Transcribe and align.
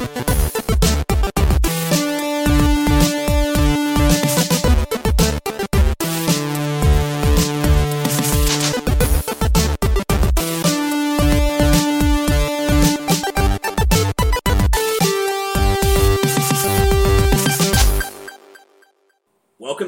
Welcome 0.00 0.08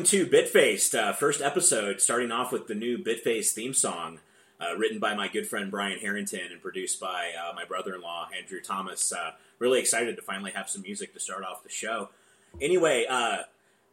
to 0.04 0.26
Bitfaced, 0.26 0.94
uh, 0.94 1.14
first 1.14 1.40
episode, 1.40 2.02
starting 2.02 2.30
off 2.30 2.52
with 2.52 2.66
the 2.66 2.74
new 2.74 2.98
Bitface 2.98 3.52
theme 3.52 3.72
song, 3.72 4.20
uh, 4.60 4.76
written 4.76 4.98
by 4.98 5.14
my 5.14 5.28
good 5.28 5.46
friend 5.46 5.70
Brian 5.70 5.98
Harrington 5.98 6.52
and 6.52 6.60
produced 6.60 7.00
by 7.00 7.30
uh, 7.32 7.54
my 7.54 7.64
brother 7.64 7.94
in 7.94 8.02
law, 8.02 8.28
Andrew 8.38 8.60
Thomas. 8.60 9.10
Uh, 9.62 9.66
really 9.66 9.80
excited 9.80 10.16
to 10.16 10.22
finally 10.22 10.50
have 10.52 10.68
some 10.68 10.82
music 10.82 11.14
to 11.14 11.20
start 11.20 11.44
off 11.44 11.62
the 11.62 11.68
show. 11.68 12.08
Anyway, 12.60 13.06
uh, 13.08 13.38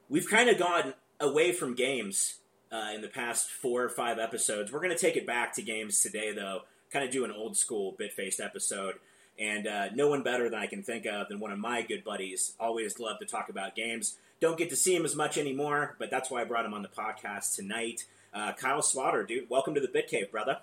we've 0.10 0.28
kind 0.28 0.50
of 0.50 0.58
gone 0.58 0.94
away 1.20 1.52
from 1.52 1.76
games 1.76 2.36
uh, 2.72 2.92
in 2.94 3.02
the 3.02 3.08
past 3.08 3.50
four 3.50 3.84
or 3.84 3.90
five 3.90 4.20
episodes. 4.20 4.72
We're 4.72 4.82
going 4.82 4.96
to 4.96 4.98
take 4.98 5.16
it 5.16 5.26
back 5.26 5.54
to 5.56 5.62
games 5.62 6.02
today, 6.02 6.34
though, 6.34 6.62
kind 6.92 7.06
of 7.06 7.12
do 7.12 7.24
an 7.24 7.32
old 7.32 7.56
school 7.56 7.94
bit 7.98 8.12
Bitfaced 8.18 8.44
episode. 8.44 8.96
And 9.38 9.96
no 9.96 10.10
one 10.10 10.22
better 10.22 10.50
than 10.50 10.60
I 10.60 10.68
can 10.68 10.84
think 10.84 11.06
of 11.06 11.30
than 11.30 11.40
one 11.40 11.52
of 11.52 11.60
my 11.60 11.82
good 11.82 12.04
buddies. 12.04 12.54
Always 12.60 13.00
love 13.00 13.20
to 13.20 13.26
talk 13.26 13.48
about 13.48 13.74
games. 13.74 14.18
Don't 14.42 14.58
get 14.58 14.70
to 14.72 14.76
see 14.76 14.94
him 14.94 15.06
as 15.06 15.16
much 15.16 15.38
anymore, 15.38 15.96
but 15.98 16.12
that's 16.12 16.30
why 16.30 16.42
I 16.42 16.44
brought 16.44 16.66
him 16.66 16.74
on 16.74 16.82
the 16.82 16.90
podcast 16.90 17.56
tonight. 17.56 18.04
Uh, 18.34 18.52
Kyle 18.52 18.82
Slaughter, 18.82 19.24
dude, 19.26 19.50
welcome 19.50 19.76
to 19.76 19.82
the 19.82 19.88
Bit 19.88 20.08
Cave, 20.08 20.30
brother. 20.30 20.60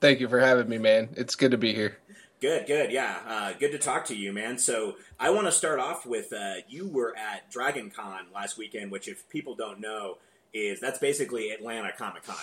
Thank 0.00 0.18
you 0.18 0.28
for 0.28 0.40
having 0.40 0.68
me, 0.68 0.78
man. 0.78 1.10
It's 1.16 1.36
good 1.36 1.52
to 1.52 1.58
be 1.58 1.72
here. 1.72 1.98
Good, 2.40 2.66
good, 2.66 2.92
yeah. 2.92 3.18
Uh, 3.26 3.52
good 3.58 3.72
to 3.72 3.78
talk 3.78 4.04
to 4.06 4.14
you, 4.14 4.32
man. 4.32 4.58
So 4.58 4.96
I 5.18 5.30
want 5.30 5.46
to 5.46 5.52
start 5.52 5.80
off 5.80 6.04
with 6.04 6.32
uh, 6.32 6.56
you 6.68 6.86
were 6.86 7.16
at 7.16 7.50
Dragon 7.50 7.90
Con 7.90 8.26
last 8.34 8.58
weekend, 8.58 8.90
which, 8.90 9.08
if 9.08 9.26
people 9.30 9.54
don't 9.54 9.80
know, 9.80 10.18
is 10.52 10.78
that's 10.78 10.98
basically 10.98 11.50
Atlanta 11.50 11.92
Comic 11.96 12.24
Con. 12.24 12.36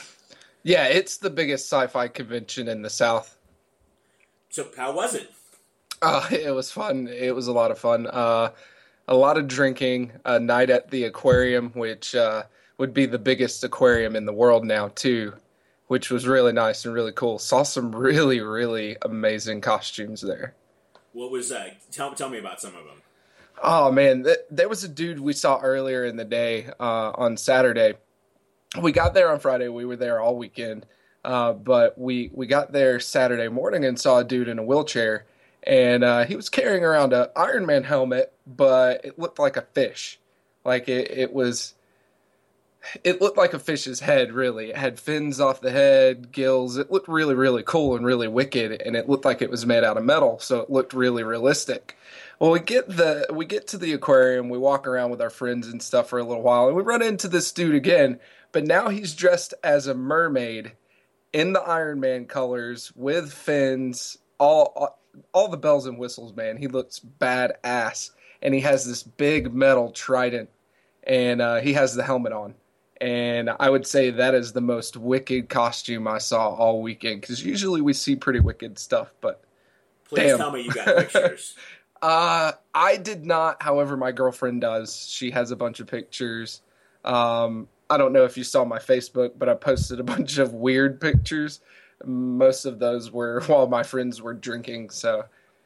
Yeah, 0.64 0.86
it's 0.86 1.18
the 1.18 1.30
biggest 1.30 1.70
sci-fi 1.70 2.08
convention 2.08 2.68
in 2.70 2.81
the 2.81 2.90
South. 2.90 3.38
So 4.50 4.68
how 4.76 4.95
was 4.95 5.14
it? 5.14 5.31
Uh, 6.02 6.28
it 6.31 6.53
was 6.53 6.72
fun. 6.72 7.08
It 7.08 7.36
was 7.36 7.48
a 7.48 7.53
lot 7.53 7.70
of 7.70 7.78
fun. 7.78 8.08
Uh, 8.08 8.52
a 9.08 9.16
lot 9.16 9.38
of 9.38 9.48
drinking, 9.48 10.12
a 10.25 10.40
night 10.40 10.70
at 10.70 10.90
the 10.90 11.03
aquarium, 11.03 11.72
which 11.73 12.16
uh, 12.16 12.44
would 12.78 12.94
be 12.94 13.06
the 13.06 13.20
biggest 13.20 13.64
aquarium 13.64 14.16
in 14.16 14.25
the 14.25 14.34
world 14.34 14.66
now, 14.66 14.88
too, 14.90 15.34
which 15.94 16.10
was 16.10 16.28
really 16.28 16.52
nice 16.52 16.86
and 16.86 16.94
really 16.96 17.12
cool. 17.12 17.38
Saw 17.38 17.62
some 17.62 17.96
really, 17.96 18.40
really 18.40 18.98
amazing 19.04 19.62
costumes 19.62 20.22
there. 20.22 20.56
What 21.12 21.30
was 21.30 21.50
that? 21.50 21.78
tell 21.92 22.16
tell 22.16 22.30
me 22.30 22.40
about 22.40 22.60
some 22.60 22.76
of 22.76 22.84
them? 22.86 23.04
Oh 23.62 23.92
man, 23.92 24.24
th- 24.24 24.40
there 24.50 24.68
was 24.68 24.84
a 24.84 24.88
dude 24.88 25.20
we 25.20 25.34
saw 25.34 25.60
earlier 25.60 26.04
in 26.04 26.18
the 26.18 26.26
day 26.26 26.66
uh, 26.80 27.12
on 27.12 27.38
Saturday. 27.38 27.94
We 28.82 28.92
got 28.92 29.14
there 29.14 29.32
on 29.32 29.40
Friday. 29.40 29.68
We 29.68 29.86
were 29.86 29.96
there 29.96 30.20
all 30.20 30.36
weekend, 30.36 30.88
uh, 31.24 31.54
but 31.54 31.96
we 31.96 32.32
we 32.34 32.48
got 32.48 32.72
there 32.72 33.00
Saturday 33.00 33.50
morning 33.50 33.86
and 33.86 34.00
saw 34.00 34.18
a 34.18 34.24
dude 34.24 34.48
in 34.48 34.58
a 34.58 34.64
wheelchair 34.64 35.28
and 35.62 36.04
uh, 36.04 36.26
he 36.26 36.36
was 36.36 36.50
carrying 36.50 36.84
around 36.84 37.14
a 37.14 37.30
Iron 37.36 37.68
Man 37.68 37.84
helmet, 37.84 38.34
but 38.48 39.06
it 39.06 39.20
looked 39.20 39.38
like 39.38 39.58
a 39.58 39.62
fish. 39.62 40.20
Like 40.66 40.90
it, 40.90 41.12
it 41.12 41.32
was, 41.32 41.76
it 43.03 43.22
looked 43.22 43.38
like 43.38 43.53
a 43.53 43.59
fish's 43.59 44.00
head. 44.00 44.34
Really, 44.34 44.70
it 44.70 44.78
had 44.78 45.00
fins 45.00 45.39
off 45.39 45.62
the 45.62 45.72
head, 45.72 46.31
gills. 46.31 46.78
It 46.78 46.92
looked 46.92 47.08
really, 47.08 47.36
really 47.36 47.64
cool 47.64 47.95
and 47.95 48.06
really 48.06 48.28
wicked, 48.28 48.81
and 48.81 48.95
it 48.95 49.09
looked 49.09 49.25
like 49.25 49.42
it 49.42 49.50
was 49.50 49.66
made 49.66 49.84
out 49.84 49.98
of 49.98 50.03
metal, 50.03 50.40
so 50.40 50.59
it 50.59 50.70
looked 50.70 50.94
really 50.94 51.23
realistic. 51.23 51.98
Well, 52.40 52.52
we 52.52 52.59
get 52.59 52.88
the 52.88 53.28
we 53.31 53.45
get 53.45 53.67
to 53.67 53.78
the 53.78 53.94
aquarium, 53.94 54.50
we 54.50 54.58
walk 54.58 54.88
around 54.88 55.12
with 55.12 55.22
our 55.22 55.30
friends 55.30 55.67
and 55.67 55.81
stuff 55.81 56.09
for 56.09 56.20
a 56.20 56.23
little 56.23 56.44
while, 56.44 56.68
and 56.68 56.75
we 56.75 56.84
run 56.84 57.02
into 57.02 57.28
this 57.28 57.52
dude 57.52 57.75
again. 57.75 58.19
But 58.52 58.66
now 58.66 58.90
he's 58.90 59.16
dressed 59.16 59.53
as 59.63 59.88
a 59.88 59.96
mermaid 59.96 60.74
in 61.31 61.53
the 61.53 61.62
Iron 61.62 62.00
Man 62.00 62.25
colors 62.25 62.91
with 62.96 63.34
fins, 63.34 64.18
all 64.40 65.00
all 65.34 65.47
the 65.47 65.58
bells 65.58 65.85
and 65.85 65.97
whistles, 65.97 66.35
man. 66.35 66.58
He 66.58 66.68
looks 66.68 67.00
badass, 67.00 68.12
and 68.41 68.53
he 68.53 68.62
has 68.62 68.85
this 68.85 69.03
big 69.03 69.53
metal 69.53 69.91
trident, 69.91 70.50
and 71.03 71.41
uh, 71.41 71.58
he 71.58 71.74
has 71.74 71.96
the 71.96 72.03
helmet 72.03 72.34
on. 72.34 72.56
And 73.02 73.50
I 73.59 73.70
would 73.70 73.86
say 73.86 74.12
that 74.12 74.34
is 74.36 74.54
the 74.54 74.62
most 74.62 74.96
wicked 74.96 75.50
costume 75.50 76.08
I 76.08 76.20
saw 76.20 76.50
all 76.50 76.81
weekend 76.81 77.22
because 77.22 77.44
usually 77.44 77.81
we 77.81 77.94
see 77.94 78.16
pretty 78.16 78.40
wicked 78.40 78.80
stuff, 78.80 79.14
but 79.20 79.44
please 80.06 80.28
damn. 80.28 80.38
tell 80.38 80.52
me 80.52 80.62
you 80.62 80.72
got 80.72 80.86
pictures. 80.86 81.56
uh, 82.02 82.53
I 82.74 82.98
did 82.98 83.26
not. 83.26 83.62
However, 83.62 83.98
my 83.98 84.12
girlfriend 84.12 84.62
does. 84.62 85.08
She 85.09 85.32
has 85.32 85.52
a 85.52 85.56
bunch 85.56 85.80
of 85.80 85.88
pictures. 85.88 86.62
Um, 87.03 87.68
I 87.90 87.98
don't 87.98 88.14
know 88.14 88.24
if 88.24 88.38
you 88.38 88.44
saw 88.44 88.64
my 88.64 88.80
Facebook, 88.80 89.32
but 89.38 89.50
I 89.50 89.56
posted 89.56 90.00
a 90.00 90.03
bunch 90.06 90.38
of 90.38 90.53
weird 90.53 91.02
pictures 91.02 91.59
most 92.06 92.66
of 92.66 92.80
those 92.80 93.12
were 93.12 93.42
while 93.48 93.68
my 93.68 93.84
friends 93.84 94.22
were 94.22 94.34
drinking. 94.34 94.90
So 94.90 95.26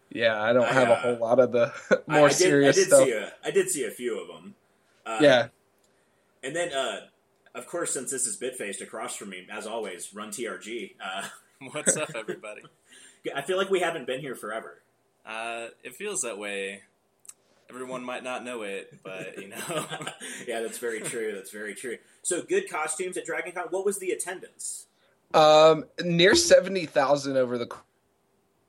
yeah, 0.10 0.42
I 0.42 0.54
don't 0.54 0.66
I, 0.66 0.74
have 0.74 0.90
uh, 0.90 0.94
a 0.94 0.96
whole 0.96 1.18
lot 1.18 1.40
of 1.40 1.52
the 1.52 1.74
more 2.08 2.22
I, 2.22 2.26
I 2.26 2.30
serious 2.30 2.76
did, 2.76 2.82
I 2.82 2.86
did 2.86 2.94
stuff. 2.94 3.06
See 3.06 3.12
a, 3.12 3.34
I 3.44 3.52
did 3.52 3.70
see 3.70 3.86
a 3.86 3.92
few 3.92 4.20
of 4.20 4.28
them. 4.28 4.56
Uh, 5.06 5.20
yeah, 5.22 5.48
and 6.44 6.56
then 6.56 6.74
uh, 6.74 7.02
of 7.58 7.68
course, 7.68 7.94
since 7.94 8.12
this 8.12 8.28
is 8.28 8.38
Bitfaced 8.38 8.82
across 8.82 9.16
from 9.16 9.30
me, 9.30 9.48
as 9.52 9.66
always, 9.66 10.14
run 10.14 10.30
TRG. 10.30 10.96
Uh, 11.04 11.28
What's 11.72 11.98
up, 11.98 12.12
everybody? 12.16 12.62
I 13.36 13.42
feel 13.42 13.58
like 13.58 13.70
we 13.70 13.80
haven't 13.80 14.06
been 14.06 14.22
here 14.22 14.36
forever. 14.36 14.82
Uh, 15.26 15.68
it 15.84 15.96
feels 15.96 16.22
that 16.22 16.38
way. 16.38 16.84
Everyone 17.70 18.04
might 18.04 18.24
not 18.24 18.46
know 18.46 18.62
it, 18.62 18.94
but 19.04 19.38
you 19.42 19.50
know. 19.50 19.58
yeah, 20.48 20.62
that's 20.62 20.78
very 20.78 21.02
true. 21.02 21.34
That's 21.36 21.52
very 21.52 21.76
true. 21.76 21.98
So, 22.22 22.42
good 22.42 22.70
costumes 22.70 23.18
at 23.18 23.26
Dragon 23.26 23.52
Con. 23.52 23.66
What 23.72 23.86
was 23.86 23.98
the 23.98 24.12
attendance? 24.12 24.86
Um, 25.34 25.86
near 26.02 26.36
seventy 26.36 26.86
thousand 26.86 27.36
over 27.36 27.58
the. 27.58 27.68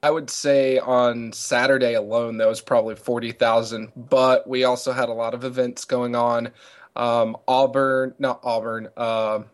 I 0.03 0.11
would 0.11 0.31
say 0.31 0.79
on 0.79 1.33
Saturday 1.33 1.95
alone, 1.95 2.39
that 2.39 2.49
was 2.49 2.61
probably 2.61 2.97
forty 2.97 3.31
thousand. 3.31 3.93
But 3.95 4.49
we 4.49 4.65
also 4.65 4.93
had 4.93 5.09
a 5.09 5.15
lot 5.15 5.35
of 5.35 5.45
events 5.45 5.85
going 5.85 6.17
on. 6.17 6.51
Um, 6.99 7.37
Auburn, 7.47 8.15
not 8.19 8.41
Auburn. 8.43 8.89
Um, 8.97 9.47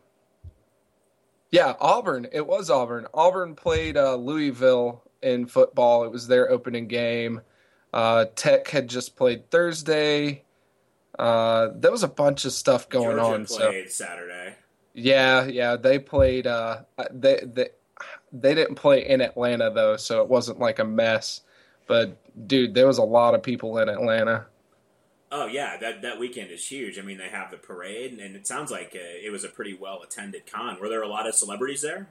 yeah, 1.51 1.75
Auburn. 1.79 2.27
It 2.33 2.47
was 2.47 2.71
Auburn. 2.71 3.07
Auburn 3.15 3.55
played 3.55 3.97
uh, 3.97 4.17
Louisville 4.17 5.03
in 5.23 5.47
football. 5.47 6.05
It 6.05 6.11
was 6.11 6.27
their 6.27 6.51
opening 6.51 6.89
game. 6.89 7.43
Uh, 7.93 8.25
Tech 8.35 8.69
had 8.69 8.89
just 8.89 9.15
played 9.15 9.51
Thursday. 9.51 10.43
Uh, 11.17 11.69
there 11.77 11.93
was 11.93 12.03
a 12.03 12.09
bunch 12.09 12.45
of 12.45 12.53
stuff 12.53 12.89
going 12.89 13.19
Georgia 13.19 13.23
on. 13.23 13.47
Played 13.47 13.91
so. 13.91 14.05
Saturday. 14.05 14.57
Yeah, 14.95 15.45
yeah, 15.45 15.77
they 15.77 15.99
played. 15.99 16.47
Uh, 16.47 16.79
they 17.13 17.41
they 17.45 17.69
they 18.33 18.55
didn't 18.55 18.77
play 18.77 19.07
in 19.07 19.21
Atlanta 19.21 19.71
though, 19.71 19.97
so 19.97 20.23
it 20.23 20.29
wasn't 20.29 20.59
like 20.59 20.79
a 20.79 20.85
mess. 20.85 21.43
But 21.87 22.17
dude, 22.49 22.75
there 22.75 22.87
was 22.87 22.99
a 22.99 23.05
lot 23.05 23.35
of 23.35 23.43
people 23.43 23.79
in 23.79 23.89
Atlanta. 23.89 24.47
Oh 25.37 25.47
yeah, 25.47 25.77
that 25.79 26.03
that 26.03 26.21
weekend 26.21 26.53
is 26.53 26.65
huge. 26.65 26.97
I 26.97 27.03
mean, 27.03 27.19
they 27.19 27.29
have 27.29 27.51
the 27.51 27.57
parade, 27.57 28.13
and 28.21 28.37
it 28.37 28.47
sounds 28.47 28.71
like 28.71 28.93
uh, 28.95 29.01
it 29.21 29.33
was 29.33 29.43
a 29.43 29.49
pretty 29.49 29.75
well 29.75 30.01
attended 30.05 30.47
con. 30.47 30.79
Were 30.81 30.89
there 30.89 31.03
a 31.03 31.09
lot 31.09 31.27
of 31.27 31.35
celebrities 31.35 31.83
there? 31.83 32.09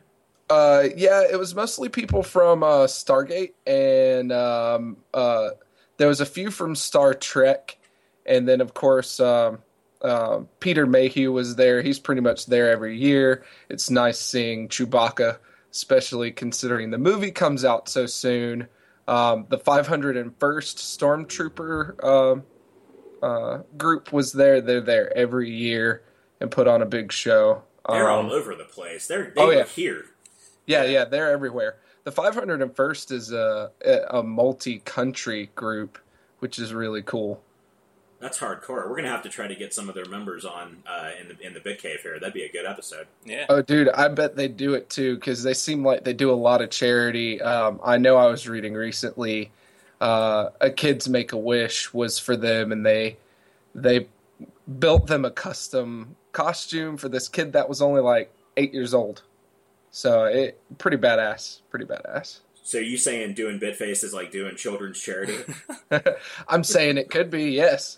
Uh, 0.50 0.90
yeah, 0.98 1.24
it 1.32 1.40
was 1.40 1.56
mostly 1.56 1.88
people 1.88 2.22
from 2.22 2.64
uh, 2.64 2.86
Stargate, 2.86 3.54
and 3.66 4.34
um, 4.34 4.98
uh, 5.14 5.52
there 5.96 6.10
was 6.10 6.20
a 6.20 6.26
few 6.26 6.52
from 6.52 6.76
Star 6.76 7.14
Trek, 7.14 7.78
and 8.26 8.46
then 8.48 8.60
of 8.60 8.74
course. 8.74 9.22
Um, 9.22 9.60
uh, 10.02 10.42
Peter 10.60 10.86
Mayhew 10.86 11.32
was 11.32 11.56
there. 11.56 11.82
He's 11.82 11.98
pretty 11.98 12.20
much 12.20 12.48
there 12.48 12.70
every 12.70 12.98
year. 12.98 13.46
It's 13.70 13.90
nice 13.90 14.20
seeing 14.20 14.68
Chewbacca, 14.68 15.38
especially 15.72 16.30
considering 16.34 16.92
the 16.92 16.98
movie 16.98 17.32
comes 17.32 17.64
out 17.64 17.88
so 17.88 18.06
soon. 18.06 18.68
Um, 19.08 19.46
the 19.48 19.58
501st 19.58 20.36
Stormtrooper 20.42 22.04
uh, 23.24 23.64
group 23.78 24.12
was 24.12 24.34
there. 24.34 24.62
They're 24.62 24.82
there 24.82 25.16
every 25.16 25.50
year 25.50 26.04
and 26.40 26.52
put 26.52 26.68
on 26.68 26.82
a 26.82 26.86
big 26.86 27.12
show. 27.12 27.64
They're 27.88 28.10
um, 28.10 28.28
all 28.28 28.34
over 28.34 28.56
the 28.56 28.66
place. 28.66 29.08
They're 29.08 29.34
they 29.36 29.42
oh, 29.42 29.50
yeah. 29.50 29.66
here. 29.66 30.06
Yeah, 30.66 30.84
yeah, 30.84 31.06
they're 31.06 31.32
everywhere. 31.32 31.78
The 32.04 32.12
501st 32.12 33.12
is 33.12 33.32
a, 33.32 33.72
a 34.10 34.24
multi-country 34.24 35.52
group, 35.56 35.98
which 36.40 36.60
is 36.60 36.74
really 36.74 37.02
cool. 37.02 37.42
That's 38.20 38.40
hardcore. 38.40 38.90
We're 38.90 38.96
gonna 38.96 39.10
have 39.10 39.24
to 39.24 39.30
try 39.30 39.48
to 39.48 39.56
get 39.56 39.74
some 39.74 39.90
of 39.90 39.96
their 39.96 40.06
members 40.06 40.46
on 40.46 40.78
uh, 40.88 41.10
in 41.20 41.28
the 41.28 41.46
in 41.46 41.54
the 41.54 41.60
Bit 41.60 41.82
Cave 41.82 42.00
here. 42.02 42.18
That'd 42.20 42.34
be 42.34 42.44
a 42.44 42.52
good 42.52 42.66
episode. 42.66 43.08
Yeah. 43.26 43.46
Oh, 43.50 43.62
dude, 43.62 43.90
I 43.90 44.08
bet 44.08 44.38
they 44.38 44.48
do 44.48 44.76
it 44.76 44.90
too 44.90 45.16
because 45.16 45.44
they 45.44 45.54
seem 45.54 45.84
like 45.84 46.06
they 46.06 46.14
do 46.14 46.32
a 46.32 46.34
lot 46.34 46.62
of 46.62 46.70
charity. 46.70 47.42
Um, 47.42 47.82
I 47.84 47.98
know 47.98 48.16
I 48.16 48.28
was 48.28 48.48
reading 48.48 48.76
recently, 48.76 49.52
uh, 50.04 50.50
a 50.60 50.70
kids 50.70 51.08
make 51.08 51.32
a 51.32 51.38
wish 51.38 51.94
was 51.94 52.20
for 52.20 52.36
them, 52.36 52.74
and 52.74 52.86
they 52.86 53.16
they 53.74 54.08
built 54.80 55.08
them 55.08 55.24
a 55.24 55.32
custom 55.32 56.18
costume 56.34 56.98
for 56.98 57.08
this 57.08 57.30
kid 57.30 57.54
that 57.54 57.70
was 57.70 57.82
only 57.82 58.02
like 58.02 58.30
eight 58.58 58.74
years 58.74 58.94
old. 58.94 59.24
So 59.92 60.26
it 60.26 60.60
pretty 60.78 60.98
badass, 60.98 61.62
pretty 61.70 61.86
badass. 61.86 62.42
So 62.64 62.80
you 62.80 62.98
saying 62.98 63.36
doing 63.36 63.62
Bitface 63.62 64.04
is 64.04 64.14
like 64.14 64.30
doing 64.30 64.58
children's 64.58 65.00
charity? 65.00 65.38
I'm 66.50 66.66
saying 66.66 66.98
it 66.98 67.10
could 67.10 67.30
be, 67.30 67.52
yes. 67.52 67.98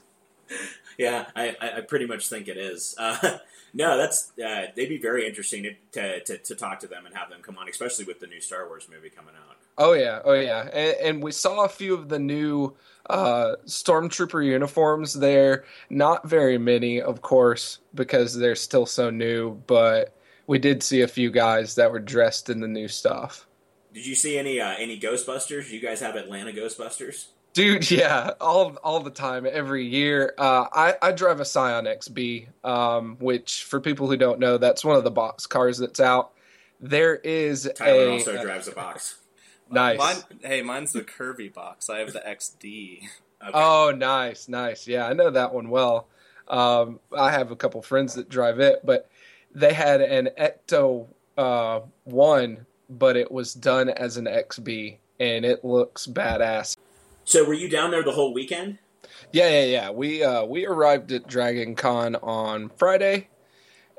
yeah, 0.99 1.25
I, 1.35 1.55
I, 1.59 1.77
I 1.77 1.81
pretty 1.81 2.05
much 2.05 2.29
think 2.29 2.47
it 2.47 2.57
is. 2.57 2.93
Uh, 2.99 3.39
no, 3.75 3.97
that's 3.97 4.31
uh, 4.43 4.67
they'd 4.73 4.87
be 4.87 4.97
very 4.97 5.27
interesting 5.27 5.63
to, 5.63 5.73
to, 5.91 6.23
to, 6.23 6.37
to 6.37 6.55
talk 6.55 6.79
to 6.79 6.87
them 6.87 7.05
and 7.05 7.13
have 7.13 7.29
them 7.29 7.41
come 7.41 7.57
on, 7.57 7.67
especially 7.67 8.05
with 8.05 8.21
the 8.21 8.27
new 8.27 8.39
Star 8.39 8.67
Wars 8.67 8.87
movie 8.89 9.09
coming 9.09 9.33
out. 9.35 9.57
Oh 9.77 9.91
yeah, 9.91 10.21
oh 10.23 10.33
yeah, 10.33 10.69
and, 10.71 10.95
and 11.01 11.23
we 11.23 11.33
saw 11.33 11.65
a 11.65 11.69
few 11.69 11.93
of 11.93 12.07
the 12.07 12.17
new 12.17 12.73
uh, 13.09 13.55
stormtrooper 13.65 14.45
uniforms 14.45 15.13
there. 15.13 15.65
Not 15.89 16.27
very 16.27 16.57
many, 16.57 17.01
of 17.01 17.21
course, 17.21 17.79
because 17.93 18.33
they're 18.33 18.55
still 18.55 18.85
so 18.85 19.09
new. 19.09 19.61
But 19.67 20.15
we 20.47 20.57
did 20.57 20.81
see 20.81 21.01
a 21.01 21.07
few 21.07 21.29
guys 21.29 21.75
that 21.75 21.91
were 21.91 21.99
dressed 21.99 22.49
in 22.49 22.61
the 22.61 22.69
new 22.69 22.87
stuff. 22.87 23.45
Did 23.93 24.05
you 24.05 24.15
see 24.15 24.37
any 24.37 24.61
uh, 24.61 24.75
any 24.77 24.97
Ghostbusters? 24.97 25.67
Do 25.67 25.75
you 25.75 25.81
guys 25.81 25.99
have 25.99 26.15
Atlanta 26.15 26.53
Ghostbusters? 26.53 27.27
Dude, 27.55 27.89
yeah, 27.89 28.31
all 28.41 28.75
all 28.83 28.99
the 28.99 29.09
time, 29.09 29.47
every 29.49 29.85
year. 29.85 30.33
Uh, 30.37 30.67
I 30.73 30.95
I 31.01 31.11
drive 31.13 31.39
a 31.39 31.45
Scion 31.45 31.85
XB, 31.85 32.47
um, 32.65 33.15
which 33.21 33.63
for 33.63 33.79
people 33.79 34.09
who 34.09 34.17
don't 34.17 34.39
know, 34.39 34.57
that's 34.57 34.83
one 34.83 34.97
of 34.97 35.05
the 35.05 35.11
box 35.11 35.47
cars 35.47 35.77
that's 35.77 36.01
out. 36.01 36.33
There 36.81 37.15
is 37.15 37.71
Tyler 37.75 38.09
a 38.09 38.11
also 38.11 38.41
drives 38.41 38.67
a 38.67 38.73
box. 38.73 39.17
nice. 39.71 39.97
Mine, 39.97 40.17
hey, 40.43 40.61
mine's 40.63 40.91
the 40.91 41.01
curvy 41.01 41.51
box. 41.51 41.89
I 41.89 41.99
have 41.99 42.11
the 42.11 42.19
XD. 42.19 43.03
Okay. 43.41 43.51
Oh, 43.53 43.93
nice, 43.95 44.49
nice. 44.49 44.85
Yeah, 44.85 45.07
I 45.07 45.13
know 45.13 45.29
that 45.29 45.53
one 45.53 45.69
well. 45.69 46.07
Um, 46.49 46.99
I 47.17 47.31
have 47.31 47.51
a 47.51 47.55
couple 47.55 47.81
friends 47.81 48.15
that 48.15 48.27
drive 48.27 48.59
it, 48.59 48.81
but 48.83 49.09
they 49.53 49.73
had 49.73 50.01
an 50.01 50.29
Ecto 50.37 51.07
uh, 51.37 51.79
one, 52.03 52.65
but 52.89 53.15
it 53.15 53.31
was 53.31 53.53
done 53.53 53.87
as 53.87 54.17
an 54.17 54.25
XB, 54.25 54.97
and 55.21 55.45
it 55.45 55.63
looks 55.63 56.05
badass. 56.05 56.75
So 57.25 57.43
were 57.43 57.53
you 57.53 57.69
down 57.69 57.91
there 57.91 58.03
the 58.03 58.11
whole 58.11 58.33
weekend? 58.33 58.77
Yeah, 59.31 59.49
yeah, 59.49 59.65
yeah. 59.65 59.89
We 59.89 60.23
uh, 60.23 60.45
we 60.45 60.65
arrived 60.65 61.11
at 61.11 61.27
Dragon 61.27 61.75
Con 61.75 62.15
on 62.15 62.69
Friday, 62.77 63.27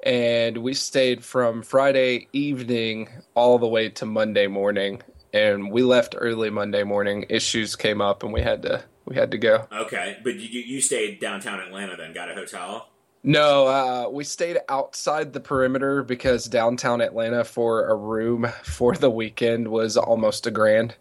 and 0.02 0.58
we 0.58 0.75
stayed 0.75 1.25
from 1.25 1.62
Friday 1.62 2.28
evening 2.32 3.08
all 3.34 3.58
the 3.58 3.67
way 3.67 3.88
to 3.90 4.06
Monday 4.06 4.46
morning. 4.46 5.02
And 5.32 5.70
we 5.70 5.82
left 5.82 6.14
early 6.17 6.49
Monday 6.50 6.84
morning. 6.84 7.26
Issues 7.28 7.76
came 7.76 8.00
up, 8.00 8.23
and 8.23 8.32
we 8.32 8.40
had 8.40 8.62
to 8.62 8.84
we 9.05 9.17
had 9.17 9.32
to 9.32 9.38
go. 9.38 9.67
Okay, 9.72 10.19
but 10.22 10.37
you, 10.37 10.61
you 10.61 10.81
stayed 10.81 11.20
downtown 11.20 11.61
Atlanta 11.61 11.96
then, 11.96 12.12
got 12.12 12.31
a 12.31 12.34
hotel? 12.34 12.88
No, 13.22 13.67
uh, 13.67 14.08
we 14.08 14.22
stayed 14.22 14.58
outside 14.69 15.32
the 15.32 15.40
perimeter 15.40 16.05
because 16.05 16.46
downtown 16.46 17.00
Atlanta 17.00 17.43
for 17.43 17.88
a 17.88 17.94
room 17.96 18.46
for 18.62 18.94
the 18.94 19.11
weekend 19.11 19.69
was 19.69 19.96
almost 19.96 20.46
a 20.46 20.50
grand. 20.52 20.94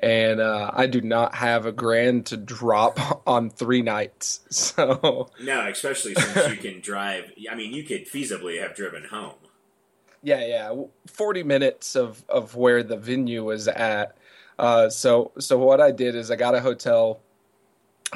And 0.00 0.40
uh, 0.40 0.70
I 0.74 0.86
do 0.86 1.00
not 1.00 1.34
have 1.34 1.66
a 1.66 1.72
grand 1.72 2.26
to 2.26 2.36
drop 2.36 3.22
on 3.26 3.50
three 3.50 3.82
nights. 3.82 4.40
So, 4.50 5.30
No, 5.42 5.66
especially 5.68 6.14
since 6.14 6.50
you 6.50 6.56
can 6.56 6.80
drive. 6.80 7.32
I 7.50 7.54
mean, 7.54 7.72
you 7.72 7.82
could 7.82 8.06
feasibly 8.06 8.60
have 8.62 8.74
driven 8.76 9.04
home. 9.04 9.34
yeah, 10.22 10.44
yeah, 10.44 10.82
40 11.08 11.42
minutes 11.42 11.96
of, 11.96 12.24
of 12.28 12.54
where 12.54 12.82
the 12.82 12.96
venue 12.96 13.44
was 13.44 13.66
at. 13.68 14.16
Uh, 14.58 14.88
so, 14.90 15.32
so 15.38 15.56
what 15.58 15.80
I 15.80 15.90
did 15.92 16.14
is 16.14 16.30
I 16.30 16.36
got 16.36 16.54
a 16.54 16.60
hotel 16.60 17.20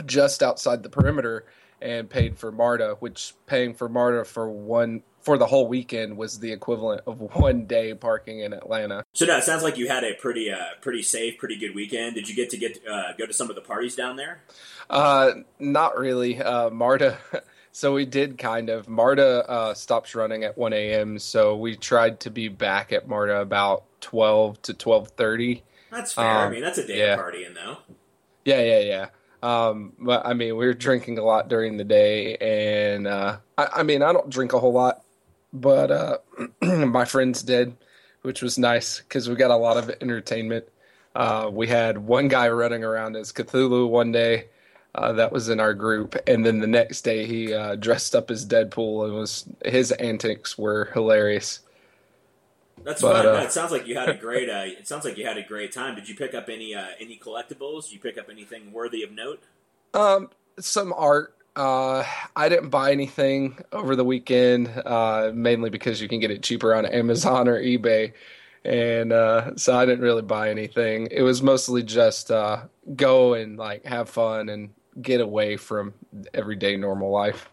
just 0.07 0.43
outside 0.43 0.83
the 0.83 0.89
perimeter 0.89 1.45
and 1.81 2.09
paid 2.09 2.39
for 2.39 2.51
MARTA, 2.53 2.97
which 3.01 3.35
paying 3.47 3.75
for 3.75 3.89
MARTA 3.89 4.25
for 4.25 4.49
one 4.49 5.03
for 5.23 5.39
the 5.39 5.47
whole 5.47 5.67
weekend 5.69 6.17
was 6.17 6.39
the 6.41 6.53
equivalent 6.53 7.03
of 7.07 7.21
one 7.37 7.67
day 7.67 7.95
parking 7.95 8.41
in 8.41 8.53
Atlanta. 8.53 9.05
So 9.15 9.25
no, 9.25 9.37
it 9.39 9.45
sounds 9.45 9.63
like 9.63 9.79
you 9.79 9.89
had 9.89 10.05
a 10.05 10.15
pretty, 10.15 10.51
uh, 10.51 10.59
pretty 10.81 11.03
safe, 11.03 11.39
pretty 11.39 11.57
good 11.57 11.75
weekend. 11.75 12.15
Did 12.17 12.29
you 12.29 12.35
get 12.35 12.51
to 12.51 12.57
get 12.59 12.79
uh, 12.89 13.13
go 13.19 13.27
to 13.27 13.33
some 13.33 13.49
of 13.49 13.57
the 13.57 13.63
parties 13.63 13.95
down 13.97 14.17
there? 14.17 14.43
Uh, 14.91 15.31
not 15.59 15.97
really. 15.99 16.41
Uh, 16.41 16.71
MARTA. 16.71 17.19
So 17.75 17.95
we 17.95 18.05
did 18.05 18.37
kind 18.37 18.69
of. 18.69 18.87
MARTA 18.87 19.49
uh, 19.49 19.73
stops 19.73 20.15
running 20.15 20.45
at 20.45 20.59
1 20.59 20.75
a.m. 20.75 21.19
So 21.19 21.57
we 21.57 21.75
tried 21.75 22.21
to 22.21 22.31
be 22.31 22.49
back 22.49 22.93
at 22.93 23.09
MARTA 23.09 23.41
about 23.41 23.85
12 24.03 24.61
to 24.61 24.75
12:30. 24.75 25.63
That's 25.91 26.13
fair. 26.13 26.23
I 26.27 26.45
Um, 26.45 26.53
mean, 26.53 26.61
that's 26.61 26.77
a 26.77 26.87
day 26.87 26.99
yeah. 26.99 27.15
of 27.15 27.21
partying, 27.21 27.55
though. 27.55 27.79
Yeah, 28.45 28.61
yeah, 28.61 28.79
yeah. 28.81 29.07
Um, 29.43 29.95
but 29.99 30.27
I 30.27 30.35
mean, 30.35 30.57
we 30.59 30.67
were 30.67 30.75
drinking 30.75 31.17
a 31.17 31.25
lot 31.25 31.49
during 31.49 31.79
the 31.79 31.85
day, 31.85 32.37
and 32.37 33.07
uh, 33.07 33.39
I, 33.57 33.69
I 33.77 33.83
mean, 33.85 34.03
I 34.03 34.13
don't 34.13 34.29
drink 34.29 34.53
a 34.53 34.59
whole 34.61 34.75
lot, 34.75 35.03
but 35.53 35.91
uh, 35.91 36.19
my 36.63 37.05
friends 37.05 37.43
did, 37.43 37.77
which 38.23 38.43
was 38.43 38.59
nice 38.59 39.01
because 39.01 39.29
we 39.29 39.35
got 39.37 39.51
a 39.51 39.57
lot 39.57 39.77
of 39.77 39.91
entertainment. 40.01 40.67
Uh, 41.15 41.51
we 41.53 41.69
had 41.69 41.99
one 41.99 42.29
guy 42.29 42.49
running 42.49 42.85
around 42.85 43.17
as 43.17 43.33
Cthulhu 43.33 43.89
one 43.89 44.13
day. 44.13 44.47
Uh, 44.95 45.13
that 45.13 45.33
was 45.33 45.49
in 45.49 45.59
our 45.59 45.73
group, 45.73 46.17
and 46.27 46.45
then 46.45 46.61
the 46.61 46.67
next 46.67 47.01
day 47.01 47.27
he 47.27 47.55
uh, 47.55 47.77
dressed 47.77 48.15
up 48.15 48.31
as 48.31 48.45
Deadpool, 48.47 49.07
and 49.07 49.15
was 49.15 49.47
his 49.65 49.91
antics 49.93 50.59
were 50.59 50.91
hilarious. 50.93 51.61
That's 52.85 53.01
But, 53.01 53.25
fun. 53.25 53.37
uh, 53.37 53.39
it 53.41 53.53
sounds 53.53 53.71
like 53.73 53.87
you 53.87 53.97
had 53.97 54.11
a 54.11 54.15
great. 54.15 54.51
Uh, 54.51 54.65
it 54.67 54.87
sounds 54.87 55.07
like 55.07 55.17
you 55.17 55.25
had 55.27 55.39
a 55.39 55.43
great 55.43 55.73
time. 55.73 55.95
Did 55.95 56.11
you 56.11 56.15
pick 56.15 56.35
up 56.35 56.51
any 56.51 56.75
uh, 56.75 56.89
any 57.01 57.17
collectibles? 57.19 57.85
Did 57.85 57.93
you 57.95 58.01
pick 58.01 58.19
up 58.19 58.29
anything 58.31 58.71
worthy 58.71 59.03
of 59.03 59.13
note? 59.13 59.43
Um, 59.95 60.29
some 60.59 60.93
art. 60.95 61.35
Uh, 61.55 62.05
I 62.35 62.49
didn't 62.49 62.71
buy 62.71 62.93
anything 62.93 63.59
over 63.73 63.95
the 63.95 64.05
weekend, 64.05 64.69
uh, 64.69 65.33
mainly 65.35 65.69
because 65.69 66.01
you 66.01 66.09
can 66.09 66.19
get 66.19 66.31
it 66.31 66.43
cheaper 66.43 66.75
on 66.75 66.87
Amazon 66.87 67.47
or 67.47 67.61
eBay, 67.61 68.13
and 68.65 69.13
uh, 69.13 69.55
so 69.57 69.77
I 69.77 69.85
didn't 69.85 70.03
really 70.03 70.23
buy 70.23 70.51
anything. 70.51 71.09
It 71.11 71.23
was 71.23 71.43
mostly 71.43 71.83
just 71.83 72.31
uh, 72.31 72.63
go 72.97 73.35
and 73.35 73.59
like 73.59 73.85
have 73.85 74.09
fun 74.09 74.49
and 74.49 74.71
get 75.01 75.21
away 75.21 75.57
from 75.57 75.95
everyday 76.33 76.77
normal 76.77 77.11
life. 77.11 77.51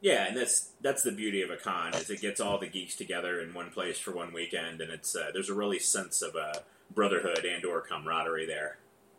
Yeah, 0.00 0.26
and 0.26 0.36
that's 0.36 0.70
that's 0.80 1.02
the 1.02 1.12
beauty 1.12 1.42
of 1.42 1.50
a 1.50 1.56
con 1.56 1.94
is 1.94 2.10
it 2.10 2.20
gets 2.20 2.40
all 2.40 2.58
the 2.58 2.66
geeks 2.66 2.96
together 2.96 3.40
in 3.40 3.52
one 3.52 3.70
place 3.70 3.98
for 3.98 4.12
one 4.12 4.32
weekend, 4.32 4.80
and 4.80 4.90
it's 4.90 5.14
uh, 5.14 5.30
there's 5.32 5.50
a 5.50 5.54
really 5.54 5.78
sense 5.78 6.22
of 6.22 6.34
uh, 6.34 6.60
brotherhood 6.94 7.44
and 7.44 7.64
or 7.64 7.80
camaraderie 7.82 8.46
there. 8.46 8.78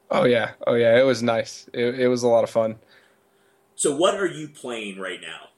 Oh 0.09 0.25
yeah, 0.25 0.51
oh 0.67 0.73
yeah, 0.73 0.99
it 0.99 1.03
was 1.03 1.23
nice. 1.23 1.69
It, 1.71 1.99
it 1.99 2.07
was 2.07 2.23
a 2.23 2.27
lot 2.27 2.43
of 2.43 2.49
fun. 2.49 2.75
So, 3.81 3.95
what 3.95 4.13
are 4.13 4.27
you 4.27 4.47
playing 4.47 4.99
right 4.99 5.19
now? 5.19 5.49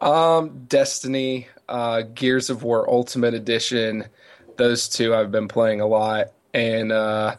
Um, 0.00 0.64
Destiny, 0.66 1.46
uh, 1.68 2.02
Gears 2.02 2.50
of 2.50 2.64
War 2.64 2.90
Ultimate 2.90 3.32
Edition, 3.32 4.06
those 4.56 4.88
two 4.88 5.14
I've 5.14 5.30
been 5.30 5.46
playing 5.46 5.80
a 5.80 5.86
lot, 5.86 6.32
and 6.52 6.90
uh, 6.90 7.36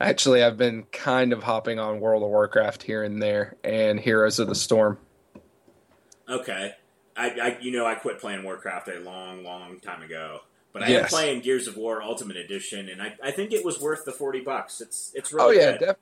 actually 0.00 0.42
I've 0.42 0.56
been 0.56 0.84
kind 0.84 1.34
of 1.34 1.42
hopping 1.42 1.78
on 1.78 2.00
World 2.00 2.22
of 2.22 2.30
Warcraft 2.30 2.82
here 2.82 3.02
and 3.02 3.20
there, 3.20 3.56
and 3.62 4.00
Heroes 4.00 4.38
of 4.38 4.48
the 4.48 4.54
Storm. 4.54 4.96
Okay, 6.26 6.72
I, 7.14 7.30
I 7.30 7.58
you 7.60 7.70
know 7.70 7.84
I 7.84 7.94
quit 7.94 8.20
playing 8.20 8.44
Warcraft 8.44 8.88
a 8.88 9.00
long, 9.00 9.44
long 9.44 9.80
time 9.80 10.00
ago, 10.02 10.40
but 10.72 10.82
I 10.82 10.88
am 10.92 11.04
playing 11.04 11.42
Gears 11.42 11.66
of 11.66 11.76
War 11.76 12.02
Ultimate 12.02 12.38
Edition, 12.38 12.88
and 12.88 13.02
I, 13.02 13.16
I 13.22 13.32
think 13.32 13.52
it 13.52 13.66
was 13.66 13.78
worth 13.78 14.06
the 14.06 14.12
forty 14.12 14.40
bucks. 14.40 14.80
It's 14.80 15.12
it's 15.14 15.30
Oh 15.38 15.50
really 15.50 15.58
yeah, 15.58 15.72
good. 15.72 15.80
def- 15.80 15.96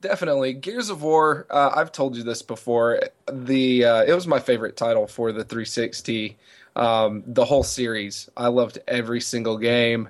definitely. 0.00 0.52
Gears 0.54 0.90
of 0.90 1.02
War. 1.02 1.46
Uh, 1.50 1.70
I've 1.74 1.92
told 1.92 2.16
you 2.16 2.22
this 2.22 2.42
before. 2.42 3.00
The 3.30 3.84
uh, 3.84 4.02
it 4.04 4.14
was 4.14 4.26
my 4.26 4.38
favorite 4.40 4.76
title 4.76 5.06
for 5.06 5.32
the 5.32 5.44
360. 5.44 6.36
Um, 6.76 7.22
the 7.26 7.44
whole 7.44 7.62
series. 7.64 8.28
I 8.36 8.48
loved 8.48 8.78
every 8.86 9.20
single 9.20 9.58
game 9.58 10.08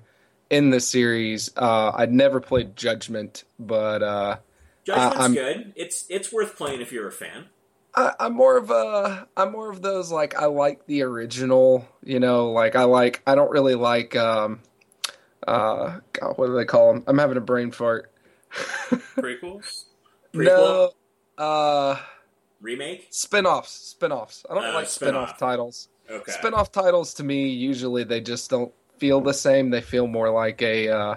in 0.50 0.70
the 0.70 0.80
series. 0.80 1.50
Uh, 1.56 1.92
I'd 1.94 2.12
never 2.12 2.40
played 2.40 2.76
Judgment, 2.76 3.44
but 3.58 4.02
uh, 4.02 4.36
Judgment's 4.84 5.16
I'm- 5.20 5.34
good. 5.34 5.72
It's 5.76 6.04
it's 6.08 6.32
worth 6.32 6.56
playing 6.56 6.80
if 6.80 6.92
you're 6.92 7.08
a 7.08 7.12
fan. 7.12 7.46
I, 7.94 8.12
I'm 8.20 8.34
more 8.34 8.56
of 8.56 8.70
a 8.70 9.26
I'm 9.36 9.50
more 9.50 9.70
of 9.70 9.82
those 9.82 10.12
like 10.12 10.36
I 10.36 10.46
like 10.46 10.86
the 10.86 11.02
original, 11.02 11.88
you 12.04 12.20
know, 12.20 12.52
like 12.52 12.76
I 12.76 12.84
like 12.84 13.20
I 13.26 13.34
don't 13.34 13.50
really 13.50 13.74
like 13.74 14.14
um 14.14 14.60
uh 15.46 15.98
God, 16.12 16.38
what 16.38 16.46
do 16.46 16.54
they 16.54 16.64
call 16.64 16.92
them? 16.92 17.02
I'm 17.08 17.18
having 17.18 17.36
a 17.36 17.40
brain 17.40 17.72
fart. 17.72 18.12
Prequels? 18.52 19.84
Prequel? 20.32 20.44
No, 21.38 21.42
uh 21.44 21.98
Remake? 22.60 23.06
spin-offs, 23.10 23.70
spin-offs. 23.72 24.44
I 24.50 24.54
don't 24.54 24.64
Oh, 24.64 24.70
like 24.74 24.86
spin-off. 24.86 25.30
spin-off 25.30 25.38
titles. 25.38 25.88
Okay. 26.10 26.32
Spin-off 26.32 26.70
titles 26.72 27.14
to 27.14 27.24
me 27.24 27.48
usually 27.48 28.04
they 28.04 28.20
just 28.20 28.50
don't 28.50 28.72
feel 28.98 29.20
the 29.20 29.32
same. 29.32 29.70
They 29.70 29.80
feel 29.80 30.06
more 30.06 30.30
like 30.30 30.60
a 30.62 30.88
uh 30.88 31.14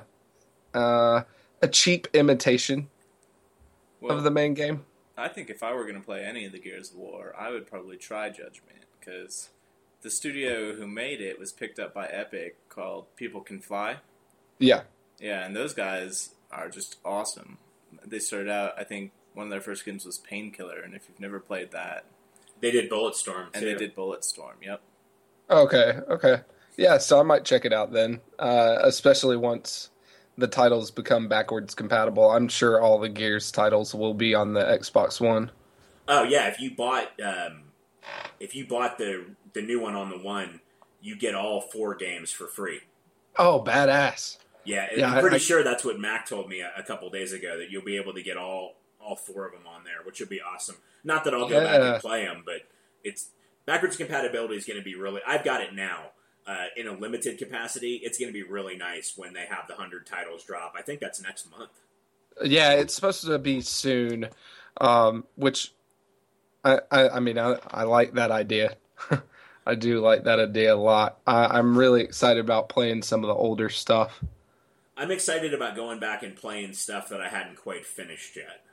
uh 0.73 1.23
a 1.61 1.67
cheap 1.67 2.07
imitation 2.13 2.89
Well, 4.01 4.17
of 4.17 4.23
the 4.23 4.31
main 4.31 4.53
game. 4.53 4.85
I 5.17 5.27
think 5.27 5.49
if 5.49 5.61
I 5.63 5.73
were 5.73 5.83
going 5.83 5.95
to 5.95 6.01
play 6.01 6.23
any 6.25 6.43
of 6.45 6.51
the 6.51 6.59
Gears 6.59 6.89
of 6.91 6.97
War, 6.97 7.35
I 7.37 7.51
would 7.51 7.67
probably 7.67 7.97
try 7.97 8.29
Judgment 8.29 8.85
because 8.99 9.49
the 10.01 10.09
studio 10.09 10.73
who 10.73 10.87
made 10.87 11.21
it 11.21 11.39
was 11.39 11.51
picked 11.51 11.77
up 11.79 11.93
by 11.93 12.07
Epic 12.07 12.57
called 12.67 13.05
People 13.15 13.41
Can 13.41 13.59
Fly. 13.61 13.97
Yeah. 14.59 14.81
Yeah, 15.19 15.45
and 15.45 15.55
those 15.55 15.73
guys 15.73 16.31
are 16.55 16.69
just 16.69 16.97
awesome. 17.03 17.57
They 18.05 18.19
started 18.19 18.49
out, 18.49 18.73
I 18.77 18.83
think 18.83 19.11
one 19.33 19.47
of 19.47 19.51
their 19.51 19.61
first 19.61 19.85
games 19.85 20.05
was 20.05 20.17
Painkiller, 20.17 20.79
and 20.81 20.93
if 20.93 21.07
you've 21.09 21.19
never 21.19 21.39
played 21.39 21.71
that, 21.71 22.05
They 22.61 22.71
did 22.71 22.89
Bulletstorm 22.89 23.47
and 23.53 23.55
too. 23.55 23.65
they 23.65 23.75
did 23.75 23.95
Bulletstorm. 23.95 24.53
Yep. 24.61 24.81
Okay, 25.49 25.99
okay. 26.09 26.41
Yeah, 26.77 26.97
so 26.97 27.19
I 27.19 27.23
might 27.23 27.45
check 27.45 27.65
it 27.65 27.73
out 27.73 27.91
then. 27.91 28.21
Uh, 28.39 28.77
especially 28.81 29.37
once 29.37 29.89
the 30.37 30.47
titles 30.47 30.89
become 30.89 31.27
backwards 31.27 31.75
compatible. 31.75 32.31
I'm 32.31 32.47
sure 32.47 32.81
all 32.81 32.99
the 32.99 33.09
Gears 33.09 33.51
titles 33.51 33.93
will 33.93 34.13
be 34.15 34.33
on 34.33 34.53
the 34.53 34.63
Xbox 34.63 35.21
One. 35.21 35.51
Oh 36.07 36.23
yeah, 36.23 36.47
if 36.47 36.59
you 36.59 36.71
bought 36.75 37.09
um, 37.21 37.63
if 38.39 38.55
you 38.55 38.65
bought 38.65 38.97
the 38.97 39.25
the 39.53 39.61
new 39.61 39.79
one 39.79 39.95
on 39.95 40.09
the 40.09 40.17
one, 40.17 40.59
you 41.01 41.15
get 41.15 41.35
all 41.35 41.61
four 41.61 41.93
games 41.95 42.31
for 42.31 42.47
free. 42.47 42.79
Oh, 43.37 43.63
badass! 43.65 44.37
Yeah, 44.65 44.87
Yeah, 44.95 45.13
I'm 45.13 45.21
pretty 45.21 45.35
I- 45.35 45.39
sure 45.39 45.63
that's 45.63 45.83
what 45.83 45.99
Mac 45.99 46.27
told 46.27 46.49
me 46.49 46.61
a, 46.61 46.71
a 46.77 46.83
couple 46.83 47.09
days 47.09 47.33
ago 47.33 47.57
that 47.57 47.69
you'll 47.69 47.83
be 47.83 47.97
able 47.97 48.13
to 48.13 48.23
get 48.23 48.37
all 48.37 48.75
all 48.99 49.15
four 49.17 49.45
of 49.45 49.51
them 49.51 49.67
on 49.67 49.83
there, 49.83 49.97
which 50.05 50.19
would 50.21 50.29
be 50.29 50.39
awesome. 50.41 50.77
Not 51.03 51.25
that 51.25 51.33
I'll 51.33 51.49
go 51.49 51.61
back 51.61 51.81
and 51.81 52.01
play 52.01 52.23
them, 52.25 52.43
but 52.45 52.61
it's 53.03 53.27
backwards 53.65 53.97
compatibility 53.97 54.55
is 54.55 54.65
going 54.65 54.79
to 54.79 54.83
be 54.83 54.95
really. 54.95 55.21
I've 55.27 55.43
got 55.43 55.61
it 55.61 55.73
now 55.73 56.11
uh, 56.47 56.65
in 56.77 56.87
a 56.87 56.93
limited 56.93 57.37
capacity. 57.37 57.99
It's 58.03 58.17
going 58.17 58.31
to 58.31 58.33
be 58.33 58.43
really 58.43 58.77
nice 58.77 59.13
when 59.17 59.33
they 59.33 59.45
have 59.45 59.67
the 59.67 59.75
hundred 59.75 60.05
titles 60.05 60.43
drop. 60.43 60.73
I 60.77 60.81
think 60.81 60.99
that's 61.01 61.21
next 61.21 61.49
month. 61.51 61.71
Yeah, 62.43 62.71
it's 62.73 62.93
supposed 62.93 63.25
to 63.25 63.37
be 63.37 63.61
soon, 63.61 64.29
um, 64.79 65.25
which 65.35 65.73
I, 66.63 66.79
I, 66.89 67.09
I 67.09 67.19
mean, 67.19 67.37
I, 67.37 67.59
I 67.67 67.83
like 67.83 68.13
that 68.13 68.31
idea. 68.31 68.75
I 69.65 69.75
do 69.75 69.99
like 69.99 70.23
that 70.23 70.39
idea 70.39 70.73
a 70.73 70.75
lot. 70.75 71.19
I, 71.27 71.45
I'm 71.45 71.77
really 71.77 72.01
excited 72.01 72.39
about 72.43 72.69
playing 72.69 73.03
some 73.03 73.23
of 73.23 73.27
the 73.27 73.35
older 73.35 73.69
stuff. 73.69 74.21
I'm 74.95 75.11
excited 75.11 75.53
about 75.53 75.75
going 75.75 75.99
back 75.99 76.23
and 76.23 76.35
playing 76.35 76.73
stuff 76.73 77.09
that 77.09 77.21
I 77.21 77.27
hadn't 77.29 77.57
quite 77.57 77.85
finished 77.85 78.35
yet, 78.35 78.63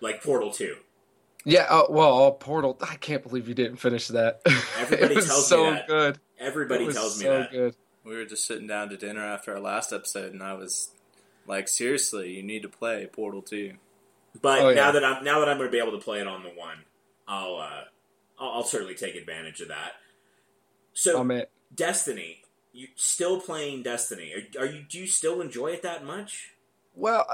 like 0.00 0.22
Portal 0.22 0.50
Two. 0.50 0.76
Yeah, 1.44 1.66
uh, 1.68 1.84
well, 1.90 2.18
oh, 2.18 2.32
Portal. 2.32 2.78
I 2.80 2.94
can't 2.96 3.22
believe 3.22 3.48
you 3.48 3.54
didn't 3.54 3.76
finish 3.76 4.08
that. 4.08 4.40
Everybody 4.78 5.12
it 5.12 5.16
was 5.16 5.26
tells 5.26 5.50
me 5.50 5.56
so 5.56 5.70
that. 5.72 5.86
good. 5.86 6.18
Everybody 6.38 6.84
It 6.84 6.86
was 6.86 6.96
tells 6.96 7.18
me 7.18 7.24
so 7.26 7.38
that. 7.38 7.50
good. 7.50 7.76
We 8.04 8.16
were 8.16 8.24
just 8.24 8.46
sitting 8.46 8.66
down 8.66 8.88
to 8.90 8.96
dinner 8.96 9.22
after 9.24 9.52
our 9.54 9.60
last 9.60 9.92
episode, 9.92 10.32
and 10.32 10.42
I 10.42 10.54
was 10.54 10.90
like, 11.46 11.68
"Seriously, 11.68 12.32
you 12.32 12.42
need 12.42 12.62
to 12.62 12.68
play 12.68 13.06
Portal 13.12 13.42
2. 13.42 13.74
But 14.40 14.58
Oh, 14.60 14.68
yeah. 14.70 14.74
now 14.76 14.92
that 14.92 15.04
I'm 15.04 15.22
now 15.24 15.40
that 15.40 15.48
I'm 15.50 15.58
going 15.58 15.68
to 15.68 15.72
be 15.72 15.78
able 15.78 15.92
to 15.98 16.02
play 16.04 16.20
it 16.20 16.26
on 16.26 16.42
the 16.42 16.48
one, 16.50 16.78
I'll 17.28 17.56
uh, 17.56 17.84
I'll, 18.38 18.50
I'll 18.56 18.64
certainly 18.64 18.94
take 18.94 19.14
advantage 19.14 19.60
of 19.60 19.68
that. 19.68 19.92
So 20.94 21.42
Destiny, 21.74 22.42
you 22.74 22.88
still 22.96 23.40
playing 23.40 23.82
Destiny? 23.82 24.32
Are, 24.34 24.62
are 24.62 24.66
you 24.66 24.82
do 24.82 24.98
you 24.98 25.06
still 25.06 25.40
enjoy 25.40 25.68
it 25.68 25.82
that 25.82 26.04
much? 26.04 26.50
well, 26.96 27.26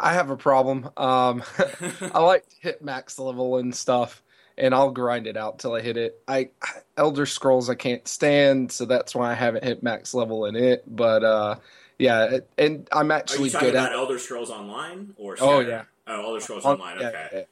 I 0.00 0.12
have 0.14 0.30
a 0.30 0.36
problem. 0.36 0.88
Um, 0.96 1.42
I 2.00 2.18
like 2.20 2.48
to 2.48 2.56
hit 2.60 2.82
max 2.82 3.18
level 3.18 3.56
and 3.56 3.74
stuff, 3.74 4.22
and 4.56 4.72
I'll 4.74 4.90
grind 4.92 5.26
it 5.26 5.36
out 5.36 5.58
till 5.58 5.74
I 5.74 5.80
hit 5.80 5.96
it. 5.96 6.20
I 6.28 6.50
Elder 6.96 7.26
Scrolls 7.26 7.68
I 7.70 7.74
can't 7.74 8.06
stand, 8.06 8.70
so 8.70 8.84
that's 8.84 9.14
why 9.14 9.30
I 9.30 9.34
haven't 9.34 9.64
hit 9.64 9.82
max 9.82 10.14
level 10.14 10.44
in 10.46 10.54
it. 10.56 10.84
But 10.86 11.24
uh, 11.24 11.56
yeah, 11.98 12.24
it- 12.36 12.50
and 12.58 12.88
I'm 12.92 13.10
Are 13.10 13.14
actually 13.14 13.50
you 13.50 13.58
good 13.58 13.74
about 13.74 13.92
at. 13.92 13.98
Elder 13.98 14.18
Scrolls 14.18 14.50
Online 14.50 15.14
or? 15.16 15.36
Oh, 15.40 15.60
yeah. 15.60 15.84
Oh, 16.06 16.22
Elder 16.22 16.40
Scrolls 16.40 16.64
on- 16.64 16.80
Online. 16.80 16.98
Okay. 16.98 17.28
yeah. 17.32 17.42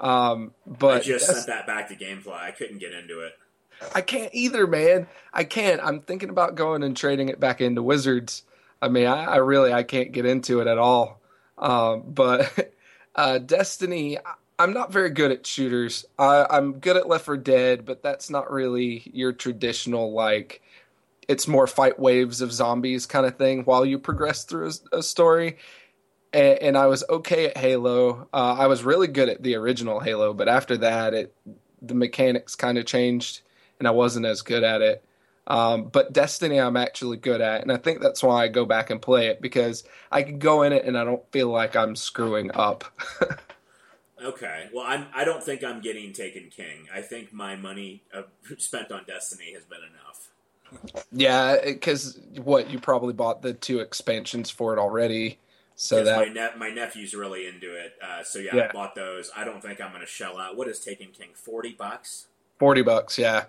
Um, 0.00 0.52
I 0.66 0.70
but 0.78 1.02
just 1.02 1.26
sent 1.26 1.46
that 1.48 1.66
back 1.66 1.88
to 1.88 1.96
GameFly. 1.96 2.32
I 2.32 2.52
couldn't 2.52 2.78
get 2.78 2.92
into 2.92 3.20
it. 3.20 3.32
I 3.94 4.00
can't 4.00 4.34
either, 4.34 4.66
man. 4.66 5.06
I 5.32 5.44
can't. 5.44 5.80
I'm 5.82 6.00
thinking 6.00 6.30
about 6.30 6.54
going 6.54 6.82
and 6.82 6.96
trading 6.96 7.28
it 7.28 7.40
back 7.40 7.60
into 7.60 7.82
Wizards. 7.82 8.42
I 8.80 8.88
mean, 8.88 9.06
I, 9.06 9.24
I 9.24 9.36
really 9.36 9.72
I 9.72 9.82
can't 9.82 10.12
get 10.12 10.26
into 10.26 10.60
it 10.60 10.66
at 10.66 10.78
all. 10.78 11.20
Um, 11.56 12.04
but 12.06 12.72
uh, 13.14 13.38
Destiny, 13.38 14.18
I'm 14.58 14.72
not 14.72 14.92
very 14.92 15.10
good 15.10 15.30
at 15.30 15.46
shooters. 15.46 16.04
I, 16.18 16.46
I'm 16.50 16.80
good 16.80 16.96
at 16.96 17.08
Left 17.08 17.24
4 17.24 17.36
Dead, 17.36 17.84
but 17.84 18.02
that's 18.02 18.30
not 18.30 18.50
really 18.50 19.10
your 19.12 19.32
traditional 19.32 20.12
like. 20.12 20.62
It's 21.28 21.46
more 21.46 21.66
fight 21.66 21.98
waves 21.98 22.40
of 22.40 22.52
zombies 22.52 23.06
kind 23.06 23.26
of 23.26 23.36
thing 23.36 23.64
while 23.64 23.84
you 23.84 23.98
progress 23.98 24.44
through 24.44 24.70
a, 24.92 24.98
a 24.98 25.02
story. 25.02 25.58
And, 26.32 26.58
and 26.58 26.78
I 26.78 26.86
was 26.86 27.04
okay 27.08 27.46
at 27.48 27.58
Halo. 27.58 28.28
Uh, 28.32 28.56
I 28.58 28.66
was 28.66 28.82
really 28.82 29.08
good 29.08 29.28
at 29.28 29.42
the 29.42 29.54
original 29.54 30.00
Halo, 30.00 30.32
but 30.32 30.48
after 30.48 30.76
that, 30.78 31.14
it 31.14 31.34
the 31.80 31.94
mechanics 31.94 32.56
kind 32.56 32.76
of 32.76 32.86
changed 32.86 33.42
and 33.78 33.88
I 33.88 33.92
wasn't 33.92 34.26
as 34.26 34.42
good 34.42 34.64
at 34.64 34.82
it. 34.82 35.04
Um, 35.46 35.84
but 35.84 36.12
Destiny, 36.12 36.60
I'm 36.60 36.76
actually 36.76 37.16
good 37.16 37.40
at, 37.40 37.62
and 37.62 37.72
I 37.72 37.78
think 37.78 38.00
that's 38.00 38.22
why 38.22 38.44
I 38.44 38.48
go 38.48 38.66
back 38.66 38.90
and 38.90 39.00
play 39.00 39.28
it 39.28 39.40
because 39.40 39.82
I 40.12 40.22
can 40.22 40.38
go 40.38 40.62
in 40.62 40.74
it 40.74 40.84
and 40.84 40.96
I 40.96 41.04
don't 41.04 41.26
feel 41.32 41.48
like 41.48 41.74
I'm 41.74 41.96
screwing 41.96 42.50
up. 42.54 42.84
Okay. 44.22 44.68
Well, 44.72 44.84
I'm. 44.86 45.06
I 45.14 45.24
don't 45.24 45.42
think 45.42 45.62
I'm 45.62 45.80
getting 45.80 46.12
Taken 46.12 46.50
King. 46.50 46.88
I 46.92 47.02
think 47.02 47.32
my 47.32 47.56
money 47.56 48.02
uh, 48.12 48.22
spent 48.58 48.90
on 48.90 49.04
Destiny 49.06 49.52
has 49.54 49.64
been 49.64 49.78
enough. 49.78 51.04
yeah, 51.12 51.56
because 51.64 52.18
what 52.42 52.70
you 52.70 52.78
probably 52.78 53.12
bought 53.12 53.42
the 53.42 53.54
two 53.54 53.78
expansions 53.80 54.50
for 54.50 54.72
it 54.72 54.78
already, 54.78 55.38
so 55.76 56.02
that 56.04 56.18
my 56.18 56.32
ne- 56.32 56.56
my 56.58 56.70
nephew's 56.70 57.14
really 57.14 57.46
into 57.46 57.74
it. 57.74 57.92
Uh, 58.02 58.24
so 58.24 58.38
yeah, 58.38 58.68
I 58.68 58.72
bought 58.72 58.94
those. 58.94 59.30
I 59.36 59.44
don't 59.44 59.62
think 59.62 59.80
I'm 59.80 59.90
going 59.90 60.00
to 60.00 60.06
shell 60.06 60.36
out. 60.36 60.56
What 60.56 60.68
is 60.68 60.80
Taken 60.80 61.08
King? 61.08 61.28
Forty 61.34 61.72
bucks. 61.72 62.26
forty 62.58 62.82
bucks, 62.82 63.18
yeah. 63.18 63.44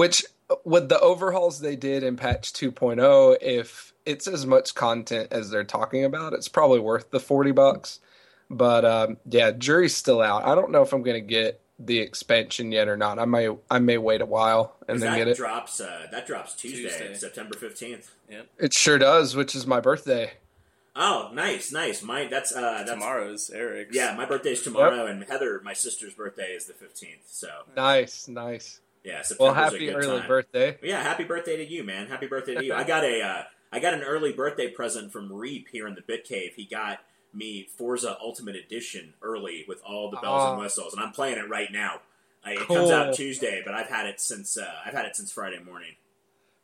Which 0.00 0.24
with 0.64 0.88
the 0.88 0.98
overhauls 0.98 1.60
they 1.60 1.76
did 1.76 2.02
in 2.02 2.16
patch 2.16 2.54
2.0, 2.54 3.36
if 3.42 3.92
it's 4.06 4.26
as 4.26 4.46
much 4.46 4.74
content 4.74 5.28
as 5.30 5.50
they're 5.50 5.62
talking 5.62 6.04
about, 6.04 6.32
it's 6.32 6.48
probably 6.48 6.80
worth 6.80 7.10
the 7.10 7.20
forty 7.20 7.52
bucks. 7.52 8.00
But 8.48 8.86
um, 8.86 9.18
yeah, 9.28 9.50
jury's 9.50 9.94
still 9.94 10.22
out. 10.22 10.46
I 10.46 10.54
don't 10.54 10.70
know 10.70 10.80
if 10.80 10.94
I'm 10.94 11.02
gonna 11.02 11.20
get 11.20 11.60
the 11.78 11.98
expansion 11.98 12.72
yet 12.72 12.88
or 12.88 12.96
not. 12.96 13.18
I 13.18 13.26
may 13.26 13.54
I 13.70 13.78
may 13.78 13.98
wait 13.98 14.22
a 14.22 14.26
while 14.26 14.74
and 14.88 15.02
then 15.02 15.12
that 15.12 15.18
get 15.18 15.28
it. 15.28 15.36
drops. 15.36 15.82
Uh, 15.82 16.06
that 16.10 16.26
drops 16.26 16.54
Tuesday, 16.54 16.84
Tuesday. 16.84 17.14
September 17.14 17.58
fifteenth. 17.58 18.10
It 18.58 18.72
sure 18.72 18.96
does, 18.96 19.36
which 19.36 19.54
is 19.54 19.66
my 19.66 19.80
birthday. 19.80 20.32
Oh, 20.96 21.30
nice, 21.34 21.72
nice. 21.72 22.02
My 22.02 22.24
that's 22.24 22.56
uh, 22.56 22.84
that's 22.86 22.90
Tomorrow's 22.92 23.50
Eric's. 23.50 23.94
Yeah, 23.94 24.14
my 24.16 24.24
birthday's 24.24 24.62
tomorrow, 24.62 25.04
and 25.04 25.24
Heather, 25.24 25.60
my 25.62 25.74
sister's 25.74 26.14
birthday, 26.14 26.52
is 26.52 26.64
the 26.64 26.72
fifteenth. 26.72 27.24
So 27.26 27.48
Nice, 27.76 28.28
nice. 28.28 28.80
Yeah, 29.04 29.22
September's 29.22 29.38
Well, 29.38 29.50
a 29.50 29.54
happy 29.54 29.86
good 29.86 29.96
early 29.96 30.18
time. 30.20 30.28
birthday. 30.28 30.78
Yeah, 30.82 31.02
happy 31.02 31.24
birthday 31.24 31.56
to 31.56 31.66
you, 31.66 31.84
man. 31.84 32.06
Happy 32.06 32.26
birthday 32.26 32.54
to 32.54 32.64
you. 32.64 32.74
I 32.74 32.84
got 32.94 33.04
a 33.04 33.22
uh, 33.22 33.42
I 33.72 33.78
got 33.80 33.94
an 33.94 34.02
early 34.02 34.32
birthday 34.32 34.68
present 34.68 35.12
from 35.12 35.32
Reap 35.32 35.68
here 35.70 35.86
in 35.86 35.94
the 35.94 36.02
Bit 36.02 36.24
Cave. 36.24 36.52
He 36.56 36.64
got 36.64 36.98
me 37.32 37.68
Forza 37.76 38.16
Ultimate 38.20 38.56
Edition 38.56 39.14
early 39.22 39.64
with 39.68 39.80
all 39.86 40.10
the 40.10 40.16
bells 40.18 40.50
and 40.50 40.60
whistles, 40.60 40.92
and 40.94 41.02
I'm 41.02 41.12
playing 41.12 41.38
it 41.38 41.48
right 41.48 41.70
now. 41.72 42.00
Uh, 42.46 42.50
it 42.52 42.66
comes 42.66 42.90
out 42.90 43.14
Tuesday, 43.14 43.62
but 43.64 43.74
I've 43.74 43.88
had 43.88 44.06
it 44.06 44.20
since 44.20 44.56
uh, 44.56 44.66
I've 44.84 44.94
had 44.94 45.04
it 45.06 45.14
since 45.16 45.30
Friday 45.30 45.60
morning. 45.62 45.92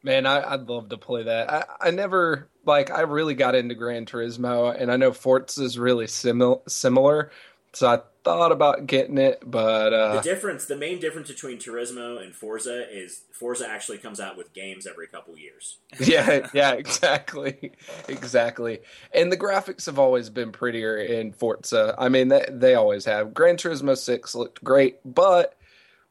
Man, 0.03 0.25
I, 0.27 0.53
I'd 0.53 0.69
love 0.69 0.89
to 0.91 0.99
play 0.99 1.25
that. 1.25 1.51
I, 1.53 1.65
I 1.81 1.91
never 1.91 2.49
like 2.65 2.91
I 2.91 3.03
really 3.03 3.35
got 3.35 3.55
into 3.55 3.75
Gran 3.75 4.07
Turismo, 4.07 4.75
and 4.79 4.91
I 4.91 4.97
know 4.97 5.13
Forza 5.13 5.63
is 5.63 5.79
really 5.79 6.07
simil- 6.07 6.69
similar, 6.69 7.31
so 7.77 7.89
I 7.89 7.99
thought 8.25 8.53
about 8.53 8.87
getting 8.87 9.19
it, 9.19 9.43
but 9.45 9.91
The 9.91 9.97
uh, 9.97 10.23
difference, 10.23 10.65
the 10.65 10.77
main 10.77 10.99
difference 10.99 11.29
between 11.29 11.59
Turismo 11.59 12.25
and 12.25 12.35
Forza 12.35 12.87
is 12.91 13.25
Forza 13.33 13.69
actually 13.69 13.99
comes 13.99 14.19
out 14.19 14.39
with 14.39 14.55
games 14.55 14.87
every 14.87 15.07
couple 15.09 15.37
years. 15.37 15.77
yeah, 16.01 16.49
yeah, 16.55 16.73
exactly, 16.73 17.73
exactly. 18.09 18.79
And 19.13 19.31
the 19.31 19.37
graphics 19.37 19.85
have 19.85 19.99
always 19.99 20.31
been 20.31 20.53
prettier 20.53 20.97
in 20.97 21.35
Forza. 21.35 21.95
I 21.99 22.09
mean, 22.09 22.29
they, 22.29 22.47
they 22.49 22.75
always 22.77 23.05
have. 23.05 23.35
Gran 23.35 23.59
Turismo 23.59 23.95
Six 23.95 24.35
looked 24.35 24.65
great, 24.65 24.97
but 25.05 25.59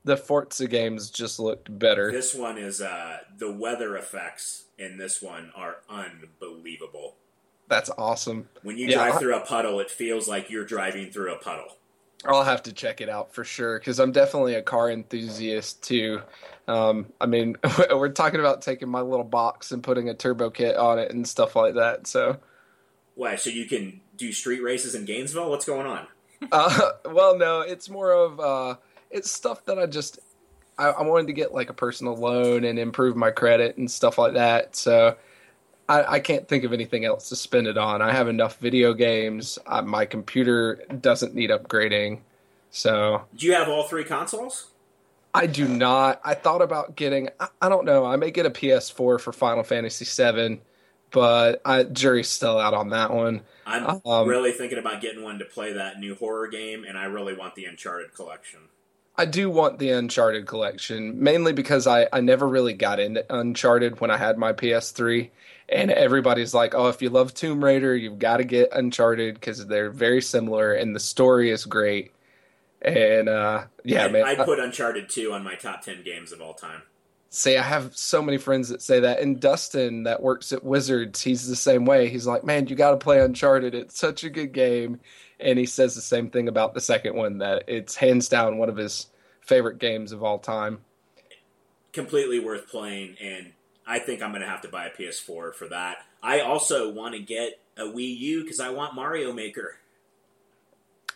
the 0.04 0.18
Forza 0.18 0.68
games 0.68 1.10
just 1.10 1.40
looked 1.40 1.80
better. 1.80 2.12
This 2.12 2.36
one 2.36 2.60
is 2.60 2.80
uh, 2.80 3.18
the 3.40 3.52
weather 3.52 3.98
effects 3.98 4.66
in 4.78 5.00
this 5.00 5.20
one 5.20 5.52
are 5.56 5.78
unbelievable. 5.90 7.16
That's 7.68 7.90
awesome. 7.98 8.50
When 8.64 8.78
you 8.78 8.88
Yeah, 8.88 8.96
drive 8.98 9.16
I- 9.16 9.20
through 9.20 9.36
a 9.36 9.40
puddle, 9.42 9.80
it 9.80 9.90
feels 9.90 10.28
like 10.28 10.50
you're 10.50 10.66
driving 10.66 11.12
through 11.12 11.34
a 11.34 11.38
puddle. 11.38 11.78
I'll 12.24 12.44
have 12.44 12.64
to 12.64 12.74
check 12.74 13.02
it 13.02 13.10
out 13.10 13.34
for 13.36 13.44
sure 13.44 13.78
because 13.78 14.00
I'm 14.00 14.12
definitely 14.12 14.56
a 14.56 14.62
car 14.64 14.90
enthusiast 14.90 15.84
too. 15.84 16.22
Um, 16.68 17.08
I 17.22 17.28
mean, 17.28 17.56
we're 17.92 18.10
talking 18.10 18.40
about 18.40 18.62
taking 18.64 18.90
my 18.90 19.02
little 19.02 19.26
box 19.26 19.72
and 19.72 19.84
putting 19.84 20.10
a 20.10 20.14
turbo 20.16 20.50
kit 20.50 20.76
on 20.76 20.98
it 20.98 21.12
and 21.12 21.28
stuff 21.28 21.56
like 21.56 21.76
that. 21.76 22.08
So, 22.08 22.38
Why? 23.14 23.36
So 23.36 23.50
you 23.52 23.66
can 23.66 24.02
do 24.18 24.32
street 24.32 24.62
races 24.64 24.96
in 24.96 25.06
Gainesville? 25.06 25.50
What's 25.52 25.66
going 25.66 25.86
on? 25.86 26.08
uh, 26.52 26.92
well, 27.06 27.38
no, 27.38 27.62
it's 27.62 27.90
more 27.90 28.12
of 28.12 28.40
uh, 28.40 28.76
it's 29.12 29.30
stuff 29.30 29.64
that 29.66 29.78
I 29.78 29.86
just 29.86 30.18
I, 30.80 30.88
I 30.88 31.04
wanted 31.04 31.28
to 31.28 31.34
get 31.34 31.54
like 31.54 31.70
a 31.70 31.74
personal 31.74 32.16
loan 32.16 32.64
and 32.64 32.80
improve 32.80 33.16
my 33.16 33.30
credit 33.32 33.78
and 33.78 33.90
stuff 33.90 34.18
like 34.18 34.34
that. 34.34 34.76
So. 34.76 35.16
I, 35.88 36.16
I 36.16 36.20
can't 36.20 36.48
think 36.48 36.64
of 36.64 36.74
anything 36.74 37.06
else 37.06 37.30
to 37.30 37.36
spend 37.36 37.68
it 37.68 37.78
on. 37.78 38.02
I 38.02 38.12
have 38.12 38.28
enough 38.28 38.58
video 38.58 38.94
games. 38.94 39.60
Uh, 39.68 39.82
my 39.84 40.06
computer 40.06 40.84
doesn't 41.02 41.36
need 41.36 41.50
upgrading. 41.52 42.20
So 42.72 43.24
Do 43.36 43.46
you 43.46 43.54
have 43.54 43.70
all 43.70 43.84
three 43.84 44.04
consoles? 44.04 44.68
I 45.34 45.48
do 45.48 45.68
not. 45.68 46.22
I 46.24 46.34
thought 46.34 46.62
about 46.62 46.96
getting. 46.96 47.30
I, 47.40 47.50
I 47.62 47.70
don't 47.70 47.86
know. 47.86 48.06
I 48.06 48.16
may 48.16 48.32
get 48.32 48.46
a 48.46 48.50
PS4 48.50 49.20
for 49.20 49.32
Final 49.34 49.64
Fantasy 49.64 50.06
VII, 50.06 50.62
but 51.12 51.62
I, 51.66 51.84
jury's 51.84 52.30
still 52.30 52.58
out 52.58 52.74
on 52.74 52.90
that 52.90 53.14
one. 53.14 53.42
I'm 53.66 54.02
Um, 54.06 54.28
really 54.28 54.52
thinking 54.54 54.78
about 54.78 55.02
getting 55.02 55.24
one 55.24 55.40
to 55.40 55.46
play 55.46 55.74
that 55.74 56.00
new 56.00 56.16
horror 56.16 56.48
game, 56.48 56.86
and 56.88 56.98
I 56.98 57.06
really 57.06 57.34
want 57.34 57.56
the 57.56 57.66
Uncharted 57.66 58.14
collection. 58.14 58.62
I 59.18 59.26
do 59.26 59.50
want 59.50 59.80
the 59.80 59.90
Uncharted 59.92 60.46
collection, 60.46 61.22
mainly 61.22 61.54
because 61.54 61.88
I, 61.88 62.08
I 62.12 62.22
never 62.22 62.48
really 62.48 62.74
got 62.74 63.00
into 63.00 63.26
Uncharted 63.34 64.00
when 64.02 64.12
I 64.12 64.18
had 64.18 64.38
my 64.38 64.54
PS3. 64.54 65.30
And 65.68 65.90
everybody's 65.92 66.54
like, 66.54 66.76
oh, 66.76 66.90
if 66.90 67.02
you 67.02 67.10
love 67.10 67.34
Tomb 67.34 67.64
Raider, 67.64 67.96
you've 67.96 68.20
got 68.20 68.38
to 68.38 68.44
get 68.44 68.70
Uncharted 68.72 69.36
because 69.36 69.66
they're 69.66 69.90
very 69.90 70.22
similar 70.22 70.74
and 70.74 70.96
the 70.96 71.00
story 71.00 71.50
is 71.50 71.66
great. 71.66 72.12
And 72.82 73.28
uh, 73.28 73.66
yeah, 73.84 74.06
I'd, 74.06 74.12
man. 74.12 74.26
I'd 74.26 74.38
put 74.38 74.60
Uncharted 74.60 75.10
2 75.10 75.34
on 75.34 75.44
my 75.44 75.56
top 75.56 75.82
10 75.82 76.04
games 76.04 76.32
of 76.32 76.40
all 76.40 76.54
time. 76.54 76.84
See, 77.32 77.58
I 77.58 77.64
have 77.64 77.98
so 77.98 78.22
many 78.22 78.38
friends 78.38 78.70
that 78.70 78.82
say 78.82 79.00
that. 79.00 79.20
And 79.20 79.40
Dustin, 79.40 80.04
that 80.04 80.22
works 80.22 80.54
at 80.54 80.64
Wizards, 80.64 81.22
he's 81.22 81.48
the 81.48 81.56
same 81.56 81.84
way. 81.84 82.08
He's 82.10 82.28
like, 82.28 82.46
man, 82.46 82.68
you 82.68 82.76
got 82.76 82.92
to 82.92 82.98
play 82.98 83.20
Uncharted. 83.20 83.74
It's 83.74 84.00
such 84.00 84.24
a 84.24 84.30
good 84.30 84.54
game. 84.54 85.00
And 85.40 85.60
he 85.60 85.66
says 85.66 85.96
the 85.96 86.02
same 86.02 86.30
thing 86.30 86.48
about 86.48 86.74
the 86.74 86.80
second 86.80 87.16
one, 87.16 87.40
that 87.40 87.64
it's 87.68 87.96
hands 87.96 88.30
down 88.30 88.58
one 88.58 88.70
of 88.70 88.78
his 88.78 89.08
favorite 89.42 89.80
games 89.80 90.12
of 90.12 90.24
all 90.24 90.40
time. 90.40 90.80
Completely 91.92 92.40
worth 92.40 92.70
playing, 92.70 93.18
and 93.22 93.52
I 93.88 94.00
think 94.00 94.22
I'm 94.22 94.32
going 94.32 94.42
to 94.42 94.48
have 94.48 94.62
to 94.62 94.68
buy 94.68 94.88
a 94.88 94.92
PS4 94.92 95.54
for 95.54 95.68
that. 95.70 95.98
I 96.24 96.40
also 96.40 96.92
want 96.92 97.14
to 97.14 97.22
get 97.22 97.60
a 97.78 97.84
Wii 97.84 98.18
U 98.18 98.42
because 98.42 98.60
I 98.60 98.70
want 98.70 98.96
Mario 98.96 99.32
Maker. 99.32 99.78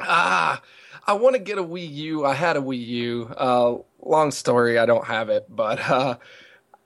Ah, 0.02 0.62
I 1.08 1.14
want 1.14 1.36
to 1.36 1.42
get 1.42 1.58
a 1.58 1.64
Wii 1.64 1.92
U. 1.92 2.26
I 2.26 2.34
had 2.34 2.56
a 2.58 2.62
Wii 2.62 2.86
U. 2.86 3.34
Uh, 3.36 3.78
long 4.02 4.32
story, 4.32 4.78
I 4.78 4.86
don't 4.86 5.06
have 5.06 5.30
it, 5.30 5.46
but 5.50 5.80
uh, 5.90 6.18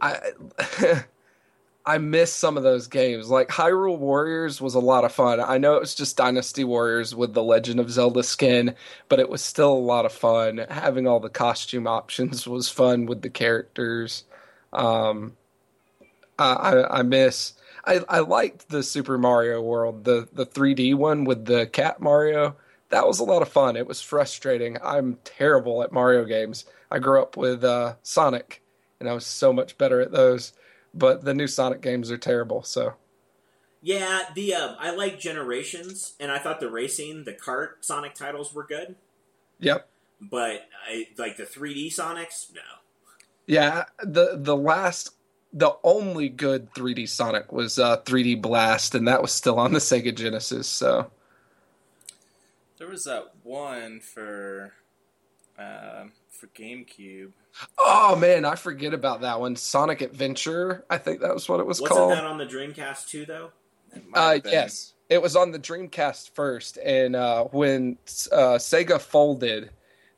I 0.01 0.31
I 1.85 1.97
miss 1.97 2.33
some 2.33 2.55
of 2.55 2.63
those 2.63 2.87
games. 2.87 3.29
Like 3.29 3.49
Hyrule 3.49 3.97
Warriors 3.97 4.61
was 4.61 4.73
a 4.73 4.79
lot 4.79 5.03
of 5.03 5.11
fun. 5.11 5.41
I 5.41 5.57
know 5.57 5.75
it 5.75 5.81
was 5.81 5.95
just 5.95 6.15
Dynasty 6.15 6.63
Warriors 6.63 7.13
with 7.13 7.33
the 7.33 7.43
Legend 7.43 7.79
of 7.79 7.91
Zelda 7.91 8.23
skin, 8.23 8.75
but 9.09 9.19
it 9.19 9.29
was 9.29 9.43
still 9.43 9.73
a 9.73 9.75
lot 9.75 10.05
of 10.05 10.13
fun. 10.13 10.65
Having 10.69 11.07
all 11.07 11.19
the 11.19 11.29
costume 11.29 11.85
options 11.85 12.47
was 12.47 12.69
fun 12.69 13.05
with 13.05 13.21
the 13.21 13.29
characters. 13.29 14.23
Um, 14.71 15.35
I, 16.39 16.99
I 16.99 17.01
miss. 17.03 17.53
I, 17.85 18.01
I 18.09 18.19
liked 18.19 18.69
the 18.69 18.83
Super 18.83 19.17
Mario 19.17 19.61
World, 19.61 20.05
the 20.05 20.27
the 20.33 20.45
3D 20.45 20.95
one 20.95 21.25
with 21.25 21.45
the 21.45 21.67
cat 21.67 22.01
Mario. 22.01 22.55
That 22.89 23.07
was 23.07 23.19
a 23.19 23.23
lot 23.23 23.41
of 23.41 23.49
fun. 23.49 23.75
It 23.75 23.87
was 23.87 24.01
frustrating. 24.01 24.77
I'm 24.83 25.17
terrible 25.23 25.83
at 25.83 25.91
Mario 25.91 26.25
games. 26.25 26.65
I 26.91 26.99
grew 26.99 27.21
up 27.21 27.35
with 27.37 27.63
uh, 27.63 27.95
Sonic, 28.03 28.61
and 28.99 29.09
I 29.09 29.13
was 29.13 29.25
so 29.25 29.51
much 29.51 29.77
better 29.77 29.99
at 30.01 30.11
those. 30.11 30.53
But 30.93 31.23
the 31.25 31.33
new 31.33 31.47
Sonic 31.47 31.81
games 31.81 32.11
are 32.11 32.17
terrible. 32.17 32.63
So 32.63 32.95
Yeah, 33.81 34.23
the 34.35 34.55
uh, 34.55 34.75
I 34.79 34.91
like 34.91 35.19
Generations, 35.19 36.13
and 36.19 36.31
I 36.31 36.39
thought 36.39 36.59
the 36.59 36.69
racing, 36.71 37.25
the 37.25 37.33
kart 37.33 37.81
Sonic 37.81 38.13
titles 38.15 38.53
were 38.53 38.65
good, 38.65 38.95
yep, 39.59 39.89
but 40.21 40.67
I 40.87 41.07
like 41.17 41.37
the 41.37 41.43
3D 41.43 41.87
Sonics. 41.87 42.53
No, 42.53 42.61
yeah. 43.47 43.85
The 44.01 44.37
the 44.37 44.55
last, 44.55 45.11
the 45.53 45.75
only 45.83 46.29
good 46.29 46.73
3D 46.73 47.07
Sonic 47.07 47.51
was 47.51 47.77
uh, 47.77 47.97
3D 47.97 48.41
Blast, 48.41 48.95
and 48.95 49.07
that 49.07 49.21
was 49.21 49.31
still 49.31 49.59
on 49.59 49.71
the 49.71 49.79
Sega 49.79 50.13
Genesis. 50.13 50.67
So 50.67 51.11
There 52.79 52.87
was 52.87 53.05
that 53.05 53.31
one 53.43 53.99
for 53.99 54.73
um 55.57 56.11
for 56.29 56.47
GameCube. 56.47 57.31
Oh 57.77 58.15
man, 58.15 58.43
I 58.43 58.55
forget 58.55 58.93
about 58.93 59.21
that 59.21 59.39
one. 59.39 59.55
Sonic 59.55 60.01
Adventure, 60.01 60.83
I 60.89 60.97
think 60.97 61.21
that 61.21 61.33
was 61.33 61.47
what 61.47 61.59
it 61.59 61.67
was 61.67 61.79
called. 61.79 62.09
wasn't 62.09 62.21
that 62.23 62.25
on 62.25 62.37
the 62.39 62.45
Dreamcast 62.45 63.07
too? 63.07 63.25
Though 63.25 63.51
Uh, 64.15 64.39
yes, 64.45 64.93
it 65.09 65.21
was 65.21 65.35
on 65.35 65.51
the 65.51 65.59
Dreamcast 65.59 66.31
first, 66.31 66.77
and 66.77 67.15
uh, 67.15 67.43
when 67.45 67.97
uh, 68.31 68.57
Sega 68.57 68.99
folded, 68.99 69.69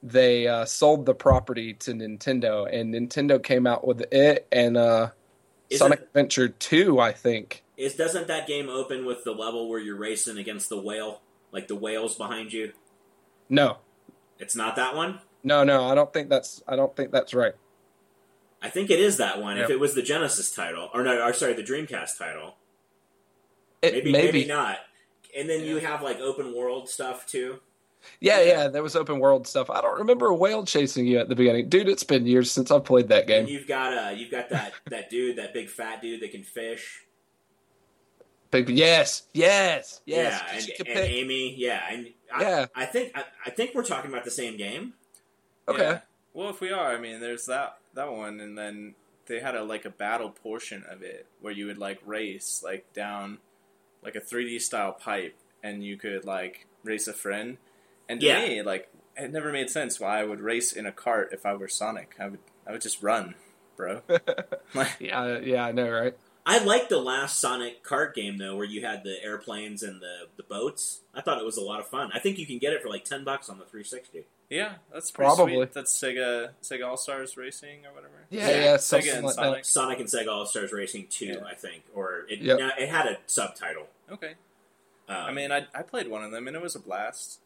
they 0.01 0.47
uh, 0.47 0.63
sold 0.63 1.05
the 1.05 1.13
property 1.13 1.73
to 1.73 1.91
Nintendo, 1.91 2.73
and 2.73 2.93
Nintendo 2.93 3.43
came 3.43 3.67
out 3.67 3.85
with 3.85 4.01
it 4.13 4.47
and 4.51 4.77
uh, 4.77 5.09
Isn't- 5.69 5.79
Sonic 5.86 6.01
Adventure 6.01 6.50
Two, 6.50 7.00
I 7.00 7.12
think. 7.12 7.63
is 7.77 7.95
doesn't 7.95 8.27
that 8.27 8.48
game 8.48 8.69
open 8.69 9.05
with 9.05 9.24
the 9.24 9.31
level 9.31 9.67
where 9.69 9.79
you're 9.79 9.98
racing 9.98 10.38
against 10.38 10.69
the 10.69 10.79
whale, 10.79 11.22
like 11.51 11.67
the 11.67 11.75
whales 11.75 12.15
behind 12.15 12.53
you? 12.53 12.72
No, 13.50 13.77
It's 14.39 14.55
not 14.55 14.75
that 14.77 14.95
one. 14.95 15.20
no, 15.44 15.63
no, 15.63 15.85
I 15.85 15.96
don't 15.96 16.11
think 16.13 16.29
that's. 16.29 16.63
I 16.68 16.75
don't 16.75 16.96
think 16.96 17.11
that's 17.11 17.33
right. 17.33 17.53
I 18.61 18.70
think 18.70 18.89
it 18.89 19.00
is 19.00 19.18
that 19.18 19.39
one. 19.42 19.57
If 19.59 19.70
it 19.70 19.79
was 19.79 19.94
the 19.94 20.01
Genesis 20.01 20.51
title, 20.53 20.89
or 20.94 21.03
no, 21.03 21.22
or 21.24 21.33
sorry, 21.33 21.53
the 21.53 21.61
Dreamcast 21.63 22.18
title, 22.18 22.55
It, 23.81 23.94
maybe 23.94 24.11
maybe, 24.11 24.25
maybe 24.31 24.46
not. 24.46 24.77
And 25.37 25.50
then 25.50 25.63
you 25.63 25.77
have 25.77 26.01
like 26.01 26.20
open 26.20 26.55
world 26.55 26.89
stuff 26.89 27.27
too. 27.27 27.59
Yeah, 28.20 28.41
yeah, 28.41 28.68
there 28.68 28.83
was 28.83 28.96
open 28.96 29.20
world 29.20 29.48
stuff. 29.48 29.70
I 29.70 29.81
don't 29.81 30.00
remember 30.00 30.27
a 30.27 30.35
whale 30.35 30.65
chasing 30.65 31.05
you 31.05 31.20
at 31.20 31.29
the 31.29 31.35
beginning, 31.35 31.70
dude. 31.70 31.87
It's 31.89 32.03
been 32.03 32.25
years 32.25 32.51
since 32.51 32.72
I've 32.72 32.83
played 32.85 33.09
that 33.09 33.22
And 33.22 33.27
game. 33.27 33.48
you've 33.48 33.68
got 33.68 33.94
uh, 33.98 34.09
you've 34.11 34.31
got 34.31 34.50
that 34.50 34.74
that 34.89 35.09
dude, 35.09 35.37
that 35.37 35.53
big 35.53 35.70
fat 35.70 36.01
dude 36.01 36.22
that 36.22 36.31
can 36.31 36.44
fish. 36.44 37.01
Big, 38.51 38.70
yes, 38.70 39.24
yes, 39.33 40.01
yes. 40.05 40.41
yeah, 40.46 40.53
'cause 40.53 40.63
and, 40.70 40.77
and 40.79 40.87
pick- 40.87 41.09
Amy. 41.11 41.55
Yeah, 41.57 41.81
and 41.91 42.13
I, 42.33 42.41
Yeah. 42.41 42.65
I 42.75 42.85
think 42.85 43.11
I, 43.18 43.24
I 43.46 43.50
think 43.50 43.72
we're 43.75 43.83
talking 43.83 44.11
about 44.11 44.24
the 44.24 44.31
same 44.31 44.55
game. 44.57 44.94
okay. 45.68 45.81
Yeah. 45.81 46.00
Well, 46.33 46.50
if 46.50 46.59
we 46.61 46.72
are, 46.72 46.94
I 46.96 47.00
mean, 47.00 47.20
there's 47.22 47.46
that 47.48 47.77
that 47.94 48.11
one, 48.11 48.39
and 48.39 48.57
then 48.57 48.96
they 49.25 49.39
had 49.39 49.55
a 49.55 49.63
like 49.63 49.85
a 49.85 49.89
battle 49.89 50.29
portion 50.29 50.83
of 50.89 51.01
it 51.01 51.25
where 51.41 51.51
you 51.53 51.65
would 51.65 51.77
like 51.77 52.00
race 52.05 52.61
like 52.63 52.91
down 52.94 53.39
like 54.03 54.15
a 54.15 54.22
3D 54.22 54.59
style 54.61 54.94
pipe, 54.94 55.35
and 55.63 55.83
you 55.83 55.98
could 55.98 56.24
like 56.25 56.68
race 56.83 57.07
a 57.07 57.13
friend. 57.13 57.57
And 58.09 58.20
to 58.20 58.25
Yeah. 58.25 58.41
me, 58.48 58.61
like 58.61 58.89
it 59.18 59.31
never 59.31 59.51
made 59.51 59.70
sense 59.70 60.00
why 60.00 60.20
I 60.20 60.24
would 60.25 60.41
race 60.41 60.72
in 60.74 60.85
a 60.85 60.91
cart 60.91 61.29
if 61.31 61.46
I 61.46 61.53
were 61.55 61.68
Sonic. 61.68 62.15
I 62.20 62.27
would 62.27 62.39
I 62.68 62.72
would 62.72 62.81
just 62.81 63.01
run, 63.01 63.35
bro. 63.77 64.01
like, 64.74 64.91
Yeah, 65.00 65.39
yeah, 65.39 65.65
I 65.65 65.72
know, 65.72 65.89
right? 65.89 66.15
I 66.48 66.63
liked 66.63 66.89
the 66.89 67.00
last 67.00 67.39
Sonic 67.39 67.83
kart 67.83 68.13
game 68.13 68.37
though, 68.37 68.55
where 68.55 68.65
you 68.65 68.85
had 68.85 69.03
the 69.03 69.15
airplanes 69.24 69.81
and 69.81 70.00
the 70.01 70.27
the 70.37 70.44
boats. 70.44 71.01
I 71.13 71.22
thought 71.22 71.39
it 71.39 71.46
was 71.46 71.57
a 71.57 71.61
lot 71.61 71.79
of 71.79 71.87
fun. 71.87 72.11
I 72.13 72.20
think 72.20 72.37
you 72.37 72.46
can 72.46 72.59
get 72.59 72.74
it 72.74 72.81
for 72.83 72.89
like 72.89 73.03
ten 73.05 73.24
bucks 73.24 73.50
on 73.50 73.57
the 73.57 73.65
360. 73.65 74.25
yeah, 74.50 74.74
that's 74.94 75.09
Probably. 75.09 75.55
sweet. 75.55 75.74
That's 75.74 75.98
Sega 75.98 76.51
Sega 76.61 76.87
All 76.87 76.98
Stars 76.98 77.35
Racing 77.35 77.87
or 77.87 77.94
whatever. 77.96 78.13
Yeah, 78.29 78.48
Yeah, 78.50 78.63
yeah, 78.63 78.75
Sega 78.77 79.15
and 79.15 79.25
like 79.25 79.33
Sonic. 79.35 79.53
that. 79.63 79.65
Sonic 79.65 80.00
and 80.01 80.07
Sega 80.09 80.27
All 80.27 80.46
Stars 80.46 80.72
Racing 80.72 81.07
Two, 81.09 81.25
Yeah. 81.25 81.46
I 81.50 81.55
think, 81.55 81.83
or 81.96 82.25
it 82.29 82.39
Yep. 82.41 82.59
it 82.77 82.89
had 82.89 83.07
a 83.07 83.18
subtitle. 83.25 83.87
Okay. 84.11 84.33
Um, 85.09 85.15
I 85.18 85.31
mean, 85.31 85.51
I, 85.51 85.65
I 85.74 85.81
played 85.81 86.07
one 86.09 86.24
of 86.24 86.31
them 86.31 86.48
and 86.48 86.55
it 86.55 86.61
was 86.61 86.75
a 86.75 86.79
blast. 86.79 87.39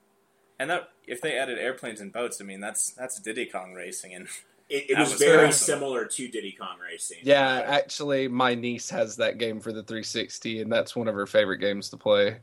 And 0.60 0.70
that 0.70 0.90
if 1.08 1.22
they 1.22 1.38
added 1.38 1.58
airplanes 1.58 2.02
and 2.02 2.12
boats, 2.12 2.42
I 2.42 2.44
mean 2.44 2.60
that's 2.60 2.92
that's 2.92 3.20
Diddy 3.20 3.46
Kong 3.46 3.74
racing 3.74 4.14
and 4.14 4.28
it, 4.70 4.92
it 4.92 4.98
was 4.98 5.12
was 5.12 5.20
very 5.20 5.48
awesome. 5.48 5.66
similar 5.66 6.06
to 6.06 6.28
Diddy 6.28 6.52
Kong 6.52 6.78
Racing. 6.80 7.18
Yeah, 7.24 7.64
actually, 7.66 8.28
my 8.28 8.54
niece 8.54 8.90
has 8.92 9.16
that 9.18 9.38
game 9.38 9.60
for 9.60 9.74
the 9.74 9.84
360, 9.84 10.62
and 10.62 10.72
that's 10.72 10.96
one 10.96 11.08
of 11.08 11.16
her 11.16 11.26
favorite 11.26 11.58
games 11.58 11.90
to 11.90 11.98
play. 11.98 12.38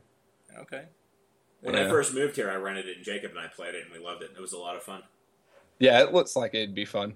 okay. 0.59 0.83
When 1.61 1.75
I 1.75 1.89
first 1.89 2.13
moved 2.13 2.35
here, 2.35 2.51
I 2.51 2.55
rented 2.55 2.87
it, 2.87 2.97
and 2.97 3.05
Jacob 3.05 3.31
and 3.31 3.39
I 3.39 3.47
played 3.47 3.75
it, 3.75 3.83
and 3.83 3.91
we 3.91 3.99
loved 3.99 4.21
it. 4.21 4.31
It 4.35 4.39
was 4.39 4.53
a 4.53 4.59
lot 4.59 4.75
of 4.75 4.83
fun. 4.83 5.01
Yeah, 5.79 6.01
it 6.01 6.13
looks 6.13 6.35
like 6.35 6.53
it'd 6.53 6.75
be 6.75 6.85
fun. 6.85 7.15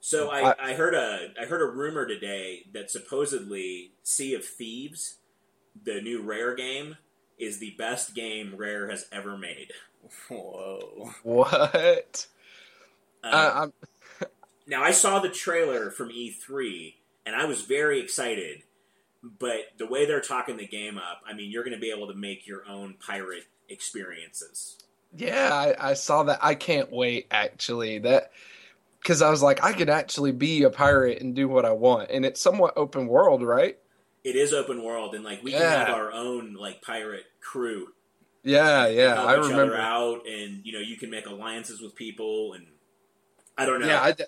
So 0.00 0.30
I, 0.30 0.54
I 0.70 0.72
heard 0.72 0.94
a 0.94 1.28
I 1.38 1.44
heard 1.44 1.60
a 1.60 1.66
rumor 1.66 2.06
today 2.06 2.64
that 2.72 2.90
supposedly 2.90 3.92
Sea 4.02 4.34
of 4.34 4.44
Thieves, 4.44 5.18
the 5.84 6.00
new 6.00 6.22
Rare 6.22 6.54
game, 6.54 6.96
is 7.40 7.58
the 7.58 7.74
best 7.78 8.14
game 8.14 8.54
Rare 8.56 8.88
has 8.90 9.06
ever 9.12 9.36
made. 9.36 9.72
Whoa. 10.28 11.10
What? 11.22 12.26
Um, 13.22 13.32
Uh, 13.32 14.26
now 14.66 14.82
I 14.82 14.92
saw 14.92 15.18
the 15.18 15.28
trailer 15.28 15.90
from 15.90 16.10
E3, 16.10 16.94
and 17.26 17.34
I 17.36 17.44
was 17.44 17.62
very 17.62 18.00
excited. 18.00 18.62
But 19.22 19.60
the 19.76 19.86
way 19.86 20.06
they're 20.06 20.20
talking 20.22 20.56
the 20.56 20.66
game 20.66 20.96
up, 20.96 21.20
I 21.28 21.34
mean, 21.34 21.50
you're 21.50 21.64
going 21.64 21.74
to 21.76 21.80
be 21.80 21.90
able 21.90 22.06
to 22.08 22.14
make 22.14 22.46
your 22.46 22.66
own 22.66 22.94
pirate 23.06 23.44
experiences. 23.68 24.78
yeah, 25.14 25.50
I, 25.52 25.90
I 25.90 25.94
saw 25.94 26.22
that. 26.24 26.38
I 26.42 26.54
can't 26.54 26.90
wait. 26.90 27.26
Actually, 27.30 27.98
that 27.98 28.30
because 29.02 29.20
I 29.20 29.28
was 29.30 29.42
like, 29.42 29.62
I 29.62 29.72
can 29.74 29.90
actually 29.90 30.32
be 30.32 30.62
a 30.62 30.70
pirate 30.70 31.20
and 31.20 31.34
do 31.34 31.48
what 31.48 31.66
I 31.66 31.72
want, 31.72 32.10
and 32.10 32.24
it's 32.24 32.40
somewhat 32.40 32.74
open 32.76 33.06
world, 33.08 33.42
right? 33.42 33.76
It 34.24 34.36
is 34.36 34.52
open 34.52 34.82
world, 34.82 35.14
and 35.14 35.24
like 35.24 35.42
we 35.42 35.52
can 35.52 35.60
Yeah. 35.60 35.86
have 35.86 35.94
our 35.94 36.12
own 36.12 36.54
like 36.54 36.82
pirate 36.82 37.24
crew. 37.40 37.88
Yeah, 38.42 38.86
yeah, 38.88 39.14
help 39.16 39.28
I 39.28 39.32
each 39.38 39.42
remember. 39.50 39.74
other 39.74 39.76
out, 39.76 40.26
and 40.26 40.64
you 40.64 40.72
know 40.72 40.78
you 40.80 40.96
can 40.96 41.10
make 41.10 41.26
alliances 41.26 41.80
with 41.80 41.94
people, 41.94 42.54
and 42.54 42.66
I 43.58 43.66
don't 43.66 43.80
know. 43.80 43.86
Yeah, 43.86 44.02
I, 44.02 44.12
de- 44.12 44.24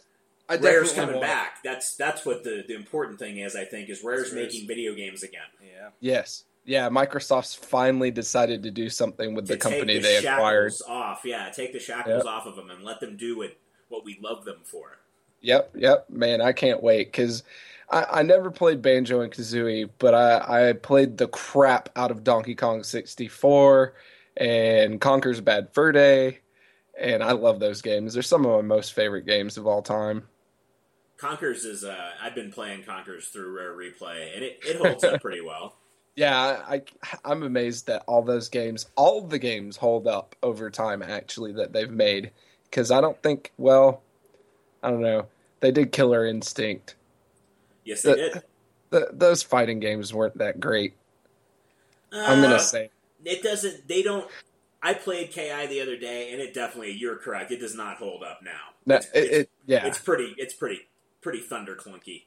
I 0.49 0.57
Rare's 0.57 0.89
definitely 0.91 0.95
coming 0.95 1.15
want- 1.17 1.23
back. 1.27 1.63
That's 1.65 1.95
that's 1.97 2.25
what 2.27 2.45
the, 2.45 2.65
the 2.67 2.75
important 2.75 3.19
thing 3.19 3.39
is. 3.39 3.57
I 3.57 3.65
think 3.65 3.89
is 3.89 4.03
Rare's 4.05 4.33
That's 4.33 4.35
making 4.35 4.67
video 4.69 4.95
games 4.95 5.23
again. 5.23 5.41
Yeah. 5.63 5.89
Yes, 6.01 6.45
yeah. 6.65 6.89
Microsoft's 6.91 7.55
finally 7.55 8.11
decided 8.11 8.63
to 8.65 8.71
do 8.71 8.89
something 8.91 9.35
with 9.35 9.47
To 9.47 9.55
the 9.55 9.59
company 9.59 9.95
take 9.95 10.03
the 10.03 10.09
they 10.23 10.27
acquired. 10.27 10.73
off, 10.89 11.23
yeah, 11.25 11.49
take 11.51 11.73
the 11.73 11.81
shackles 11.81 12.25
Yep. 12.25 12.27
off 12.27 12.47
of 12.47 12.57
them 12.57 12.69
and 12.71 12.83
let 12.85 13.01
them 13.01 13.17
do 13.17 13.39
what 13.39 13.57
what 13.89 14.05
we 14.05 14.19
love 14.23 14.45
them 14.45 14.61
for. 14.65 14.99
Yep, 15.43 15.73
yep, 15.77 16.09
man, 16.11 16.41
I 16.41 16.53
can't 16.53 16.83
wait 16.83 17.09
because 17.09 17.43
I, 17.93 18.21
I 18.21 18.23
never 18.23 18.51
played 18.51 18.83
Banjo 18.83 19.21
and 19.21 19.31
Kazooie, 19.31 19.91
but 19.99 20.15
I, 20.15 20.71
I 20.71 20.73
played 20.73 21.19
the 21.19 21.29
crap 21.29 21.91
out 21.95 22.11
of 22.11 22.25
Donkey 22.25 22.55
Kong 22.55 22.83
64 22.83 23.95
and 24.39 25.01
Conker's 25.01 25.41
Bad 25.41 25.69
Fur 25.73 25.93
Day, 25.93 26.39
and 26.99 27.23
I 27.23 27.33
love 27.33 27.61
those 27.61 27.83
games. 27.83 28.15
They're 28.15 28.23
some 28.23 28.47
of 28.47 28.53
my 28.53 28.67
most 28.77 28.95
favorite 28.95 29.27
games 29.27 29.59
of 29.59 29.67
all 29.67 29.83
time. 29.83 30.25
Conkers 31.19 31.65
is 31.65 31.85
uh, 31.85 32.11
I've 32.21 32.35
been 32.35 32.51
playing 32.51 32.83
Conkers 32.83 33.29
through 33.29 33.55
Rare 33.55 33.77
Replay, 33.77 34.35
and 34.35 34.43
it, 34.43 34.59
it 34.67 34.77
holds 34.77 35.05
up 35.05 35.21
pretty 35.21 35.43
well. 35.43 35.77
Yeah, 36.15 36.63
I 36.69 36.83
I'm 37.25 37.43
amazed 37.43 37.87
that 37.87 38.05
all 38.07 38.23
those 38.23 38.51
games, 38.51 38.91
all 38.97 39.23
the 39.23 39.39
games 39.39 39.79
hold 39.79 40.07
up 40.07 40.37
over 40.43 40.69
time 40.69 41.03
actually 41.03 41.53
that 41.53 41.73
they've 41.73 41.91
made 41.91 42.33
because 42.65 42.91
I 42.91 43.01
don't 43.01 43.17
think 43.23 43.51
well, 43.57 44.03
I 44.83 44.91
don't 44.91 45.01
know, 45.01 45.29
they 45.61 45.71
did 45.71 45.91
Killer 45.91 46.27
Instinct. 46.27 46.97
Yes, 47.85 48.03
they 48.03 48.11
The- 48.11 48.17
did. 48.17 48.43
The, 48.91 49.09
those 49.13 49.43
fighting 49.43 49.81
games 49.81 50.13
weren't 50.13 50.37
that 50.39 50.61
great. 50.61 50.95
Uh, 52.13 52.19
I'm 52.27 52.43
gonna 52.43 52.59
say 52.61 52.91
it 53.25 53.43
doesn't. 53.43 53.89
They 53.89 54.03
don't. 54.03 54.29
I 54.83 54.93
played 54.95 55.31
Ki 55.31 55.49
the 55.67 55.81
other 55.81 55.97
day, 55.97 56.31
and 56.33 56.43
it 56.43 56.53
definitely. 56.53 56.93
You're 56.93 57.17
correct. 57.17 57.51
It 57.53 57.59
does 57.61 57.75
not 57.75 57.97
hold 57.97 58.23
up 58.23 58.41
now. 58.43 58.51
no, 58.85 58.97
It's- 58.97 59.11
it, 59.15 59.19
it's- 59.25 59.41
it 59.43 59.51
yeah, 59.67 59.87
It's 59.87 59.99
pretty. 59.99 60.35
It's 60.37 60.53
pretty. 60.55 60.89
Pretty 61.23 61.39
thunder 61.41 61.75
clunky. 61.77 62.25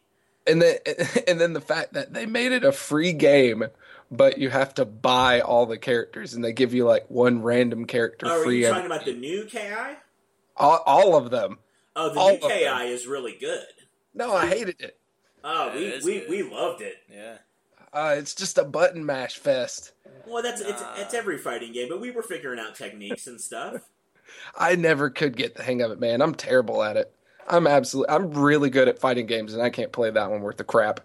and 0.47 0.61
then 0.61 0.77
and 1.27 1.39
then 1.39 1.53
the 1.53 1.61
fact 1.61 1.93
that 1.93 2.13
they 2.13 2.25
made 2.25 2.51
it 2.53 2.63
a 2.63 2.71
free 2.71 3.13
game, 3.13 3.65
but 4.09 4.37
you 4.39 4.49
have 4.49 4.73
to 4.75 4.85
buy 4.85 5.41
all 5.41 5.65
the 5.67 5.77
characters, 5.77 6.33
and 6.33 6.43
they 6.43 6.53
give 6.53 6.73
you 6.73 6.85
like 6.85 7.05
one 7.11 7.43
random 7.43 7.85
character 7.85 8.25
Oh, 8.27 8.41
are 8.43 8.51
you 8.51 8.67
talking 8.69 8.85
about 8.87 9.05
the 9.05 9.13
new 9.13 9.45
Ki? 9.45 9.59
all, 10.57 10.81
all 10.87 11.15
of 11.15 11.29
them? 11.29 11.59
Oh, 11.95 12.11
the 12.13 12.19
All 12.19 12.31
new. 12.31 12.39
Ki 12.39 12.63
is 12.91 13.05
really 13.05 13.37
good. 13.39 13.65
No, 14.15 14.33
I 14.33 14.47
hated 14.47 14.77
it. 14.79 14.97
Oh, 15.47 15.73
Yeah, 15.77 15.99
we 16.03 16.13
we, 16.13 16.19
good. 16.21 16.29
we 16.29 16.43
loved 16.43 16.81
it. 16.81 16.95
Yeah. 17.12 17.38
Uh, 17.93 18.15
it's 18.17 18.36
just 18.36 18.58
a 18.58 18.65
button 18.65 19.05
mash 19.05 19.38
fest. 19.38 19.93
Well, 20.27 20.43
that's 20.43 20.60
it's 20.60 20.84
it's 20.97 21.13
every 21.13 21.38
fighting 21.38 21.71
game, 21.71 21.88
but 21.88 22.01
we 22.01 22.12
were 22.12 22.23
figuring 22.23 22.60
out 22.60 22.75
techniques 22.75 23.27
and 23.27 23.39
stuff. 23.39 23.81
I 24.58 24.75
never 24.75 25.10
could 25.10 25.38
get 25.38 25.55
the 25.55 25.63
hang 25.63 25.81
of 25.81 25.91
it, 25.91 25.99
man. 25.99 26.21
I'm 26.21 26.34
terrible 26.36 26.84
at 26.84 26.97
it. 26.97 27.13
I'm 27.47 27.67
absolutely, 27.67 28.13
I'm 28.13 28.31
really 28.31 28.71
good 28.71 28.88
at 28.88 28.97
fighting 28.99 29.27
games, 29.27 29.53
and 29.53 29.62
I 29.62 29.69
can't 29.69 29.91
play 29.91 30.10
that 30.10 30.31
one 30.31 30.41
worth 30.41 30.58
the 30.58 30.63
crap. 30.63 30.99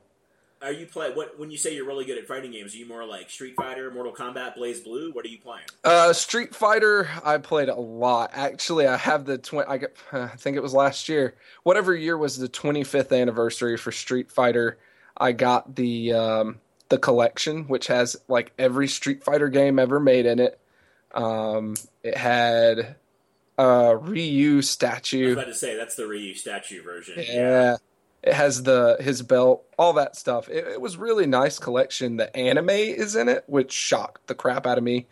Are 0.62 0.72
you 0.72 0.84
play 0.84 1.10
what 1.10 1.38
when 1.38 1.50
you 1.50 1.56
say 1.56 1.74
you're 1.74 1.86
really 1.86 2.04
good 2.04 2.18
at 2.18 2.26
fighting 2.26 2.50
games? 2.50 2.74
Are 2.74 2.76
you 2.76 2.86
more 2.86 3.04
like 3.06 3.30
Street 3.30 3.54
Fighter, 3.56 3.90
Mortal 3.90 4.12
Kombat, 4.12 4.58
BlazBlue? 4.58 5.14
What 5.14 5.24
are 5.24 5.28
you 5.28 5.38
playing? 5.38 5.64
Uh, 5.82 6.12
Street 6.12 6.54
Fighter, 6.54 7.08
I 7.24 7.38
played 7.38 7.70
a 7.70 7.74
lot. 7.74 8.32
Actually, 8.34 8.86
I 8.86 8.98
have 8.98 9.24
the 9.24 9.38
twen- 9.38 9.64
I 9.66 9.78
got, 9.78 9.90
I 10.12 10.26
think 10.28 10.58
it 10.58 10.62
was 10.62 10.74
last 10.74 11.08
year. 11.08 11.34
Whatever 11.62 11.94
year 11.94 12.18
was 12.18 12.36
the 12.36 12.48
25th 12.48 13.18
anniversary 13.18 13.78
for 13.78 13.90
Street 13.90 14.30
Fighter, 14.30 14.76
I 15.16 15.32
got 15.32 15.76
the 15.76 16.12
um, 16.12 16.60
the 16.90 16.98
collection, 16.98 17.64
which 17.64 17.86
has 17.86 18.16
like 18.28 18.52
every 18.58 18.88
Street 18.88 19.24
Fighter 19.24 19.48
game 19.48 19.78
ever 19.78 19.98
made 19.98 20.26
in 20.26 20.40
it. 20.40 20.60
Um, 21.14 21.74
it 22.02 22.16
had 22.16 22.96
uh 23.58 23.96
Ryu 23.98 24.60
statue. 24.60 25.22
I 25.22 25.26
was 25.28 25.32
about 25.32 25.46
to 25.46 25.54
say 25.54 25.76
that's 25.76 25.94
the 25.94 26.06
Ryu 26.06 26.34
statue 26.34 26.82
version. 26.82 27.24
Yeah. 27.26 27.76
It 28.22 28.34
has 28.34 28.62
the 28.62 28.96
his 29.00 29.22
belt, 29.22 29.64
all 29.78 29.94
that 29.94 30.14
stuff. 30.16 30.48
It, 30.48 30.66
it 30.66 30.80
was 30.80 30.96
really 30.96 31.26
nice 31.26 31.58
collection. 31.58 32.16
The 32.16 32.34
anime 32.36 32.70
is 32.70 33.16
in 33.16 33.28
it, 33.28 33.44
which 33.46 33.72
shocked 33.72 34.26
the 34.26 34.34
crap 34.34 34.66
out 34.66 34.78
of 34.78 34.84
me. 34.84 35.06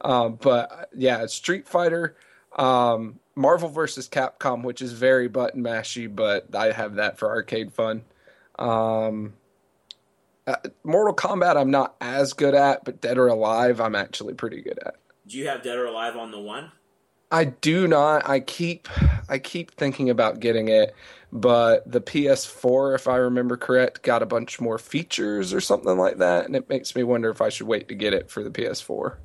Um, 0.00 0.38
but 0.40 0.88
yeah, 0.94 1.26
Street 1.26 1.68
Fighter, 1.68 2.16
um, 2.56 3.20
Marvel 3.34 3.68
versus 3.68 4.08
Capcom, 4.08 4.62
which 4.62 4.82
is 4.82 4.92
very 4.92 5.28
button 5.28 5.62
mashy, 5.62 6.14
but 6.14 6.54
I 6.54 6.72
have 6.72 6.96
that 6.96 7.18
for 7.18 7.28
arcade 7.28 7.72
fun. 7.72 8.02
Um, 8.58 9.34
uh, 10.46 10.56
Mortal 10.84 11.14
Kombat, 11.14 11.56
I'm 11.56 11.70
not 11.70 11.96
as 12.00 12.34
good 12.34 12.54
at, 12.54 12.84
but 12.84 13.00
Dead 13.00 13.18
or 13.18 13.28
Alive, 13.28 13.80
I'm 13.80 13.94
actually 13.94 14.34
pretty 14.34 14.60
good 14.60 14.78
at. 14.84 14.96
Do 15.26 15.38
you 15.38 15.48
have 15.48 15.62
Dead 15.62 15.76
or 15.76 15.86
Alive 15.86 16.16
on 16.16 16.30
the 16.30 16.40
one? 16.40 16.70
I 17.34 17.46
do 17.46 17.88
not. 17.88 18.28
I 18.28 18.38
keep 18.38 18.88
I 19.28 19.38
keep 19.38 19.72
thinking 19.72 20.08
about 20.08 20.38
getting 20.38 20.68
it, 20.68 20.94
but 21.32 21.90
the 21.90 22.00
PS4, 22.00 22.94
if 22.94 23.08
I 23.08 23.16
remember 23.16 23.56
correct, 23.56 24.02
got 24.02 24.22
a 24.22 24.26
bunch 24.26 24.60
more 24.60 24.78
features 24.78 25.52
or 25.52 25.60
something 25.60 25.98
like 25.98 26.18
that, 26.18 26.46
and 26.46 26.54
it 26.54 26.68
makes 26.68 26.94
me 26.94 27.02
wonder 27.02 27.30
if 27.30 27.40
I 27.40 27.48
should 27.48 27.66
wait 27.66 27.88
to 27.88 27.96
get 27.96 28.14
it 28.14 28.30
for 28.30 28.44
the 28.44 28.50
PS4. 28.50 29.16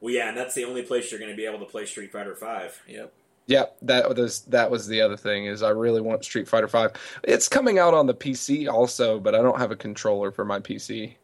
Well, 0.00 0.12
yeah, 0.12 0.28
and 0.28 0.36
that's 0.36 0.56
the 0.56 0.64
only 0.64 0.82
place 0.82 1.12
you're 1.12 1.20
going 1.20 1.30
to 1.30 1.36
be 1.36 1.46
able 1.46 1.60
to 1.60 1.64
play 1.64 1.86
Street 1.86 2.10
Fighter 2.10 2.34
Five. 2.34 2.82
Yep. 2.88 3.12
Yep, 3.46 3.76
that 3.82 4.12
was 4.12 4.40
that 4.40 4.68
was 4.68 4.88
the 4.88 5.00
other 5.00 5.16
thing 5.16 5.46
is 5.46 5.62
I 5.62 5.70
really 5.70 6.00
want 6.00 6.24
Street 6.24 6.48
Fighter 6.48 6.68
5. 6.68 7.20
It's 7.22 7.48
coming 7.48 7.78
out 7.78 7.94
on 7.94 8.06
the 8.06 8.14
PC 8.14 8.68
also, 8.68 9.20
but 9.20 9.36
I 9.36 9.38
don't 9.42 9.58
have 9.58 9.70
a 9.70 9.76
controller 9.76 10.32
for 10.32 10.44
my 10.44 10.58
PC. 10.58 11.14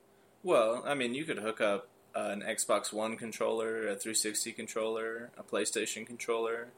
Well, 0.44 0.84
I 0.86 0.94
mean, 0.94 1.14
you 1.14 1.24
could 1.24 1.38
hook 1.38 1.60
up 1.60 1.88
uh, 2.14 2.30
an 2.30 2.42
Xbox 2.42 2.92
One 2.92 3.16
controller, 3.16 3.88
a 3.88 3.94
360 3.96 4.52
controller, 4.52 5.30
a 5.38 5.42
PlayStation 5.42 6.06
controller. 6.06 6.68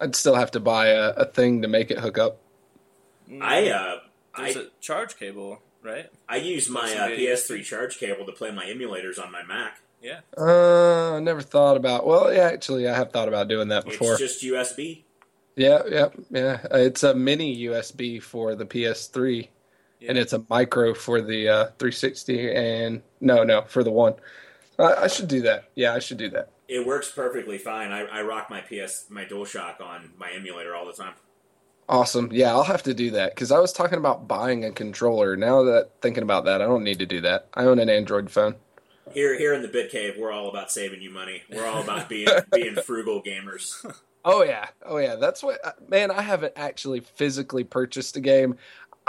I'd 0.00 0.16
still 0.16 0.34
have 0.34 0.50
to 0.52 0.60
buy 0.60 0.88
a, 0.88 1.10
a 1.10 1.24
thing 1.26 1.62
to 1.62 1.68
make 1.68 1.90
it 1.90 1.98
hook 1.98 2.18
up. 2.18 2.38
Mm, 3.30 3.42
I 3.42 3.70
uh, 3.70 4.00
There's 4.36 4.56
I 4.56 4.60
a 4.60 4.64
charge 4.80 5.16
cable, 5.18 5.60
right? 5.82 6.06
I 6.28 6.36
use 6.36 6.68
my 6.68 6.92
uh, 6.94 7.08
PS3 7.08 7.62
charge 7.62 7.98
cable 7.98 8.24
to 8.26 8.32
play 8.32 8.50
my 8.50 8.64
emulators 8.64 9.22
on 9.22 9.30
my 9.30 9.42
Mac. 9.42 9.80
Yeah. 10.02 10.20
Uh, 10.36 11.16
I 11.16 11.20
never 11.20 11.42
thought 11.42 11.76
about. 11.76 12.06
Well, 12.06 12.32
yeah, 12.32 12.44
actually, 12.44 12.88
I 12.88 12.96
have 12.96 13.12
thought 13.12 13.28
about 13.28 13.48
doing 13.48 13.68
that 13.68 13.84
before. 13.84 14.12
It's 14.12 14.20
just 14.20 14.42
USB. 14.42 15.02
Yeah, 15.56 15.82
yeah, 15.90 16.08
yeah. 16.30 16.58
Uh, 16.72 16.78
It's 16.78 17.02
a 17.02 17.14
mini 17.14 17.64
USB 17.64 18.22
for 18.22 18.54
the 18.54 18.64
PS3, 18.64 19.48
and 20.08 20.16
it's 20.16 20.32
a 20.32 20.42
micro 20.48 20.94
for 20.94 21.20
the 21.20 21.48
uh, 21.48 21.64
360. 21.78 22.54
And 22.54 23.02
no, 23.20 23.44
no, 23.44 23.62
for 23.62 23.84
the 23.84 23.90
one. 23.90 24.14
I, 24.80 25.04
I 25.04 25.06
should 25.06 25.28
do 25.28 25.42
that. 25.42 25.64
Yeah, 25.74 25.94
I 25.94 25.98
should 25.98 26.18
do 26.18 26.30
that. 26.30 26.50
It 26.68 26.86
works 26.86 27.10
perfectly 27.10 27.58
fine. 27.58 27.92
I, 27.92 28.02
I 28.06 28.22
rock 28.22 28.48
my 28.50 28.60
PS 28.60 29.06
my 29.08 29.24
DualShock 29.24 29.80
on 29.80 30.12
my 30.18 30.30
emulator 30.30 30.74
all 30.74 30.86
the 30.86 30.92
time. 30.92 31.14
Awesome. 31.88 32.28
Yeah, 32.30 32.52
I'll 32.52 32.62
have 32.62 32.84
to 32.84 32.94
do 32.94 33.10
that 33.10 33.34
because 33.34 33.50
I 33.50 33.58
was 33.58 33.72
talking 33.72 33.98
about 33.98 34.28
buying 34.28 34.64
a 34.64 34.70
controller. 34.70 35.36
Now 35.36 35.64
that 35.64 35.90
thinking 36.00 36.22
about 36.22 36.44
that, 36.44 36.62
I 36.62 36.66
don't 36.66 36.84
need 36.84 37.00
to 37.00 37.06
do 37.06 37.20
that. 37.22 37.48
I 37.54 37.64
own 37.64 37.80
an 37.80 37.90
Android 37.90 38.30
phone. 38.30 38.54
Here 39.12 39.36
here 39.36 39.54
in 39.54 39.62
the 39.62 39.68
Bit 39.68 39.90
Cave, 39.90 40.14
we're 40.16 40.30
all 40.30 40.48
about 40.48 40.70
saving 40.70 41.02
you 41.02 41.10
money. 41.10 41.42
We're 41.50 41.66
all 41.66 41.82
about 41.82 42.08
being 42.08 42.28
being 42.52 42.76
frugal 42.76 43.20
gamers. 43.20 43.84
Oh 44.24 44.44
yeah, 44.44 44.68
oh 44.86 44.98
yeah. 44.98 45.16
That's 45.16 45.42
what 45.42 45.58
uh, 45.64 45.72
man. 45.88 46.12
I 46.12 46.22
haven't 46.22 46.52
actually 46.54 47.00
physically 47.00 47.64
purchased 47.64 48.16
a 48.16 48.20
game. 48.20 48.56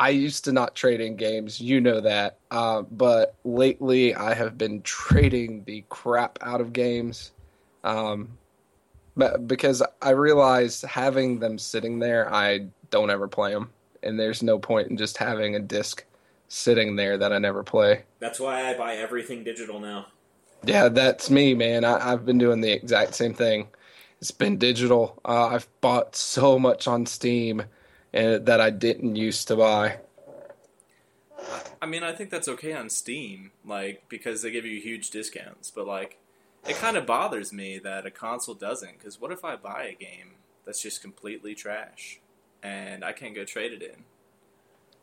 I 0.02 0.10
used 0.10 0.46
to 0.46 0.52
not 0.52 0.74
trade 0.74 1.00
in 1.00 1.16
games, 1.16 1.62
you 1.62 1.80
know 1.80 2.02
that. 2.02 2.40
Uh, 2.50 2.82
but 2.82 3.36
lately, 3.44 4.16
I 4.16 4.34
have 4.34 4.58
been 4.58 4.82
trading 4.82 5.64
the 5.66 5.84
crap 5.90 6.40
out 6.42 6.60
of 6.60 6.74
games, 6.74 7.32
um, 7.84 8.36
because 9.46 9.84
I 10.02 10.10
realize 10.10 10.82
having 10.82 11.38
them 11.38 11.60
sitting 11.60 12.00
there, 12.00 12.34
I 12.34 12.66
don't 12.90 13.12
ever 13.12 13.28
play 13.28 13.54
them, 13.54 13.70
and 14.02 14.20
there's 14.20 14.42
no 14.42 14.58
point 14.58 14.90
in 14.90 14.98
just 14.98 15.18
having 15.18 15.56
a 15.56 15.60
disc 15.60 16.04
sitting 16.48 16.96
there 16.96 17.20
that 17.20 17.32
I 17.32 17.38
never 17.38 17.62
play. 17.62 18.02
That's 18.20 18.40
why 18.40 18.72
I 18.72 18.74
buy 18.76 18.96
everything 18.96 19.44
digital 19.44 19.80
now. 19.80 20.08
Yeah, 20.66 20.90
that's 20.90 21.30
me, 21.30 21.54
man. 21.54 21.86
I, 21.86 22.12
I've 22.12 22.26
been 22.26 22.40
doing 22.40 22.62
the 22.62 22.72
exact 22.72 23.14
same 23.14 23.36
thing. 23.36 23.68
It's 24.20 24.32
been 24.32 24.58
digital. 24.58 25.20
Uh, 25.24 25.50
I've 25.50 25.68
bought 25.80 26.16
so 26.16 26.58
much 26.58 26.88
on 26.88 27.06
Steam 27.06 27.66
and 28.14 28.46
that 28.46 28.62
I 28.62 28.70
didn't 28.70 29.16
used 29.16 29.48
to 29.50 29.56
buy. 29.56 29.98
I 31.82 31.86
mean, 31.88 32.04
I 32.04 32.14
think 32.14 32.30
that's 32.30 32.48
okay 32.48 32.74
on 32.74 32.90
Steam, 32.90 33.52
like 33.66 34.04
because 34.08 34.42
they 34.42 34.52
give 34.52 34.66
you 34.66 34.80
huge 34.80 35.10
discounts. 35.10 35.72
But 35.72 35.88
like, 35.88 36.18
it 36.68 36.76
kind 36.76 36.96
of 36.98 37.06
bothers 37.06 37.52
me 37.52 37.80
that 37.80 38.06
a 38.06 38.12
console 38.12 38.56
doesn't. 38.56 39.00
Because 39.00 39.20
what 39.20 39.32
if 39.32 39.44
I 39.44 39.56
buy 39.56 39.86
a 39.86 39.96
game 39.96 40.36
that's 40.66 40.82
just 40.82 41.02
completely 41.02 41.56
trash, 41.56 42.20
and 42.62 43.04
I 43.04 43.14
can't 43.14 43.34
go 43.34 43.46
trade 43.46 43.74
it 43.74 43.82
in? 43.82 44.04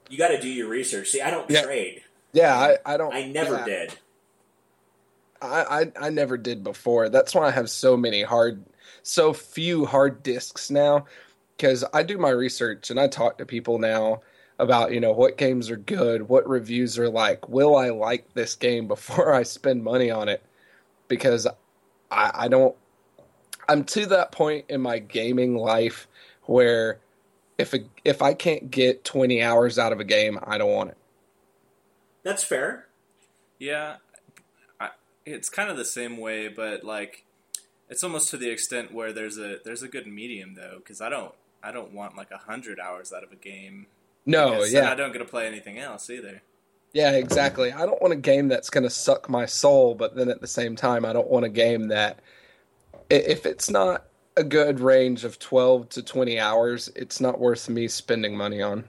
You 0.08 0.18
got 0.18 0.28
to 0.28 0.40
do 0.40 0.48
your 0.48 0.68
research. 0.68 1.08
See, 1.08 1.20
I 1.20 1.30
don't 1.30 1.50
Yeah. 1.50 1.62
trade. 1.62 2.02
Yeah, 2.32 2.54
I, 2.56 2.76
I 2.84 2.96
don't. 2.96 3.14
I 3.14 3.24
never 3.26 3.56
yeah, 3.56 3.64
did. 3.64 3.94
I, 5.40 5.90
I 5.98 6.06
I 6.06 6.10
never 6.10 6.36
did 6.36 6.62
before. 6.62 7.08
That's 7.08 7.34
why 7.34 7.48
I 7.48 7.50
have 7.50 7.70
so 7.70 7.96
many 7.96 8.22
hard, 8.22 8.64
so 9.02 9.32
few 9.32 9.86
hard 9.86 10.22
discs 10.22 10.70
now. 10.70 11.06
Because 11.58 11.84
I 11.92 12.04
do 12.04 12.16
my 12.16 12.30
research 12.30 12.90
and 12.90 13.00
I 13.00 13.08
talk 13.08 13.38
to 13.38 13.44
people 13.44 13.78
now 13.78 14.20
about 14.60 14.92
you 14.92 15.00
know 15.00 15.12
what 15.12 15.36
games 15.36 15.70
are 15.70 15.76
good, 15.76 16.28
what 16.28 16.48
reviews 16.48 16.98
are 16.98 17.08
like. 17.08 17.48
Will 17.48 17.76
I 17.76 17.90
like 17.90 18.32
this 18.34 18.54
game 18.54 18.88
before 18.88 19.34
I 19.34 19.42
spend 19.42 19.84
money 19.84 20.10
on 20.10 20.28
it? 20.28 20.42
Because 21.08 21.46
I, 22.10 22.30
I 22.34 22.48
don't. 22.48 22.76
I'm 23.68 23.84
to 23.84 24.06
that 24.06 24.32
point 24.32 24.66
in 24.68 24.80
my 24.80 24.98
gaming 24.98 25.56
life 25.56 26.08
where 26.44 27.00
if 27.58 27.74
a, 27.74 27.80
if 28.04 28.22
I 28.22 28.32
can't 28.32 28.70
get 28.70 29.04
20 29.04 29.42
hours 29.42 29.78
out 29.78 29.92
of 29.92 30.00
a 30.00 30.04
game, 30.04 30.38
I 30.42 30.56
don't 30.56 30.72
want 30.72 30.90
it. 30.90 30.96
That's 32.22 32.44
fair. 32.44 32.86
Yeah, 33.58 33.96
I, 34.80 34.90
it's 35.26 35.48
kind 35.48 35.68
of 35.68 35.76
the 35.76 35.84
same 35.84 36.16
way, 36.16 36.48
but 36.48 36.84
like, 36.84 37.24
it's 37.88 38.04
almost 38.04 38.30
to 38.30 38.36
the 38.36 38.50
extent 38.50 38.94
where 38.94 39.12
there's 39.12 39.38
a 39.38 39.58
there's 39.64 39.82
a 39.82 39.88
good 39.88 40.06
medium 40.06 40.54
though, 40.54 40.76
because 40.78 41.00
I 41.00 41.08
don't 41.08 41.34
I 41.62 41.72
don't 41.72 41.92
want 41.92 42.16
like 42.16 42.30
a 42.30 42.38
hundred 42.38 42.78
hours 42.78 43.12
out 43.12 43.24
of 43.24 43.32
a 43.32 43.36
game. 43.36 43.86
No, 44.26 44.62
yeah. 44.64 44.90
I 44.90 44.94
don't 44.94 45.12
get 45.12 45.18
to 45.18 45.24
play 45.24 45.46
anything 45.46 45.78
else 45.78 46.10
either. 46.10 46.42
Yeah, 46.92 47.12
exactly. 47.12 47.72
I 47.72 47.84
don't 47.86 48.00
want 48.00 48.12
a 48.12 48.16
game 48.16 48.48
that's 48.48 48.70
going 48.70 48.84
to 48.84 48.90
suck 48.90 49.28
my 49.28 49.46
soul, 49.46 49.94
but 49.94 50.16
then 50.16 50.28
at 50.30 50.40
the 50.40 50.46
same 50.46 50.74
time, 50.74 51.04
I 51.04 51.12
don't 51.12 51.28
want 51.28 51.44
a 51.44 51.50
game 51.50 51.88
that, 51.88 52.20
if 53.10 53.44
it's 53.46 53.68
not, 53.68 54.04
a 54.36 54.44
good 54.44 54.80
range 54.80 55.24
of 55.24 55.38
12 55.38 55.88
to 55.90 56.02
20 56.02 56.38
hours, 56.38 56.90
it's 56.94 57.20
not 57.20 57.40
worth 57.40 57.68
me 57.68 57.88
spending 57.88 58.36
money 58.36 58.62
on. 58.62 58.84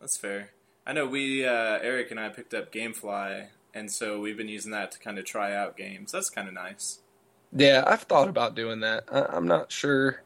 That's 0.00 0.16
fair. 0.16 0.50
I 0.86 0.92
know 0.92 1.06
we 1.06 1.46
uh, 1.46 1.78
Eric 1.82 2.10
and 2.10 2.18
I 2.18 2.30
picked 2.30 2.54
up 2.54 2.72
GameFly, 2.72 3.48
and 3.74 3.90
so 3.92 4.18
we've 4.18 4.36
been 4.36 4.48
using 4.48 4.72
that 4.72 4.90
to 4.92 4.98
kind 4.98 5.18
of 5.18 5.24
try 5.24 5.54
out 5.54 5.76
games. 5.76 6.10
That's 6.10 6.30
kind 6.30 6.48
of 6.48 6.54
nice. 6.54 7.00
Yeah, 7.52 7.84
I've 7.86 8.02
thought 8.02 8.28
about 8.28 8.54
doing 8.54 8.80
that. 8.80 9.04
I, 9.12 9.26
I'm 9.26 9.46
not 9.46 9.70
sure. 9.70 10.22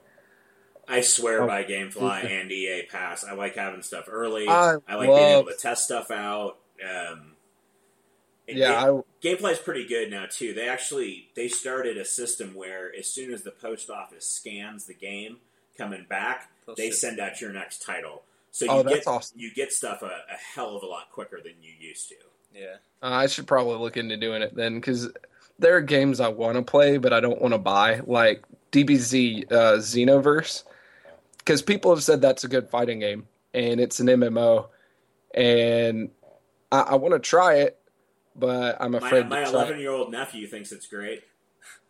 I 0.88 1.00
swear 1.00 1.42
Oh, 1.42 1.46
by 1.46 1.64
GameFly 1.64 2.24
and 2.24 2.50
EA 2.52 2.82
Pass. 2.90 3.24
I 3.24 3.32
like 3.34 3.56
having 3.56 3.82
stuff 3.82 4.04
early. 4.10 4.46
I 4.48 4.76
I, 4.88 4.94
like 4.96 5.08
being 5.08 5.18
able 5.38 5.46
to 5.50 5.56
test 5.56 5.84
stuff 5.84 6.10
out. 6.10 6.58
Um, 6.82 7.32
Yeah, 8.46 8.72
I, 8.82 8.86
Game- 9.20 9.36
GameFly's 9.38 9.58
pretty 9.58 9.86
good 9.86 10.10
now 10.10 10.26
too. 10.28 10.52
They 10.52 10.68
actually 10.68 11.30
they 11.34 11.48
started 11.48 11.96
a 11.96 12.04
system 12.04 12.54
where 12.54 12.92
as 12.94 13.06
soon 13.06 13.32
as 13.32 13.42
the 13.42 13.50
post 13.52 13.88
office 13.90 14.26
scans 14.26 14.84
the 14.84 14.94
game 14.94 15.38
coming 15.78 16.04
back, 16.08 16.50
they 16.76 16.90
send 16.90 17.20
out 17.20 17.40
your 17.40 17.52
next 17.52 17.82
title. 17.82 18.22
So 18.50 18.66
Oh, 18.68 18.78
you 18.78 18.82
that's 18.84 18.96
get 18.98 19.06
awesome. 19.06 19.38
you 19.40 19.52
get 19.52 19.72
stuff 19.72 20.02
a, 20.02 20.06
a 20.06 20.36
hell 20.54 20.76
of 20.76 20.82
a 20.82 20.86
lot 20.86 21.10
quicker 21.10 21.38
than 21.42 21.54
you 21.62 21.72
used 21.78 22.08
to. 22.10 22.14
Yeah. 22.54 22.76
Uh, 23.02 23.08
I 23.10 23.26
should 23.26 23.46
probably 23.46 23.78
look 23.78 23.96
into 23.96 24.16
doing 24.16 24.42
it 24.42 24.54
then 24.54 24.74
because 24.76 25.08
there 25.58 25.74
are 25.76 25.80
games 25.80 26.20
I 26.20 26.28
want 26.28 26.56
to 26.56 26.62
play 26.62 26.98
but 26.98 27.12
I 27.12 27.20
don't 27.20 27.40
want 27.40 27.52
to 27.54 27.58
buy, 27.58 28.00
like 28.06 28.44
DBZ 28.72 29.50
uh, 29.50 29.76
Xenoverse, 29.78 30.64
because 31.44 31.62
people 31.62 31.94
have 31.94 32.02
said 32.02 32.20
that's 32.20 32.44
a 32.44 32.48
good 32.48 32.68
fighting 32.70 33.00
game 33.00 33.26
and 33.52 33.80
it's 33.80 34.00
an 34.00 34.06
MMO, 34.08 34.68
and 35.34 36.10
I, 36.72 36.80
I 36.80 36.94
want 36.96 37.14
to 37.14 37.20
try 37.20 37.56
it, 37.58 37.78
but 38.34 38.76
I'm 38.80 38.94
afraid 38.94 39.28
my 39.28 39.44
to 39.44 39.50
eleven 39.50 39.78
year 39.80 39.90
old 39.90 40.10
nephew 40.10 40.46
thinks 40.46 40.72
it's 40.72 40.86
great. 40.86 41.22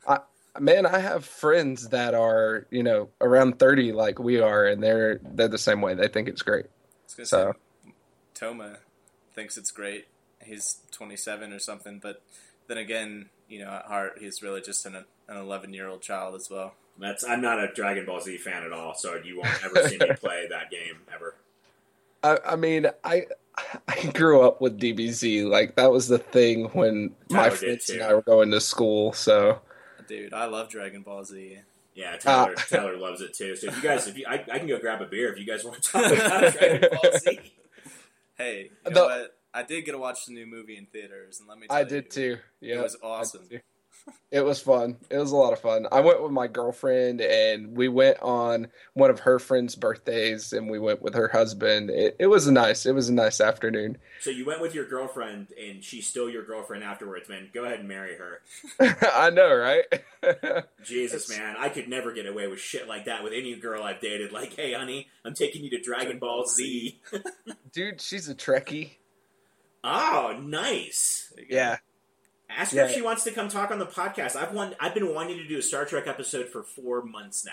Man, 0.60 0.86
I 0.86 1.00
have 1.00 1.24
friends 1.24 1.88
that 1.88 2.14
are 2.14 2.68
you 2.70 2.84
know 2.84 3.08
around 3.20 3.58
thirty 3.58 3.90
like 3.90 4.20
we 4.20 4.40
are, 4.40 4.66
and 4.66 4.80
they're 4.80 5.18
they're 5.22 5.48
the 5.48 5.58
same 5.58 5.80
way. 5.80 5.94
They 5.94 6.06
think 6.06 6.28
it's 6.28 6.42
great. 6.42 6.66
I 6.66 7.20
was 7.20 7.28
So- 7.28 7.52
say, 7.84 7.92
Toma 8.34 8.76
thinks 9.34 9.56
it's 9.56 9.72
great. 9.72 10.06
He's 10.40 10.78
27 10.92 11.52
or 11.52 11.58
something, 11.58 11.98
but 12.00 12.22
then 12.68 12.76
again, 12.76 13.30
you 13.48 13.64
know, 13.64 13.70
at 13.70 13.86
heart, 13.86 14.18
he's 14.20 14.42
really 14.42 14.60
just 14.60 14.86
an 14.86 14.94
an 15.26 15.36
11 15.36 15.72
year 15.74 15.88
old 15.88 16.02
child 16.02 16.34
as 16.36 16.48
well. 16.50 16.74
That's 16.98 17.24
I'm 17.24 17.40
not 17.40 17.58
a 17.62 17.68
Dragon 17.72 18.06
Ball 18.06 18.20
Z 18.20 18.36
fan 18.38 18.62
at 18.62 18.72
all, 18.72 18.94
so 18.94 19.16
you 19.22 19.38
won't 19.38 19.64
ever 19.64 19.88
see 19.88 19.98
me 19.98 20.06
play 20.20 20.46
that 20.48 20.70
game 20.70 20.98
ever. 21.12 21.34
I, 22.22 22.38
I 22.52 22.56
mean, 22.56 22.86
I 23.02 23.24
I 23.88 24.06
grew 24.14 24.42
up 24.42 24.60
with 24.60 24.78
DBZ. 24.80 25.48
Like 25.48 25.74
that 25.76 25.90
was 25.90 26.08
the 26.08 26.18
thing 26.18 26.66
when 26.66 27.14
my 27.30 27.48
Tyler 27.48 27.50
did 27.50 27.58
friends 27.58 27.90
and. 27.90 28.02
I 28.02 28.14
were 28.14 28.22
going 28.22 28.50
to 28.52 28.60
school. 28.60 29.12
So 29.12 29.60
Dude, 30.06 30.32
I 30.32 30.44
love 30.46 30.68
Dragon 30.68 31.02
Ball 31.02 31.24
Z. 31.24 31.58
Yeah, 31.94 32.16
Tyler, 32.16 32.52
Uh, 32.52 32.54
Tyler 32.76 32.96
loves 32.96 33.20
it 33.20 33.34
too. 33.34 33.54
So 33.56 33.68
if 33.68 33.76
you 33.76 33.82
guys, 33.82 34.06
if 34.08 34.16
you, 34.18 34.24
I, 34.28 34.34
I 34.52 34.58
can 34.58 34.66
go 34.66 34.78
grab 34.78 35.00
a 35.00 35.06
beer 35.06 35.32
if 35.32 35.38
you 35.38 35.46
guys 35.46 35.64
want 35.64 35.80
to 35.82 35.82
talk 35.92 36.12
about 36.12 36.52
Dragon 36.52 36.90
Ball 36.90 37.12
Z. 37.18 37.40
Hey, 38.36 38.62
you 38.62 38.70
The- 38.84 38.90
know 38.90 39.04
what? 39.06 39.36
I 39.56 39.62
did 39.62 39.84
get 39.84 39.92
to 39.92 39.98
watch 39.98 40.26
the 40.26 40.32
new 40.32 40.46
movie 40.46 40.76
in 40.76 40.86
theaters, 40.86 41.38
and 41.38 41.48
let 41.48 41.56
me 41.58 41.68
tell 41.68 41.76
I 41.76 41.80
you, 41.82 41.86
did 41.86 42.10
too. 42.10 42.38
Yeah, 42.60 42.80
It 42.80 42.82
was 42.82 42.96
I 43.00 43.06
awesome. 43.06 43.48
It 44.30 44.44
was 44.44 44.60
fun. 44.60 44.96
It 45.10 45.16
was 45.18 45.30
a 45.30 45.36
lot 45.36 45.52
of 45.52 45.60
fun. 45.60 45.86
I 45.92 46.00
went 46.00 46.20
with 46.20 46.32
my 46.32 46.48
girlfriend, 46.48 47.20
and 47.20 47.76
we 47.76 47.86
went 47.88 48.18
on 48.20 48.66
one 48.94 49.08
of 49.10 49.20
her 49.20 49.38
friends' 49.38 49.76
birthdays, 49.76 50.52
and 50.52 50.68
we 50.68 50.78
went 50.80 51.00
with 51.02 51.14
her 51.14 51.28
husband. 51.28 51.88
It, 51.88 52.16
it 52.18 52.26
was 52.26 52.48
nice. 52.50 52.84
It 52.84 52.94
was 52.96 53.08
a 53.08 53.14
nice 53.14 53.40
afternoon. 53.40 53.96
So 54.20 54.30
you 54.30 54.44
went 54.44 54.60
with 54.60 54.74
your 54.74 54.86
girlfriend, 54.88 55.48
and 55.58 55.84
she's 55.84 56.06
still 56.08 56.28
your 56.28 56.44
girlfriend 56.44 56.82
afterwards. 56.82 57.28
Man, 57.28 57.48
go 57.54 57.64
ahead 57.64 57.78
and 57.78 57.88
marry 57.88 58.16
her. 58.16 58.40
I 59.14 59.30
know, 59.30 59.54
right? 59.54 59.84
Jesus, 60.82 61.30
It's- 61.30 61.38
man, 61.38 61.54
I 61.56 61.68
could 61.68 61.88
never 61.88 62.12
get 62.12 62.26
away 62.26 62.48
with 62.48 62.58
shit 62.60 62.88
like 62.88 63.04
that 63.04 63.22
with 63.22 63.32
any 63.32 63.54
girl 63.56 63.84
I've 63.84 64.00
dated. 64.00 64.32
Like, 64.32 64.54
hey, 64.56 64.72
honey, 64.74 65.08
I'm 65.24 65.34
taking 65.34 65.62
you 65.62 65.70
to 65.70 65.80
Dragon 65.80 66.18
Ball 66.18 66.44
Z. 66.46 67.00
Dude, 67.72 68.00
she's 68.00 68.28
a 68.28 68.34
Trekkie. 68.34 68.90
Oh, 69.86 70.34
nice. 70.42 71.30
Yeah. 71.46 71.76
Ask 72.50 72.72
her 72.74 72.82
if 72.84 72.92
she 72.92 73.02
wants 73.02 73.24
to 73.24 73.30
come 73.32 73.48
talk 73.48 73.70
on 73.70 73.78
the 73.78 73.86
podcast. 73.86 74.36
I've 74.36 74.52
won, 74.52 74.74
I've 74.78 74.94
been 74.94 75.12
wanting 75.14 75.38
to 75.38 75.46
do 75.48 75.58
a 75.58 75.62
Star 75.62 75.84
Trek 75.84 76.06
episode 76.06 76.48
for 76.48 76.62
four 76.62 77.02
months 77.02 77.44
now. 77.44 77.52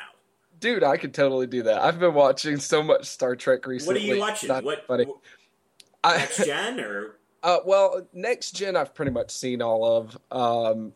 Dude, 0.59 0.83
I 0.83 0.97
could 0.97 1.13
totally 1.13 1.47
do 1.47 1.63
that. 1.63 1.81
I've 1.81 1.99
been 1.99 2.13
watching 2.13 2.57
so 2.57 2.83
much 2.83 3.05
Star 3.05 3.35
Trek 3.35 3.65
recently. 3.65 4.01
What 4.01 4.03
are 4.03 4.15
you 4.15 4.19
watching? 4.19 4.47
Not 4.49 4.63
What, 4.63 4.85
funny. 4.85 5.05
what 5.05 5.17
I- 6.03 6.17
next 6.17 6.37
gen 6.45 6.79
or 6.79 7.15
Uh, 7.41 7.57
well, 7.65 8.05
next 8.13 8.51
gen 8.51 8.75
I've 8.75 8.93
pretty 8.93 9.11
much 9.11 9.31
seen 9.31 9.61
all 9.61 9.83
of. 9.97 10.17
Um, 10.31 10.93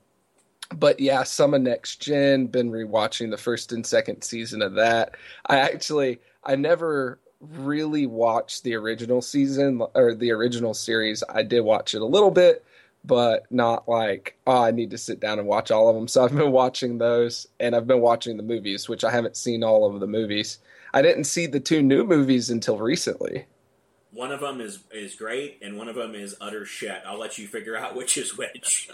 but 0.76 1.00
yeah, 1.00 1.24
some 1.24 1.54
of 1.56 1.62
next 1.62 2.02
gen. 2.02 2.48
Been 2.48 2.72
rewatching 2.72 3.32
the 3.32 3.38
first 3.38 3.72
and 3.72 3.86
second 3.86 4.24
season 4.24 4.62
of 4.62 4.76
that. 4.76 5.16
I 5.48 5.60
actually 5.60 6.20
I 6.44 6.56
never 6.56 7.20
really 7.40 8.06
watched 8.08 8.64
the 8.64 8.76
original 8.76 9.22
season 9.22 9.82
or 9.96 10.14
the 10.16 10.32
original 10.32 10.74
series. 10.74 11.24
I 11.30 11.44
did 11.44 11.62
watch 11.62 11.94
it 11.96 12.02
a 12.02 12.06
little 12.06 12.32
bit, 12.32 12.64
but 13.06 13.46
not 13.52 13.88
like 13.88 14.38
oh 14.48 14.64
I 14.64 14.72
need 14.72 14.92
to 14.92 14.98
sit 14.98 15.20
down 15.20 15.40
and 15.40 15.48
watch 15.48 15.72
all 15.72 15.90
of 15.90 15.96
them. 15.96 16.08
So 16.08 16.24
I've 16.24 16.36
been 16.36 16.52
watching 16.52 16.98
those, 16.98 17.48
and 17.60 17.76
I've 17.76 17.88
been 17.88 18.02
watching 18.02 18.38
the 18.38 18.44
movies, 18.44 18.88
which 18.90 19.04
I 19.04 19.12
haven't 19.12 19.38
seen 19.38 19.64
all 19.64 19.86
of 19.86 20.00
the 20.00 20.08
movies. 20.08 20.60
I 20.94 21.02
didn't 21.02 21.26
see 21.26 21.46
the 21.48 21.60
two 21.60 21.82
new 21.84 22.04
movies 22.06 22.50
until 22.50 22.78
recently. 22.78 23.46
one 24.12 24.32
of 24.32 24.40
them 24.40 24.62
is 24.62 24.80
is 24.92 25.16
great 25.16 25.60
and 25.62 25.78
one 25.78 25.90
of 25.90 25.96
them 25.96 26.16
is 26.16 26.36
utter 26.40 26.66
shit. 26.66 27.02
I'll 27.06 27.20
let 27.20 27.38
you 27.38 27.48
figure 27.48 27.78
out 27.78 27.96
which 27.98 28.18
is 28.18 28.38
which. 28.38 28.90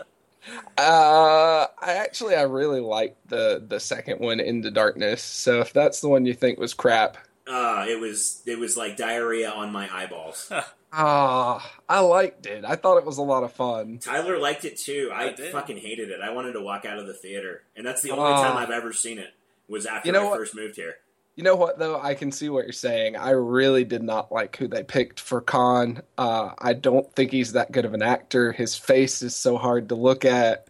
Uh, 0.77 1.67
I 1.79 1.93
actually 1.93 2.35
I 2.35 2.41
really 2.43 2.79
liked 2.81 3.29
the 3.29 3.63
the 3.67 3.79
second 3.79 4.19
one, 4.19 4.39
Into 4.39 4.71
Darkness. 4.71 5.21
So 5.21 5.59
if 5.61 5.71
that's 5.73 6.01
the 6.01 6.09
one 6.09 6.25
you 6.25 6.33
think 6.33 6.57
was 6.59 6.73
crap, 6.73 7.17
Uh, 7.53 7.85
it 7.89 7.99
was 7.99 8.41
it 8.45 8.57
was 8.57 8.77
like 8.77 8.95
diarrhea 8.95 9.49
on 9.49 9.71
my 9.73 9.93
eyeballs. 9.93 10.49
ah, 10.93 11.71
I 11.89 11.99
liked 11.99 12.45
it. 12.45 12.63
I 12.65 12.75
thought 12.75 12.97
it 12.97 13.05
was 13.05 13.17
a 13.17 13.21
lot 13.23 13.43
of 13.43 13.51
fun. 13.51 13.97
Tyler 13.99 14.37
liked 14.39 14.63
it 14.65 14.77
too. 14.77 15.11
I, 15.13 15.29
I 15.29 15.35
fucking 15.51 15.77
hated 15.77 16.09
it. 16.11 16.21
I 16.21 16.31
wanted 16.31 16.53
to 16.53 16.61
walk 16.61 16.85
out 16.85 16.97
of 16.97 17.07
the 17.07 17.13
theater, 17.13 17.63
and 17.75 17.85
that's 17.85 18.01
the 18.01 18.11
only 18.11 18.23
Ah. 18.31 18.43
time 18.43 18.57
I've 18.57 18.71
ever 18.71 18.93
seen 18.93 19.17
it. 19.19 19.33
Was 19.67 19.85
after 19.85 20.07
You 20.07 20.13
know 20.13 20.21
I 20.27 20.29
what? 20.29 20.37
first 20.39 20.55
moved 20.55 20.75
here. 20.75 20.95
You 21.35 21.43
know 21.43 21.55
what 21.55 21.79
though? 21.79 21.99
I 21.99 22.13
can 22.13 22.31
see 22.31 22.49
what 22.49 22.65
you're 22.65 22.73
saying. 22.73 23.15
I 23.15 23.31
really 23.31 23.83
did 23.85 24.03
not 24.03 24.31
like 24.31 24.55
who 24.57 24.67
they 24.67 24.83
picked 24.83 25.19
for 25.19 25.39
Khan. 25.41 26.01
Uh, 26.17 26.51
I 26.59 26.73
don't 26.73 27.11
think 27.15 27.31
he's 27.31 27.53
that 27.53 27.71
good 27.71 27.85
of 27.85 27.93
an 27.93 28.01
actor. 28.01 28.51
His 28.51 28.75
face 28.77 29.21
is 29.21 29.35
so 29.35 29.57
hard 29.57 29.89
to 29.89 29.95
look 29.95 30.23
at. 30.25 30.67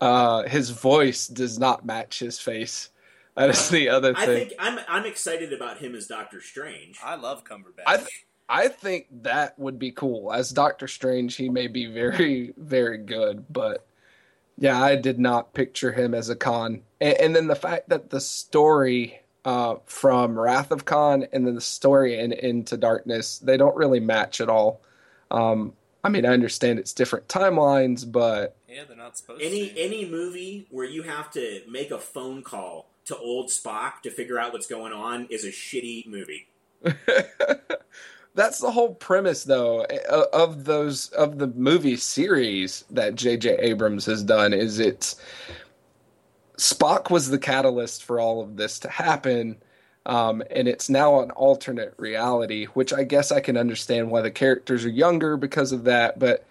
Uh, 0.00 0.42
his 0.44 0.70
voice 0.70 1.26
does 1.28 1.58
not 1.58 1.84
match 1.86 2.18
his 2.18 2.38
face. 2.38 2.88
That 3.36 3.50
is 3.50 3.68
the 3.70 3.88
other 3.88 4.14
I 4.16 4.26
thing. 4.26 4.48
think 4.48 4.52
I'm 4.58 4.78
I'm 4.88 5.06
excited 5.06 5.52
about 5.52 5.78
him 5.78 5.94
as 5.94 6.06
Doctor 6.06 6.40
Strange. 6.40 6.98
I 7.02 7.14
love 7.16 7.44
Cumberbatch. 7.44 7.84
I 7.86 7.96
th- 7.98 8.26
I 8.48 8.68
think 8.68 9.06
that 9.22 9.58
would 9.58 9.78
be 9.78 9.92
cool. 9.92 10.32
As 10.32 10.50
Doctor 10.50 10.86
Strange, 10.86 11.36
he 11.36 11.48
may 11.48 11.68
be 11.68 11.86
very, 11.86 12.52
very 12.58 12.98
good, 12.98 13.46
but 13.50 13.86
yeah, 14.58 14.82
I 14.82 14.96
did 14.96 15.18
not 15.18 15.54
picture 15.54 15.92
him 15.92 16.12
as 16.12 16.28
a 16.28 16.36
Khan. 16.36 16.82
And, 17.00 17.14
and 17.18 17.36
then 17.36 17.46
the 17.46 17.54
fact 17.54 17.88
that 17.88 18.10
the 18.10 18.20
story 18.20 19.20
uh, 19.46 19.76
from 19.86 20.38
Wrath 20.38 20.70
of 20.70 20.84
Khan 20.84 21.26
and 21.32 21.46
then 21.46 21.54
the 21.54 21.60
story 21.62 22.18
in 22.18 22.32
Into 22.32 22.76
Darkness, 22.76 23.38
they 23.38 23.56
don't 23.56 23.74
really 23.76 24.00
match 24.00 24.40
at 24.42 24.50
all. 24.50 24.82
Um, 25.30 25.72
I 26.04 26.10
mean, 26.10 26.26
I 26.26 26.30
understand 26.30 26.78
it's 26.78 26.92
different 26.92 27.28
timelines, 27.28 28.10
but 28.10 28.54
yeah, 28.68 28.82
they're 28.86 28.96
not 28.96 29.16
supposed 29.16 29.40
Any 29.40 29.70
to. 29.70 29.80
any 29.80 30.04
movie 30.04 30.66
where 30.70 30.84
you 30.84 31.02
have 31.04 31.30
to 31.32 31.62
make 31.70 31.90
a 31.90 31.98
phone 31.98 32.42
call 32.42 32.90
to 33.06 33.16
old 33.16 33.48
Spock 33.48 34.02
to 34.02 34.10
figure 34.10 34.38
out 34.38 34.52
what's 34.52 34.66
going 34.66 34.92
on 34.92 35.26
is 35.30 35.44
a 35.44 35.48
shitty 35.48 36.06
movie. 36.06 36.48
that's 38.34 38.58
the 38.58 38.70
whole 38.70 38.94
premise 38.94 39.44
though 39.44 39.84
of 40.32 40.64
those 40.64 41.08
of 41.10 41.38
the 41.38 41.46
movie 41.48 41.96
series 41.96 42.84
that 42.90 43.14
JJ 43.14 43.60
Abrams 43.60 44.06
has 44.06 44.22
done 44.22 44.52
is 44.52 44.78
it's 44.78 45.16
Spock 46.56 47.10
was 47.10 47.28
the 47.28 47.38
catalyst 47.38 48.04
for 48.04 48.20
all 48.20 48.40
of 48.40 48.56
this 48.56 48.78
to 48.80 48.88
happen 48.88 49.56
um, 50.04 50.42
and 50.50 50.66
it's 50.66 50.90
now 50.90 51.20
an 51.20 51.30
alternate 51.32 51.94
reality 51.98 52.66
which 52.66 52.92
I 52.92 53.04
guess 53.04 53.30
I 53.30 53.40
can 53.40 53.56
understand 53.56 54.10
why 54.10 54.22
the 54.22 54.30
characters 54.30 54.84
are 54.84 54.90
younger 54.90 55.36
because 55.36 55.72
of 55.72 55.84
that 55.84 56.18
but 56.18 56.46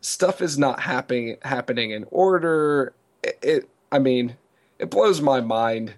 stuff 0.00 0.42
is 0.42 0.58
not 0.58 0.80
happening 0.80 1.36
happening 1.42 1.92
in 1.92 2.06
order 2.10 2.92
it, 3.22 3.38
it 3.42 3.68
I 3.92 3.98
mean 3.98 4.36
it 4.80 4.90
blows 4.90 5.20
my 5.20 5.40
mind 5.40 5.94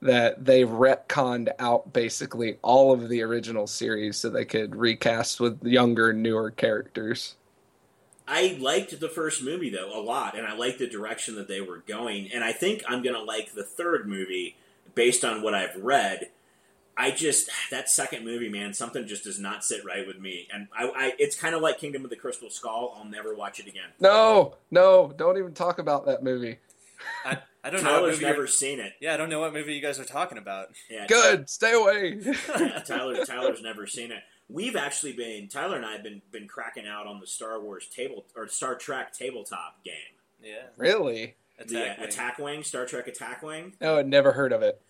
that 0.00 0.44
they 0.44 0.64
retconned 0.64 1.50
out 1.58 1.92
basically 1.92 2.58
all 2.62 2.92
of 2.92 3.08
the 3.08 3.22
original 3.22 3.66
series 3.66 4.16
so 4.16 4.28
they 4.28 4.44
could 4.44 4.74
recast 4.74 5.40
with 5.40 5.62
younger, 5.64 6.12
newer 6.12 6.50
characters. 6.50 7.36
I 8.26 8.56
liked 8.58 8.98
the 8.98 9.08
first 9.08 9.42
movie 9.42 9.70
though 9.70 9.98
a 9.98 10.00
lot, 10.00 10.36
and 10.36 10.46
I 10.46 10.56
liked 10.56 10.78
the 10.78 10.86
direction 10.86 11.34
that 11.36 11.48
they 11.48 11.60
were 11.60 11.82
going. 11.86 12.30
And 12.32 12.42
I 12.42 12.52
think 12.52 12.82
I'm 12.88 13.02
gonna 13.02 13.22
like 13.22 13.52
the 13.52 13.62
third 13.62 14.08
movie 14.08 14.56
based 14.94 15.24
on 15.24 15.42
what 15.42 15.54
I've 15.54 15.76
read. 15.76 16.30
I 16.96 17.10
just 17.10 17.50
that 17.70 17.90
second 17.90 18.24
movie, 18.24 18.48
man, 18.48 18.72
something 18.72 19.06
just 19.06 19.24
does 19.24 19.38
not 19.38 19.64
sit 19.64 19.84
right 19.84 20.06
with 20.06 20.18
me, 20.18 20.48
and 20.52 20.68
I, 20.74 20.84
I 20.84 21.12
it's 21.18 21.36
kind 21.36 21.54
of 21.54 21.60
like 21.60 21.78
Kingdom 21.78 22.04
of 22.04 22.10
the 22.10 22.16
Crystal 22.16 22.48
Skull. 22.48 22.94
I'll 22.96 23.04
never 23.04 23.34
watch 23.34 23.60
it 23.60 23.66
again. 23.66 23.88
No, 24.00 24.56
no, 24.70 25.12
don't 25.16 25.36
even 25.36 25.52
talk 25.52 25.78
about 25.78 26.06
that 26.06 26.22
movie. 26.22 26.58
I 27.24 27.38
don't 27.70 27.82
know. 27.82 27.90
What 27.92 27.98
Tyler's 27.98 28.12
movie 28.16 28.24
never 28.26 28.38
you're- 28.38 28.48
seen 28.48 28.80
it. 28.80 28.92
Yeah, 29.00 29.14
I 29.14 29.16
don't 29.16 29.28
know 29.30 29.40
what 29.40 29.52
movie 29.52 29.74
you 29.74 29.80
guys 29.82 29.98
are 29.98 30.04
talking 30.04 30.38
about. 30.38 30.68
Yeah, 30.90 31.06
Good, 31.06 31.48
stay 31.48 31.72
away. 31.72 32.18
Tyler 32.86 33.24
Tyler's 33.24 33.62
never 33.62 33.86
seen 33.86 34.10
it. 34.12 34.22
We've 34.48 34.76
actually 34.76 35.12
been 35.14 35.48
Tyler 35.48 35.76
and 35.76 35.86
I 35.86 35.92
have 35.92 36.02
been 36.02 36.20
been 36.30 36.46
cracking 36.46 36.86
out 36.86 37.06
on 37.06 37.20
the 37.20 37.26
Star 37.26 37.60
Wars 37.60 37.88
table 37.88 38.24
or 38.36 38.46
Star 38.48 38.74
Trek 38.74 39.12
tabletop 39.14 39.82
game. 39.84 39.94
Yeah. 40.42 40.64
really? 40.76 41.36
Attack 41.58 41.68
the 41.68 41.78
uh, 41.78 41.94
Wing. 42.00 42.08
Attack 42.08 42.38
Wing, 42.38 42.62
Star 42.64 42.84
Trek 42.84 43.06
Attack 43.06 43.42
Wing. 43.42 43.72
Oh, 43.80 43.96
I'd 43.98 44.08
never 44.08 44.32
heard 44.32 44.52
of 44.52 44.60
it. 44.62 44.80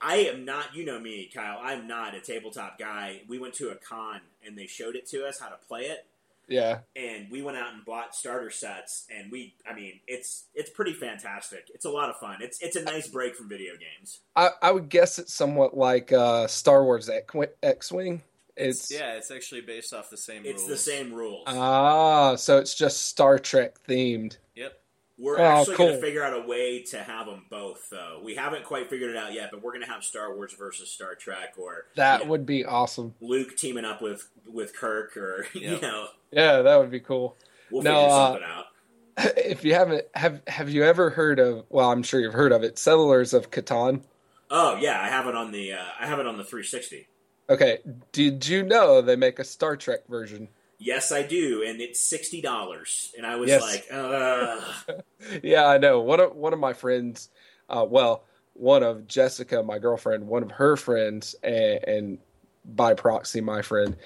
I 0.00 0.16
am 0.16 0.44
not, 0.44 0.74
you 0.74 0.84
know 0.84 0.98
me, 0.98 1.30
Kyle. 1.32 1.58
I'm 1.62 1.86
not 1.86 2.14
a 2.14 2.20
tabletop 2.20 2.78
guy. 2.78 3.20
We 3.28 3.38
went 3.38 3.54
to 3.54 3.68
a 3.68 3.74
con 3.76 4.20
and 4.44 4.56
they 4.56 4.66
showed 4.66 4.96
it 4.96 5.06
to 5.10 5.24
us 5.26 5.38
how 5.38 5.48
to 5.48 5.56
play 5.68 5.82
it, 5.82 6.06
Yeah. 6.48 6.78
and 6.94 7.28
we 7.30 7.42
went 7.42 7.56
out 7.56 7.74
and 7.74 7.84
bought 7.84 8.14
starter 8.14 8.50
sets. 8.50 9.06
And 9.14 9.32
we, 9.32 9.54
I 9.68 9.74
mean, 9.74 10.00
it's 10.06 10.46
it's 10.54 10.70
pretty 10.70 10.92
fantastic. 10.92 11.70
It's 11.74 11.84
a 11.84 11.90
lot 11.90 12.08
of 12.10 12.16
fun. 12.16 12.36
It's 12.40 12.60
it's 12.62 12.76
a 12.76 12.82
nice 12.82 13.08
break 13.08 13.34
from 13.34 13.48
video 13.48 13.72
games. 13.74 14.20
I, 14.36 14.50
I 14.62 14.70
would 14.70 14.88
guess 14.88 15.18
it's 15.18 15.34
somewhat 15.34 15.76
like 15.76 16.12
uh, 16.12 16.46
Star 16.46 16.84
Wars 16.84 17.10
X 17.62 17.90
Wing. 17.92 18.22
It's 18.56 18.90
Yeah, 18.90 19.14
it's 19.14 19.30
actually 19.30 19.60
based 19.62 19.92
off 19.92 20.08
the 20.08 20.16
same 20.16 20.46
It's 20.46 20.60
rules. 20.62 20.68
the 20.70 20.76
same 20.78 21.12
rules. 21.12 21.44
ah, 21.46 22.36
so 22.36 22.58
it's 22.58 22.74
just 22.74 23.06
Star 23.08 23.38
Trek 23.38 23.74
themed. 23.86 24.38
Yep. 25.18 25.26
We're 25.26 25.38
Oh, 25.38 25.42
actually 25.44 25.76
going 25.76 25.94
to 25.94 26.00
figure 26.00 26.22
out 26.24 26.34
a 26.34 26.46
way 26.46 26.82
to 26.90 26.98
have 27.02 27.26
them 27.26 27.44
both, 27.50 27.88
though. 27.90 28.20
We 28.24 28.34
haven't 28.34 28.64
quite 28.64 28.90
figured 28.90 29.10
it 29.10 29.16
out 29.16 29.32
yet, 29.32 29.50
but 29.50 29.62
we're 29.62 29.72
going 29.72 29.84
to 29.84 29.90
have 29.90 30.04
Star 30.04 30.34
Wars 30.34 30.54
versus 30.58 30.90
Star 30.90 31.14
Trek, 31.14 31.54
or 31.58 31.86
That 31.96 32.20
you 32.20 32.24
know, 32.26 32.30
would 32.32 32.46
be 32.46 32.64
awesome. 32.64 33.14
Luke 33.20 33.56
teaming 33.56 33.84
up 33.84 34.02
with 34.02 34.28
with 34.46 34.74
Kirk, 34.76 35.16
or 35.16 35.46
you 35.54 35.80
know, 35.80 36.08
Yeah, 36.30 36.62
that 36.62 36.76
would 36.78 36.90
be 36.90 37.00
cool. 37.00 37.36
we'll 37.70 37.82
No, 37.82 37.94
figure 37.94 38.08
uh, 38.14 38.26
something 38.32 38.44
out. 38.48 38.64
If 39.38 39.64
you 39.64 39.72
haven't 39.74 40.04
have 40.14 40.42
have 40.46 40.68
you 40.68 40.84
ever 40.84 41.08
heard 41.10 41.38
of? 41.38 41.64
Well, 41.70 41.90
I'm 41.90 42.02
sure 42.02 42.20
you've 42.20 42.34
heard 42.34 42.52
of 42.52 42.62
it. 42.62 42.78
Settlers 42.78 43.32
of 43.32 43.50
Catan. 43.50 44.02
Oh 44.50 44.76
yeah, 44.76 45.00
I 45.00 45.08
have 45.08 45.26
it 45.26 45.34
on 45.34 45.52
the 45.52 45.72
uh, 45.72 45.84
I 45.98 46.06
have 46.06 46.18
it 46.18 46.26
on 46.26 46.36
the 46.36 46.44
360. 46.44 47.08
Okay, 47.48 47.78
did 48.12 48.46
you 48.46 48.62
know 48.64 49.00
they 49.00 49.16
make 49.16 49.38
a 49.38 49.44
Star 49.44 49.76
Trek 49.76 50.00
version? 50.08 50.48
Yes, 50.78 51.10
I 51.12 51.22
do, 51.22 51.64
and 51.66 51.80
it's 51.80 52.00
sixty 52.00 52.40
dollars. 52.42 53.12
And 53.16 53.26
I 53.26 53.36
was 53.36 53.48
Yes. 53.48 53.62
like, 53.62 53.86
Ugh. 53.90 54.62
Yeah, 55.42 55.66
I 55.66 55.78
know. 55.78 56.00
One 56.00 56.20
of 56.20 56.34
one 56.36 56.52
of 56.52 56.58
my 56.58 56.72
friends, 56.72 57.30
uh, 57.68 57.86
well, 57.88 58.24
one 58.52 58.82
of 58.82 59.06
Jessica, 59.06 59.62
my 59.62 59.78
girlfriend, 59.78 60.26
one 60.26 60.42
of 60.42 60.50
her 60.50 60.76
friends, 60.76 61.34
and, 61.42 61.82
and 61.84 62.18
by 62.74 62.94
proxy, 62.94 63.40
my 63.40 63.62
friend, 63.62 63.96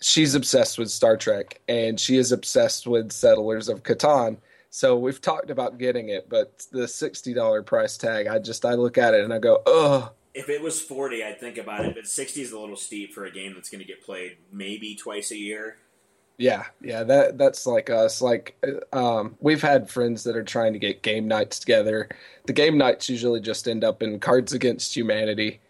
she's 0.00 0.34
obsessed 0.34 0.78
with 0.78 0.90
Star 0.90 1.16
Trek, 1.16 1.60
and 1.68 1.98
she 2.00 2.16
is 2.16 2.32
obsessed 2.32 2.86
with 2.86 3.12
Settlers 3.12 3.68
of 3.68 3.82
Catan. 3.82 4.36
So 4.70 4.96
we've 4.96 5.20
talked 5.20 5.50
about 5.50 5.78
getting 5.78 6.08
it, 6.10 6.28
but 6.28 6.66
the 6.72 6.88
sixty 6.88 7.34
dollar 7.34 7.62
price 7.62 7.96
tag, 7.96 8.26
I 8.26 8.38
just 8.40 8.64
I 8.64 8.74
look 8.74 8.98
at 8.98 9.14
it 9.14 9.22
and 9.24 9.32
I 9.32 9.38
go, 9.38 9.62
ugh. 9.66 10.10
if 10.34 10.48
it 10.48 10.60
was 10.60 10.82
forty, 10.82 11.22
I'd 11.24 11.38
think 11.40 11.56
about 11.56 11.84
it. 11.84 11.94
But 11.94 12.06
sixty 12.08 12.42
is 12.42 12.52
a 12.52 12.58
little 12.58 12.76
steep 12.76 13.14
for 13.14 13.24
a 13.26 13.30
game 13.30 13.54
that's 13.54 13.70
going 13.70 13.80
to 13.80 13.86
get 13.86 14.02
played 14.02 14.36
maybe 14.52 14.94
twice 14.96 15.30
a 15.30 15.36
year. 15.36 15.78
Yeah, 16.38 16.64
yeah, 16.82 17.02
that 17.04 17.38
that's 17.38 17.66
like 17.66 17.88
us. 17.88 18.20
Like, 18.20 18.56
um, 18.92 19.36
we've 19.40 19.62
had 19.62 19.88
friends 19.90 20.24
that 20.24 20.36
are 20.36 20.44
trying 20.44 20.74
to 20.74 20.78
get 20.78 21.02
game 21.02 21.26
nights 21.26 21.58
together. 21.58 22.10
The 22.44 22.52
game 22.52 22.76
nights 22.76 23.08
usually 23.08 23.40
just 23.40 23.66
end 23.66 23.82
up 23.84 24.02
in 24.02 24.20
Cards 24.20 24.52
Against 24.52 24.94
Humanity. 24.94 25.60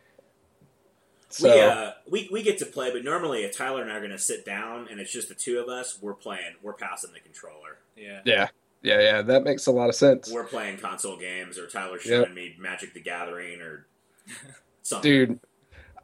So 1.29 1.55
we, 1.55 1.61
uh, 1.61 1.91
we 2.11 2.29
we 2.33 2.43
get 2.43 2.59
to 2.59 2.67
play, 2.67 2.91
but 2.93 3.05
normally 3.05 3.45
if 3.45 3.57
Tyler 3.57 3.83
and 3.83 3.93
I 3.93 3.97
are 3.97 4.01
going 4.01 4.11
to 4.11 4.19
sit 4.19 4.45
down 4.45 4.89
and 4.91 4.99
it's 5.01 5.13
just 5.13 5.29
the 5.29 5.35
two 5.35 5.59
of 5.61 5.69
us, 5.69 5.99
we're 6.01 6.15
playing. 6.15 6.55
We're 6.63 6.73
passing 6.73 7.13
the 7.13 7.21
controller. 7.21 7.79
Yeah. 7.97 8.21
yeah, 8.25 8.49
yeah, 8.83 9.01
yeah, 9.01 9.23
that 9.23 9.45
makes 9.45 9.67
a 9.67 9.73
lot 9.73 9.89
of 9.89 9.95
sense, 9.95 10.31
We're 10.31 10.45
playing 10.45 10.79
console 10.79 11.17
games, 11.17 11.59
or 11.59 11.67
Tyler's 11.67 12.05
Yep. 12.07 12.25
showing 12.25 12.35
me 12.35 12.57
Magic 12.59 12.93
the 12.95 13.01
Gathering, 13.01 13.61
or 13.61 13.87
something. 14.83 15.11
dude. 15.11 15.41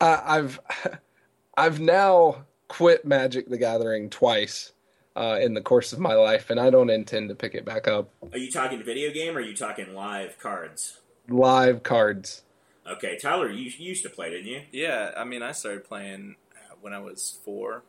I, 0.01 0.22
I've 0.38 0.61
I've 1.57 1.81
now 1.81 2.44
quit 2.73 3.05
Magic 3.05 3.51
the 3.51 3.59
Gathering 3.59 4.09
twice 4.09 4.73
uh, 5.15 5.39
in 5.43 5.53
the 5.53 5.61
course 5.61 5.93
of 5.93 5.99
my 5.99 6.15
life, 6.15 6.49
and 6.49 6.59
I 6.59 6.71
don't 6.71 6.89
intend 6.89 7.29
to 7.29 7.35
pick 7.35 7.55
it 7.55 7.67
back 7.67 7.87
up. 7.87 8.09
Are 8.33 8.39
you 8.39 8.51
talking 8.51 8.83
video 8.83 9.13
game, 9.13 9.37
or 9.37 9.41
are 9.41 9.43
you 9.43 9.55
talking 9.55 9.95
live 9.95 10.39
cards? 10.39 10.99
Live 11.29 11.83
cards. 11.83 12.45
Okay, 12.91 13.19
Tyler, 13.19 13.51
you, 13.51 13.71
you 13.77 13.89
used 13.89 14.03
to 14.05 14.09
play, 14.09 14.31
didn't 14.31 14.47
you? 14.47 14.63
Yeah, 14.73 15.11
I 15.15 15.25
mean, 15.25 15.43
I 15.43 15.53
started 15.53 15.85
playing 15.85 16.37
when 16.81 16.95
I 16.95 16.99
was 16.99 17.37
four. 17.45 17.83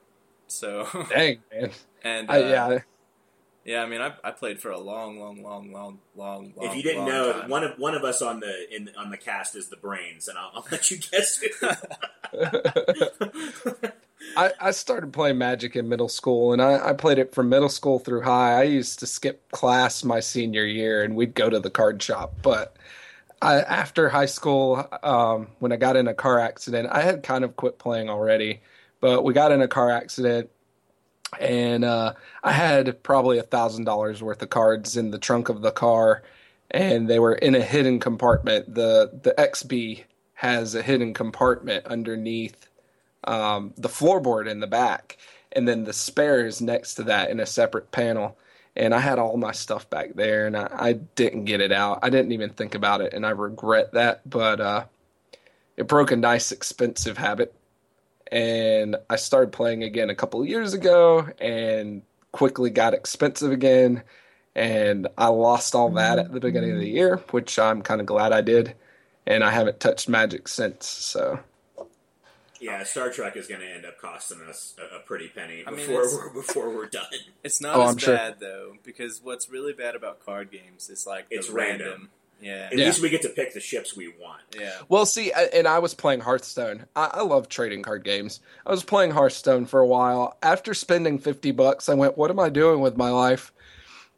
So, 0.48 0.86
Dang 1.10 1.40
man, 1.50 1.72
and 2.04 2.30
uh, 2.30 2.34
I, 2.34 2.38
yeah, 2.40 2.80
yeah, 3.66 3.82
I 3.82 3.86
mean, 3.86 4.02
I, 4.02 4.14
I 4.24 4.32
played 4.32 4.60
for 4.60 4.72
a 4.72 4.80
long, 4.80 5.20
long, 5.20 5.42
long, 5.42 5.72
long, 5.72 6.00
long, 6.16 6.54
long. 6.56 6.68
if 6.68 6.76
you 6.76 6.84
didn't 6.84 7.06
know, 7.06 7.32
time. 7.32 7.50
one 7.50 7.64
of 7.64 7.80
one 7.80 7.96
of 7.96 8.04
us 8.04 8.22
on 8.22 8.42
the 8.42 8.76
in 8.76 8.90
on 8.98 9.10
the 9.10 9.18
cast 9.18 9.56
is 9.56 9.70
the 9.70 9.78
brains, 9.78 10.28
and 10.28 10.38
I'll, 10.38 10.52
I'll 10.56 10.66
let 10.72 10.92
you 10.92 10.98
guess. 10.98 11.38
who. 11.38 11.70
I, 14.38 14.52
I 14.60 14.72
started 14.72 15.14
playing 15.14 15.38
Magic 15.38 15.76
in 15.76 15.88
middle 15.88 16.10
school, 16.10 16.54
and 16.54 16.62
I, 16.62 16.90
I 16.90 16.94
played 16.94 17.20
it 17.20 17.34
from 17.34 17.50
middle 17.50 17.70
school 17.70 18.00
through 18.00 18.22
high. 18.22 18.60
I 18.60 18.64
used 18.64 19.00
to 19.00 19.06
skip 19.06 19.52
class 19.52 20.04
my 20.04 20.20
senior 20.20 20.66
year, 20.66 21.04
and 21.04 21.16
we'd 21.16 21.34
go 21.34 21.50
to 21.50 21.60
the 21.60 21.70
card 21.70 22.02
shop. 22.02 22.34
But 22.42 22.76
I, 23.42 23.62
after 23.62 24.10
high 24.10 24.26
school, 24.26 24.88
um, 25.04 25.48
when 25.60 25.72
I 25.72 25.78
got 25.78 25.96
in 25.96 26.08
a 26.08 26.14
car 26.14 26.40
accident, 26.40 26.90
I 26.92 27.02
had 27.02 27.24
kind 27.24 27.44
of 27.44 27.56
quit 27.56 27.80
playing 27.80 28.10
already. 28.10 28.62
But 29.02 29.24
we 29.24 29.34
got 29.34 29.52
in 29.52 29.62
a 29.62 29.68
car 29.68 29.92
accident, 29.92 30.50
and 31.40 31.86
uh, 31.86 32.14
I 32.44 32.52
had 32.52 33.04
probably 33.04 33.38
a 33.38 33.44
thousand 33.44 33.86
dollars 33.86 34.22
worth 34.22 34.42
of 34.42 34.50
cards 34.50 34.98
in 34.98 35.12
the 35.12 35.20
trunk 35.20 35.50
of 35.50 35.62
the 35.62 35.72
car, 35.72 36.24
and 36.72 37.10
they 37.10 37.20
were 37.20 37.36
in 37.36 37.56
a 37.56 37.62
hidden 37.62 38.00
compartment. 38.00 38.74
the 38.74 39.12
The 39.24 39.34
XB 39.38 40.04
has 40.36 40.76
a 40.76 40.82
hidden 40.82 41.14
compartment 41.14 41.86
underneath 41.86 42.68
um, 43.26 43.74
the 43.78 43.90
floorboard 43.90 44.50
in 44.50 44.60
the 44.60 44.68
back, 44.68 45.18
and 45.52 45.68
then 45.68 45.84
the 45.86 45.94
spares 45.94 46.62
next 46.62 46.96
to 46.96 47.04
that 47.04 47.30
in 47.30 47.40
a 47.40 47.46
separate 47.46 47.92
panel. 47.92 48.38
And 48.76 48.94
I 48.94 49.00
had 49.00 49.20
all 49.20 49.38
my 49.38 49.52
stuff 49.52 49.90
back 49.90 50.16
there, 50.16 50.48
and 50.48 50.58
I, 50.58 50.68
I 50.72 50.94
didn't 50.94 51.46
get 51.46 51.62
it 51.62 51.72
out. 51.72 52.00
I 52.02 52.10
didn't 52.10 52.32
even 52.32 52.50
think 52.50 52.76
about 52.76 53.02
it, 53.02 53.14
and 53.14 53.26
I 53.26 53.30
regret 53.30 53.94
that. 53.94 54.28
But 54.30 54.60
uh, 54.60 54.86
it 55.78 55.88
broke 55.88 56.12
a 56.12 56.16
nice, 56.16 56.52
expensive 56.52 57.18
habit. 57.18 57.54
And 58.34 58.96
I 59.12 59.18
started 59.18 59.52
playing 59.52 59.84
again 59.84 60.10
a 60.10 60.16
couple 60.16 60.42
of 60.42 60.48
years 60.48 60.74
ago, 60.74 61.28
and 61.40 62.02
quickly 62.32 62.72
got 62.72 62.96
expensive 62.96 63.52
again. 63.52 64.02
And 64.56 65.08
I 65.18 65.28
lost 65.28 65.76
all 65.76 65.92
that 65.92 66.18
at 66.18 66.34
the 66.34 66.40
beginning 66.40 66.72
of 66.72 66.80
the 66.80 66.90
year, 66.90 67.18
which 67.30 67.60
I'm 67.60 67.84
kind 67.84 68.02
of 68.02 68.08
glad 68.08 68.34
I 68.34 68.42
did. 68.42 68.74
And 69.28 69.44
I 69.44 69.52
haven't 69.52 69.80
touched 69.80 70.10
Magic 70.10 70.48
since. 70.48 70.88
So 70.88 71.40
yeah, 72.60 72.84
Star 72.84 73.10
Trek 73.12 73.36
is 73.36 73.46
going 73.48 73.62
to 73.62 73.68
end 73.72 73.86
up 73.86 74.00
costing 74.00 74.40
us 74.50 74.74
a, 74.80 74.96
a 74.98 75.00
pretty 75.02 75.28
penny 75.28 75.64
I 75.68 75.72
mean, 75.72 75.86
before 75.86 76.04
we're 76.04 76.30
before 76.34 76.70
we're 76.76 76.88
done. 76.88 77.06
It's 77.44 77.62
not 77.62 77.76
Oh, 77.76 77.84
as 77.84 77.92
I'm 77.92 77.98
sure. 77.98 78.16
bad 78.16 78.40
though, 78.40 78.74
because 78.84 79.22
what's 79.22 79.50
really 79.50 79.74
bad 79.74 79.96
about 79.96 80.26
card 80.26 80.50
games 80.50 80.90
is 80.90 81.06
like 81.06 81.30
the 81.30 81.36
It's 81.36 81.50
random. 81.50 82.10
Yeah, 82.42 82.70
At 82.72 82.78
Yeah. 82.78 82.86
least 82.88 83.02
we 83.02 83.10
get 83.10 83.22
to 83.22 83.30
pick 83.30 83.54
the 83.54 83.60
ships 83.62 83.96
we 83.96 84.10
want. 84.20 84.42
yeah. 84.58 84.80
Well, 84.90 85.06
see, 85.06 85.32
and 85.32 85.68
I 85.68 85.80
was 85.80 85.94
playing 85.94 86.20
Hearthstone. 86.22 86.86
I, 86.96 87.10
I 87.14 87.22
love 87.22 87.48
trading 87.48 87.82
card 87.84 88.04
games. 88.04 88.42
I 88.66 88.72
was 88.72 88.84
playing 88.84 89.12
Hearthstone 89.12 89.66
for 89.66 89.80
a 89.80 89.88
while. 89.88 90.38
After 90.44 90.74
spending 90.74 91.20
fifty 91.20 91.52
bucks, 91.52 91.88
I 91.90 91.94
went, 91.94 92.18
"What 92.18 92.30
am 92.32 92.40
I 92.40 92.50
doing 92.50 92.82
with 92.82 92.98
my 92.98 93.10
life?" 93.12 93.54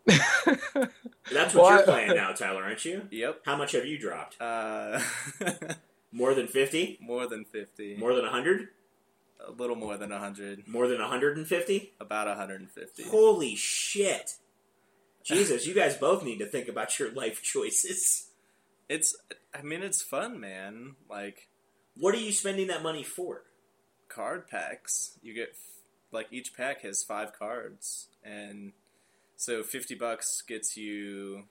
That's 0.06 1.54
what 1.54 1.56
Well, 1.56 1.72
you're 1.76 1.84
playing 1.84 2.16
now, 2.16 2.32
Tyler, 2.32 2.64
aren't 2.64 2.86
you? 2.86 3.08
Yep. 3.12 3.42
How 3.46 3.56
much 3.56 3.72
have 3.74 3.86
you 3.86 3.98
dropped? 3.98 4.40
Uh, 4.40 5.00
More 6.12 6.34
than 6.34 6.48
fifty? 6.48 6.98
more 7.02 7.28
than 7.28 7.44
fifty. 7.46 7.96
More 7.98 8.14
than 8.16 8.26
hundred? 8.26 8.70
a 9.46 9.52
little 9.52 9.76
more 9.76 9.98
than 9.98 10.12
hundred. 10.12 10.68
More 10.68 10.88
than 10.88 11.00
hundred 11.02 11.38
and 11.38 11.46
fifty? 11.48 11.92
About 12.00 12.34
hundred 12.38 12.62
and 12.62 12.72
fifty. 12.72 13.04
Holy 13.04 13.56
shit! 13.56 14.36
Jesus, 15.26 15.66
you 15.68 15.74
guys 15.74 15.98
both 15.98 16.24
need 16.24 16.38
to 16.40 16.46
think 16.46 16.68
about 16.68 16.98
your 17.00 17.12
life 17.12 17.42
choices. 17.42 18.30
It's. 18.88 19.16
I 19.54 19.62
mean, 19.62 19.82
it's 19.84 20.02
fun, 20.02 20.40
man. 20.40 20.96
Like 21.10 21.48
What 21.98 22.14
are 22.16 22.20
you 22.20 22.32
spending 22.32 22.68
that 22.68 22.84
money 22.84 23.04
for? 23.04 23.44
card 24.08 24.48
packs. 24.48 25.18
You 25.22 25.34
get 25.34 25.56
like 26.12 26.28
each 26.32 26.56
pack 26.56 26.82
has 26.84 27.04
five 27.04 27.34
cards, 27.38 28.08
and 28.24 28.72
so 29.36 29.64
fifty 29.64 29.96
bucks 29.96 30.42
gets 30.42 30.78
you. 30.78 31.44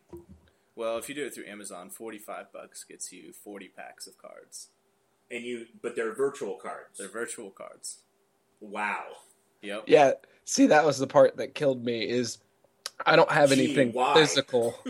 Well, 0.77 0.97
if 0.99 1.09
you 1.09 1.15
do 1.15 1.25
it 1.27 1.35
through 1.35 1.47
Amazon, 1.47 1.91
forty-five 1.91 2.53
bucks 2.53 2.85
gets 2.85 3.13
you 3.13 3.33
forty 3.33 3.69
packs 3.69 4.07
of 4.07 4.17
cards. 4.19 4.69
And 5.31 5.43
you, 5.43 5.67
but 5.83 5.97
they're 5.97 6.15
virtual 6.15 6.55
cards. 6.55 6.99
They're 6.99 7.09
virtual 7.09 7.51
cards. 7.51 7.99
wow. 8.61 9.05
Yep. 9.63 9.85
Yeah. 9.87 10.13
See, 10.45 10.67
that 10.67 10.85
was 10.85 10.99
the 10.99 11.07
part 11.07 11.39
that 11.39 11.55
killed 11.55 11.85
me. 11.85 12.09
Is 12.09 12.39
I 13.05 13.17
don't 13.17 13.31
have 13.31 13.51
Gee, 13.51 13.65
anything 13.65 13.93
why? 13.93 14.15
physical. 14.15 14.75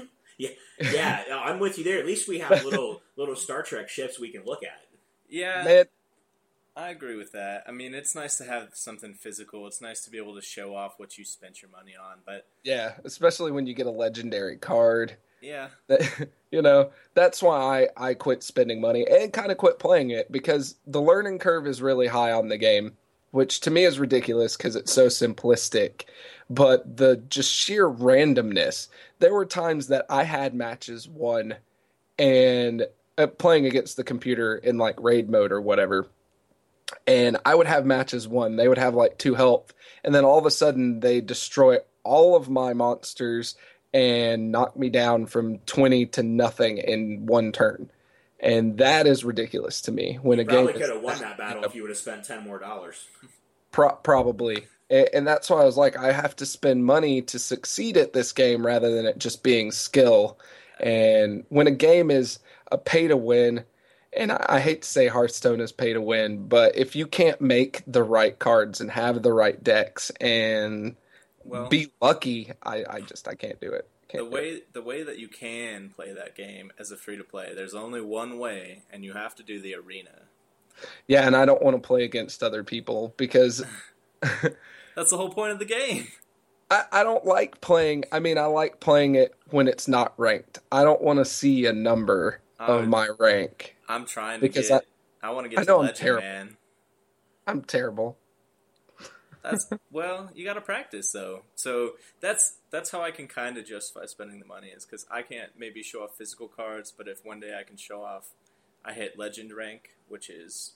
Yeah, 0.81 1.23
yeah, 1.29 1.41
I'm 1.41 1.61
with 1.61 1.79
you 1.79 1.85
there. 1.85 2.01
At 2.01 2.07
least 2.07 2.27
we 2.29 2.41
have 2.41 2.65
little 2.65 3.01
little 3.17 3.37
Star 3.37 3.63
Trek 3.63 3.89
ships 3.89 4.19
we 4.19 4.31
can 4.31 4.43
look 4.45 4.65
at. 4.65 4.81
Yeah. 5.29 5.63
Man, 5.65 5.85
I 6.77 6.89
agree 6.89 7.15
with 7.15 7.31
that. 7.33 7.63
I 7.69 7.71
mean, 7.71 7.95
it's 7.95 8.17
nice 8.17 8.37
to 8.39 8.45
have 8.45 8.71
something 8.73 9.15
physical. 9.15 9.69
It's 9.69 9.81
nice 9.81 10.05
to 10.05 10.11
be 10.11 10.19
able 10.19 10.35
to 10.35 10.43
show 10.43 10.75
off 10.75 10.95
what 10.97 11.17
you 11.17 11.25
spent 11.25 11.63
your 11.63 11.71
money 11.71 11.93
on. 11.97 12.19
But 12.27 12.47
Yeah, 12.65 12.95
especially 13.05 13.53
when 13.53 13.69
you 13.69 13.75
get 13.75 13.87
a 13.87 13.91
legendary 13.93 14.57
card. 14.57 15.17
yeah, 15.41 15.69
That 15.87 16.29
you 16.51 16.61
know, 16.63 16.91
that's 17.15 17.41
why 17.41 17.87
I, 17.97 18.09
I 18.11 18.15
quit 18.15 18.43
spending 18.43 18.81
money 18.81 19.07
and 19.09 19.33
kind 19.33 19.53
of 19.53 19.59
quit 19.59 19.79
playing 19.79 20.11
it 20.11 20.33
because 20.33 20.75
the 20.89 21.01
learning 21.01 21.39
curve 21.39 21.69
is 21.69 21.81
really 21.81 22.09
high 22.09 22.33
on 22.33 22.49
the 22.49 22.59
game, 22.59 22.97
which 23.35 23.59
to 23.59 23.69
me 23.69 23.83
is 23.83 23.99
ridiculous 23.99 24.57
because 24.57 24.77
it's 24.77 24.93
so 24.93 25.09
simplistic. 25.09 26.05
But 26.49 26.99
the 26.99 27.17
just 27.17 27.53
sheer 27.53 27.91
randomness. 27.91 28.87
There 29.19 29.35
were 29.35 29.45
times 29.45 29.89
that 29.89 30.07
I 30.09 30.23
had 30.23 30.55
matches 30.55 31.09
won 31.09 31.57
and 32.17 32.87
uh, 33.19 33.27
playing 33.27 33.67
against 33.67 33.97
the 33.97 34.05
computer 34.05 34.55
in 34.55 34.79
like 34.79 35.03
raid 35.03 35.29
mode 35.29 35.51
or 35.51 35.61
whatever. 35.61 36.07
And 37.09 37.39
I 37.45 37.57
would 37.57 37.67
have 37.67 37.85
matches 37.85 38.29
won. 38.29 38.55
They 38.55 38.69
would 38.69 38.79
have 38.79 38.95
like 38.95 39.19
two 39.19 39.35
health. 39.35 39.75
And 40.05 40.15
then 40.15 40.25
all 40.25 40.39
of 40.39 40.47
a 40.47 40.51
sudden 40.51 41.01
they 41.01 41.21
destroy 41.21 41.79
all 42.05 42.37
of 42.37 42.49
my 42.49 42.73
monsters 42.73 43.57
and 43.93 44.53
knock 44.53 44.77
me 44.77 44.91
down 44.91 45.27
from 45.27 45.59
20 45.67 46.07
to 46.07 46.23
nothing 46.23 46.79
in 46.79 47.27
one 47.27 47.51
turn. 47.51 47.91
And 48.45 48.79
that 48.79 49.07
is 49.07 49.25
ridiculous 49.25 49.81
to 49.83 49.93
me 49.93 50.19
when 50.23 50.39
a 50.39 50.45
game 50.45 50.67
Probably 50.67 50.75
is 50.75 50.81
could 50.87 50.95
have 50.95 51.03
won 51.03 51.19
that 51.21 51.39
battle 51.39 51.65
if 51.65 51.75
you 51.75 51.83
would 51.83 51.91
have 51.91 51.99
spent 51.99 52.25
ten 52.25 52.45
more 52.45 52.59
dollars. 52.59 53.07
Pro- 53.73 53.97
probably. 53.97 54.67
A- 54.91 55.15
And 55.17 55.27
that's 55.27 55.49
why 55.49 55.63
I 55.63 55.65
was 55.65 55.79
like, 55.79 55.97
I 55.97 56.13
have 56.13 56.37
to 56.37 56.47
spend 56.47 56.85
money 56.85 57.23
to 57.23 57.39
succeed 57.39 57.97
at 57.97 58.13
this 58.13 58.33
game 58.33 58.65
rather 58.65 58.95
than 58.95 59.07
it 59.07 59.19
just 59.19 59.43
being 59.43 59.73
skill. 59.73 60.39
And 60.79 61.45
when 61.49 61.67
a 61.67 61.73
game 61.73 62.11
is 62.11 62.39
a 62.71 62.77
pay 62.77 63.09
to 63.09 63.17
win, 63.17 63.65
and 64.13 64.31
I, 64.31 64.45
I 64.49 64.61
hate 64.61 64.83
to 64.83 64.89
say 64.89 65.07
Hearthstone 65.09 65.61
is 65.61 65.73
pay 65.73 65.95
to 65.95 66.01
win, 66.03 66.47
but 66.47 66.77
if 66.77 66.95
you 66.95 67.07
can't 67.07 67.41
make 67.41 67.83
the 67.87 68.03
right 68.03 68.39
cards 68.39 68.81
and 68.81 68.91
have 68.91 69.23
the 69.23 69.33
right 69.33 69.63
decks 69.63 70.11
and 70.21 70.97
well, 71.45 71.69
be 71.69 71.93
lucky, 72.01 72.53
I, 72.63 72.85
I 72.89 73.01
just 73.01 73.27
I 73.27 73.35
can't 73.35 73.61
do 73.61 73.73
it. 73.73 73.89
The 74.17 74.25
Can't 74.25 74.31
do 74.31 74.39
it. 74.39 74.49
way 74.51 74.63
the 74.73 74.83
way 74.83 75.03
that 75.03 75.19
you 75.19 75.29
can 75.29 75.91
play 75.91 76.13
that 76.13 76.35
game 76.37 76.73
as 76.79 76.91
a 76.91 76.97
free 76.97 77.17
to 77.17 77.25
play, 77.25 77.55
there's 77.55 77.75
only 77.75 78.01
one 78.01 78.39
way, 78.39 78.83
and 78.91 79.05
you 79.05 79.13
have 79.15 79.35
to 79.37 79.43
do 79.43 79.61
the 79.61 79.75
arena. 79.75 80.23
Yeah, 81.07 81.27
and 81.27 81.37
I 81.37 81.45
don't 81.45 81.63
want 81.63 81.77
to 81.81 81.87
play 81.87 82.05
against 82.05 82.43
other 82.43 82.65
people 82.65 83.15
because 83.17 83.63
That's 84.97 85.11
the 85.11 85.17
whole 85.17 85.31
point 85.31 85.53
of 85.53 85.59
the 85.59 85.65
game. 85.65 86.09
I, 86.71 86.85
I 86.93 87.03
don't 87.05 87.25
like 87.25 87.61
playing. 87.61 88.05
I 88.13 88.21
mean, 88.21 88.39
I 88.39 88.47
like 88.47 88.81
playing 88.81 89.15
it 89.17 89.35
when 89.51 89.69
it's 89.69 89.87
not 89.89 90.15
ranked. 90.19 90.59
I 90.73 90.83
don't 90.85 91.03
want 91.03 91.19
to 91.19 91.25
see 91.25 91.67
a 91.67 91.73
number 91.73 92.41
Uh, 92.59 92.65
of 92.67 92.89
my 92.89 93.09
rank. 93.19 93.77
I'm 93.89 94.07
trying 94.07 94.43
to 94.43 94.49
Because 94.49 94.69
get. 94.69 94.85
I, 95.23 95.31
want 95.31 95.45
to 95.47 95.49
get 95.51 95.61
I 95.61 95.65
to 95.65 95.69
know 95.69 95.83
I'm 95.83 95.93
terrible. 95.93 96.23
man. 96.23 96.57
I'm 97.47 97.63
terrible. 97.63 98.19
That's 99.43 99.67
well, 99.91 100.31
you 100.35 100.45
got 100.45 100.55
to 100.55 100.61
practice 100.63 101.13
though. 101.13 101.43
So 101.55 101.93
that's 102.21 102.57
that's 102.75 102.91
how 102.91 103.01
I 103.03 103.13
can 103.13 103.29
kind 103.29 103.57
of 103.57 103.65
justify 103.65 104.07
spending 104.07 104.41
the 104.41 104.47
money 104.47 104.69
is 104.69 104.85
because 104.85 105.07
I 105.11 105.23
can't 105.23 105.51
maybe 105.57 105.83
show 105.83 106.01
off 106.03 106.17
physical 106.17 106.49
cards, 106.49 106.93
but 106.97 107.07
if 107.07 107.25
one 107.25 107.39
day 107.39 107.57
I 107.59 107.63
can 107.63 107.77
show 107.77 108.03
off, 108.03 108.31
I 108.85 108.93
hit 108.93 109.17
legend 109.19 109.53
rank, 109.55 109.91
which 110.09 110.29
is 110.29 110.73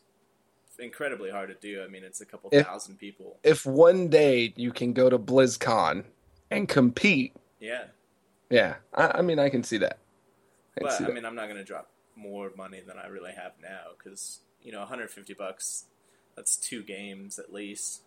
incredibly 0.79 1.31
hard 1.31 1.49
to 1.49 1.55
do. 1.57 1.83
I 1.83 1.89
mean, 1.89 2.05
it's 2.05 2.21
a 2.21 2.25
couple 2.25 2.51
If- 2.53 2.65
thousand 2.67 2.99
people. 2.99 3.39
If 3.43 3.67
one 3.67 4.09
day 4.09 4.53
you 4.57 4.71
can 4.73 4.93
go 4.93 5.11
to 5.11 5.19
BlizzCon 5.19 6.05
and 6.51 6.69
compete, 6.69 7.35
Yeah, 7.61 7.87
yeah, 8.49 8.77
I, 8.95 9.19
I 9.19 9.23
mean, 9.23 9.39
I 9.41 9.49
can 9.49 9.65
see 9.65 9.79
that. 9.79 9.99
I 10.79 10.83
but 10.83 10.93
I 10.93 11.05
that. 11.05 11.15
mean, 11.15 11.25
I'm 11.25 11.35
not 11.35 11.47
going 11.47 11.57
to 11.59 11.65
drop 11.65 11.91
more 12.15 12.53
money 12.57 12.81
than 12.81 12.97
I 12.97 13.09
really 13.09 13.33
have 13.33 13.53
now 13.61 13.89
because 13.99 14.41
you 14.63 14.71
know, 14.73 14.79
150 14.81 15.35
bucks. 15.35 15.87
That's 16.37 16.57
two 16.57 16.83
games 16.85 17.39
at 17.41 17.53
least. 17.53 18.03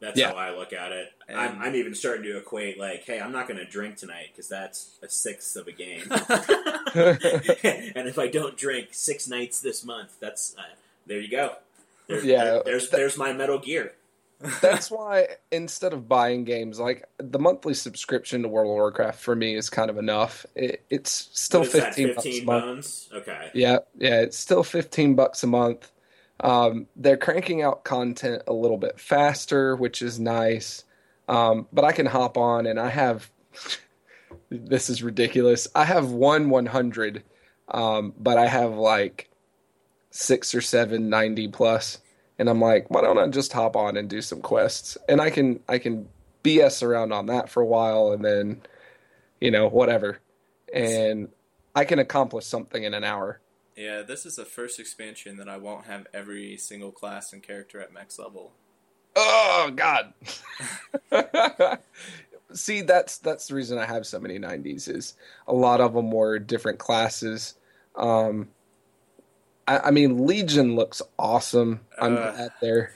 That's 0.00 0.18
Yeah. 0.18 0.30
how 0.30 0.36
I 0.36 0.50
look 0.56 0.72
at 0.72 0.92
it. 0.92 1.12
I'm, 1.28 1.60
I'm 1.62 1.74
even 1.76 1.94
starting 1.94 2.24
to 2.24 2.36
equate 2.36 2.78
like, 2.78 3.04
hey, 3.04 3.20
I'm 3.20 3.32
not 3.32 3.48
going 3.48 3.58
to 3.58 3.64
drink 3.64 3.96
tonight 3.96 4.26
because 4.32 4.48
that's 4.48 4.98
a 5.02 5.08
sixth 5.08 5.56
of 5.56 5.66
a 5.66 5.72
game. 5.72 6.02
and 6.94 8.08
if 8.08 8.18
I 8.18 8.28
don't 8.28 8.56
drink 8.56 8.88
six 8.92 9.28
nights 9.28 9.60
this 9.60 9.84
month, 9.84 10.16
that's 10.20 10.54
uh, 10.58 10.62
there 11.06 11.20
you 11.20 11.28
go. 11.30 11.56
There- 12.06 12.24
Yeah, 12.24 12.44
there- 12.44 12.62
there's 12.64 12.90
there's 12.90 13.16
my 13.18 13.32
Metal 13.32 13.58
Gear. 13.58 13.92
That's 14.60 14.90
why 14.90 15.28
instead 15.52 15.92
of 15.94 16.06
buying 16.08 16.44
games, 16.44 16.78
like 16.78 17.08
the 17.18 17.38
monthly 17.38 17.72
subscription 17.72 18.42
to 18.42 18.48
World 18.48 18.66
of 18.68 18.74
Warcraft 18.74 19.18
for 19.20 19.34
me 19.34 19.54
is 19.54 19.70
kind 19.70 19.88
of 19.88 19.96
enough. 19.96 20.44
It, 20.54 20.84
it's 20.90 21.30
still 21.32 21.62
is 21.62 21.72
that, 21.72 21.94
fifteen 21.94 22.14
bucks 22.14 22.26
a 22.26 22.44
month. 22.44 22.64
bones. 22.64 23.08
Okay. 23.14 23.50
Yeah, 23.54 23.78
yeah, 23.96 24.20
it's 24.20 24.36
still 24.36 24.62
15 24.64 25.14
bucks 25.14 25.44
a 25.44 25.46
month. 25.46 25.90
Um, 26.40 26.86
they're 26.96 27.16
cranking 27.16 27.62
out 27.62 27.84
content 27.84 28.42
a 28.46 28.52
little 28.52 28.76
bit 28.76 28.98
faster, 28.98 29.76
which 29.76 30.02
is 30.02 30.18
nice. 30.18 30.84
Um, 31.28 31.68
but 31.72 31.84
I 31.84 31.92
can 31.92 32.06
hop 32.06 32.36
on 32.36 32.66
and 32.66 32.78
I 32.78 32.90
have 32.90 33.30
this 34.50 34.90
is 34.90 35.02
ridiculous. 35.02 35.68
I 35.74 35.84
have 35.84 36.10
one 36.10 36.50
100, 36.50 37.22
um, 37.68 38.14
but 38.18 38.38
I 38.38 38.46
have 38.46 38.74
like 38.74 39.30
six 40.10 40.54
or 40.54 40.60
seven 40.60 41.08
90 41.08 41.48
plus, 41.48 41.98
and 42.38 42.48
I'm 42.48 42.60
like, 42.60 42.90
why 42.90 43.02
don't 43.02 43.18
I 43.18 43.26
just 43.28 43.52
hop 43.52 43.76
on 43.76 43.96
and 43.96 44.08
do 44.08 44.22
some 44.22 44.40
quests? 44.40 44.96
And 45.08 45.20
I 45.20 45.30
can 45.30 45.60
I 45.68 45.78
can 45.78 46.08
BS 46.42 46.82
around 46.82 47.12
on 47.12 47.26
that 47.26 47.48
for 47.48 47.62
a 47.62 47.66
while, 47.66 48.12
and 48.12 48.24
then 48.24 48.62
you 49.40 49.50
know 49.50 49.68
whatever, 49.68 50.18
and 50.72 51.28
I 51.74 51.84
can 51.84 51.98
accomplish 51.98 52.46
something 52.46 52.82
in 52.82 52.94
an 52.94 53.04
hour. 53.04 53.40
Yeah, 53.76 54.02
this 54.02 54.24
is 54.24 54.36
the 54.36 54.44
first 54.44 54.78
expansion 54.78 55.36
that 55.38 55.48
I 55.48 55.56
won't 55.56 55.86
have 55.86 56.06
every 56.14 56.56
single 56.56 56.92
class 56.92 57.32
and 57.32 57.42
character 57.42 57.80
at 57.80 57.92
max 57.92 58.18
level. 58.18 58.52
Oh 59.16 59.72
God. 59.74 60.12
See, 62.52 62.82
that's 62.82 63.18
that's 63.18 63.48
the 63.48 63.54
reason 63.54 63.78
I 63.78 63.86
have 63.86 64.06
so 64.06 64.20
many 64.20 64.38
90s 64.38 64.88
is 64.88 65.14
a 65.48 65.52
lot 65.52 65.80
of 65.80 65.94
them 65.94 66.10
were 66.12 66.38
different 66.38 66.78
classes. 66.78 67.54
Um, 67.96 68.48
I, 69.66 69.78
I 69.78 69.90
mean, 69.90 70.26
Legion 70.26 70.76
looks 70.76 71.02
awesome. 71.18 71.80
I'm 71.98 72.16
Uh. 72.16 72.30
glad 72.32 72.52
there. 72.60 72.92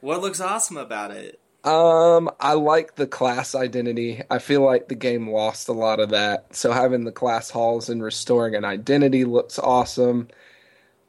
What 0.00 0.20
looks 0.20 0.40
awesome 0.40 0.76
about 0.78 1.10
it? 1.10 1.38
Um, 1.64 2.28
I 2.40 2.54
like 2.54 2.96
the 2.96 3.06
class 3.06 3.54
identity. 3.54 4.22
I 4.28 4.38
feel 4.40 4.62
like 4.62 4.88
the 4.88 4.96
game 4.96 5.30
lost 5.30 5.68
a 5.68 5.72
lot 5.72 6.00
of 6.00 6.10
that. 6.10 6.54
So 6.56 6.72
having 6.72 7.04
the 7.04 7.12
class 7.12 7.50
halls 7.50 7.88
and 7.88 8.02
restoring 8.02 8.54
an 8.56 8.64
identity 8.64 9.24
looks 9.24 9.58
awesome. 9.60 10.28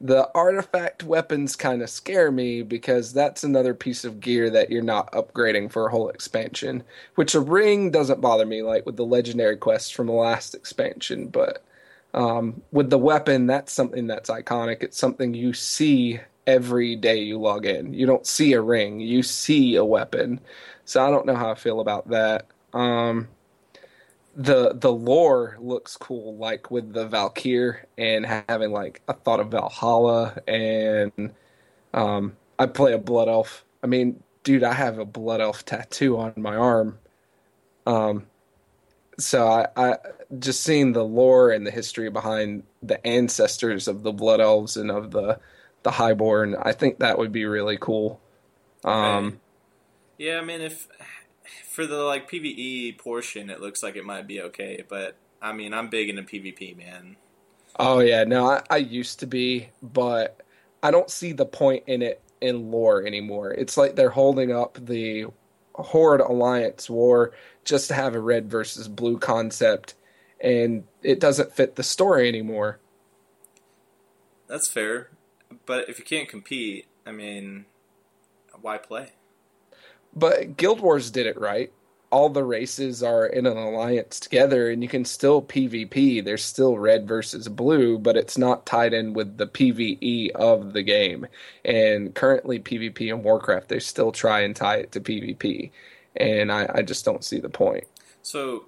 The 0.00 0.30
artifact 0.34 1.02
weapons 1.02 1.56
kind 1.56 1.82
of 1.82 1.90
scare 1.90 2.30
me 2.30 2.62
because 2.62 3.12
that's 3.12 3.42
another 3.42 3.74
piece 3.74 4.04
of 4.04 4.20
gear 4.20 4.50
that 4.50 4.70
you're 4.70 4.82
not 4.82 5.10
upgrading 5.12 5.72
for 5.72 5.86
a 5.86 5.90
whole 5.90 6.08
expansion. 6.08 6.84
Which 7.16 7.34
a 7.34 7.40
ring 7.40 7.90
doesn't 7.90 8.20
bother 8.20 8.46
me, 8.46 8.62
like 8.62 8.86
with 8.86 8.96
the 8.96 9.04
legendary 9.06 9.56
quests 9.56 9.90
from 9.90 10.06
the 10.06 10.12
last 10.12 10.54
expansion, 10.54 11.28
but 11.28 11.64
um, 12.12 12.62
with 12.70 12.90
the 12.90 12.98
weapon, 12.98 13.46
that's 13.46 13.72
something 13.72 14.06
that's 14.06 14.30
iconic. 14.30 14.82
It's 14.82 14.98
something 14.98 15.34
you 15.34 15.52
see 15.52 16.20
every 16.46 16.96
day 16.96 17.18
you 17.18 17.38
log 17.38 17.66
in. 17.66 17.94
You 17.94 18.06
don't 18.06 18.26
see 18.26 18.52
a 18.52 18.60
ring, 18.60 19.00
you 19.00 19.22
see 19.22 19.76
a 19.76 19.84
weapon. 19.84 20.40
So 20.84 21.04
I 21.04 21.10
don't 21.10 21.26
know 21.26 21.36
how 21.36 21.50
I 21.50 21.54
feel 21.54 21.80
about 21.80 22.08
that. 22.10 22.46
Um, 22.72 23.28
the 24.36 24.74
the 24.74 24.92
lore 24.92 25.56
looks 25.60 25.96
cool, 25.96 26.36
like 26.36 26.70
with 26.70 26.92
the 26.92 27.06
Valkyr 27.06 27.86
and 27.96 28.26
having 28.26 28.72
like 28.72 29.00
a 29.06 29.12
thought 29.12 29.40
of 29.40 29.50
Valhalla, 29.50 30.36
and 30.48 31.32
um, 31.92 32.36
I 32.58 32.66
play 32.66 32.92
a 32.92 32.98
blood 32.98 33.28
elf. 33.28 33.64
I 33.82 33.86
mean, 33.86 34.22
dude, 34.42 34.64
I 34.64 34.72
have 34.72 34.98
a 34.98 35.04
blood 35.04 35.40
elf 35.40 35.64
tattoo 35.64 36.18
on 36.18 36.34
my 36.36 36.56
arm. 36.56 36.98
Um, 37.86 38.26
so 39.18 39.46
I, 39.46 39.68
I 39.76 39.96
just 40.38 40.62
seeing 40.62 40.92
the 40.92 41.04
lore 41.04 41.50
and 41.50 41.66
the 41.66 41.70
history 41.70 42.10
behind 42.10 42.64
the 42.82 43.04
ancestors 43.06 43.86
of 43.86 44.02
the 44.02 44.12
blood 44.12 44.40
elves 44.40 44.76
and 44.76 44.90
of 44.90 45.12
the 45.12 45.38
the 45.84 45.92
highborn, 45.92 46.56
I 46.60 46.72
think 46.72 47.00
that 47.00 47.18
would 47.18 47.32
be 47.32 47.46
really 47.46 47.78
cool. 47.80 48.20
Um, 48.84 49.40
Yeah, 50.18 50.38
I 50.38 50.44
mean, 50.44 50.60
if 50.60 50.88
for 51.68 51.86
the 51.86 51.98
like 52.02 52.30
PVE 52.30 52.98
portion, 52.98 53.50
it 53.50 53.60
looks 53.60 53.82
like 53.82 53.96
it 53.96 54.04
might 54.04 54.26
be 54.26 54.40
okay, 54.42 54.84
but 54.88 55.16
I 55.42 55.52
mean, 55.52 55.74
I'm 55.74 55.88
big 55.88 56.08
into 56.08 56.22
PvP, 56.22 56.76
man. 56.76 57.16
Oh 57.78 58.00
yeah, 58.00 58.24
no, 58.24 58.46
I, 58.46 58.62
I 58.70 58.76
used 58.78 59.20
to 59.20 59.26
be, 59.26 59.70
but 59.82 60.40
I 60.82 60.90
don't 60.90 61.10
see 61.10 61.32
the 61.32 61.46
point 61.46 61.84
in 61.86 62.02
it 62.02 62.22
in 62.40 62.70
lore 62.70 63.04
anymore. 63.06 63.50
It's 63.52 63.76
like 63.76 63.96
they're 63.96 64.10
holding 64.10 64.52
up 64.52 64.78
the 64.80 65.26
Horde 65.74 66.20
Alliance 66.20 66.88
war 66.88 67.32
just 67.64 67.88
to 67.88 67.94
have 67.94 68.14
a 68.14 68.20
red 68.20 68.50
versus 68.50 68.86
blue 68.88 69.18
concept, 69.18 69.94
and 70.40 70.86
it 71.02 71.20
doesn't 71.20 71.52
fit 71.54 71.74
the 71.76 71.82
story 71.82 72.28
anymore. 72.28 72.80
That's 74.46 74.68
fair, 74.68 75.10
but 75.66 75.88
if 75.88 75.98
you 75.98 76.04
can't 76.04 76.28
compete, 76.28 76.86
I 77.06 77.12
mean, 77.12 77.66
why 78.60 78.78
play? 78.78 79.10
But 80.14 80.56
Guild 80.56 80.80
Wars 80.80 81.10
did 81.10 81.26
it 81.26 81.38
right. 81.38 81.72
all 82.14 82.28
the 82.28 82.44
races 82.44 83.02
are 83.02 83.26
in 83.26 83.44
an 83.44 83.56
alliance 83.56 84.20
together 84.20 84.70
and 84.70 84.84
you 84.84 84.88
can 84.88 85.04
still 85.04 85.42
PvP. 85.42 86.24
There's 86.24 86.44
still 86.44 86.78
red 86.78 87.08
versus 87.08 87.48
blue, 87.48 87.98
but 87.98 88.16
it's 88.16 88.38
not 88.38 88.66
tied 88.66 88.92
in 88.94 89.14
with 89.14 89.36
the 89.36 89.48
PvE 89.48 90.30
of 90.30 90.74
the 90.74 90.84
game. 90.84 91.26
And 91.64 92.14
currently, 92.14 92.60
PvP 92.60 93.12
in 93.12 93.24
Warcraft, 93.24 93.68
they 93.68 93.80
still 93.80 94.12
try 94.12 94.42
and 94.42 94.54
tie 94.54 94.76
it 94.76 94.92
to 94.92 95.00
PvP. 95.00 95.72
And 96.14 96.52
I, 96.52 96.70
I 96.72 96.82
just 96.82 97.04
don't 97.04 97.24
see 97.24 97.40
the 97.40 97.48
point. 97.50 97.84
So, 98.22 98.66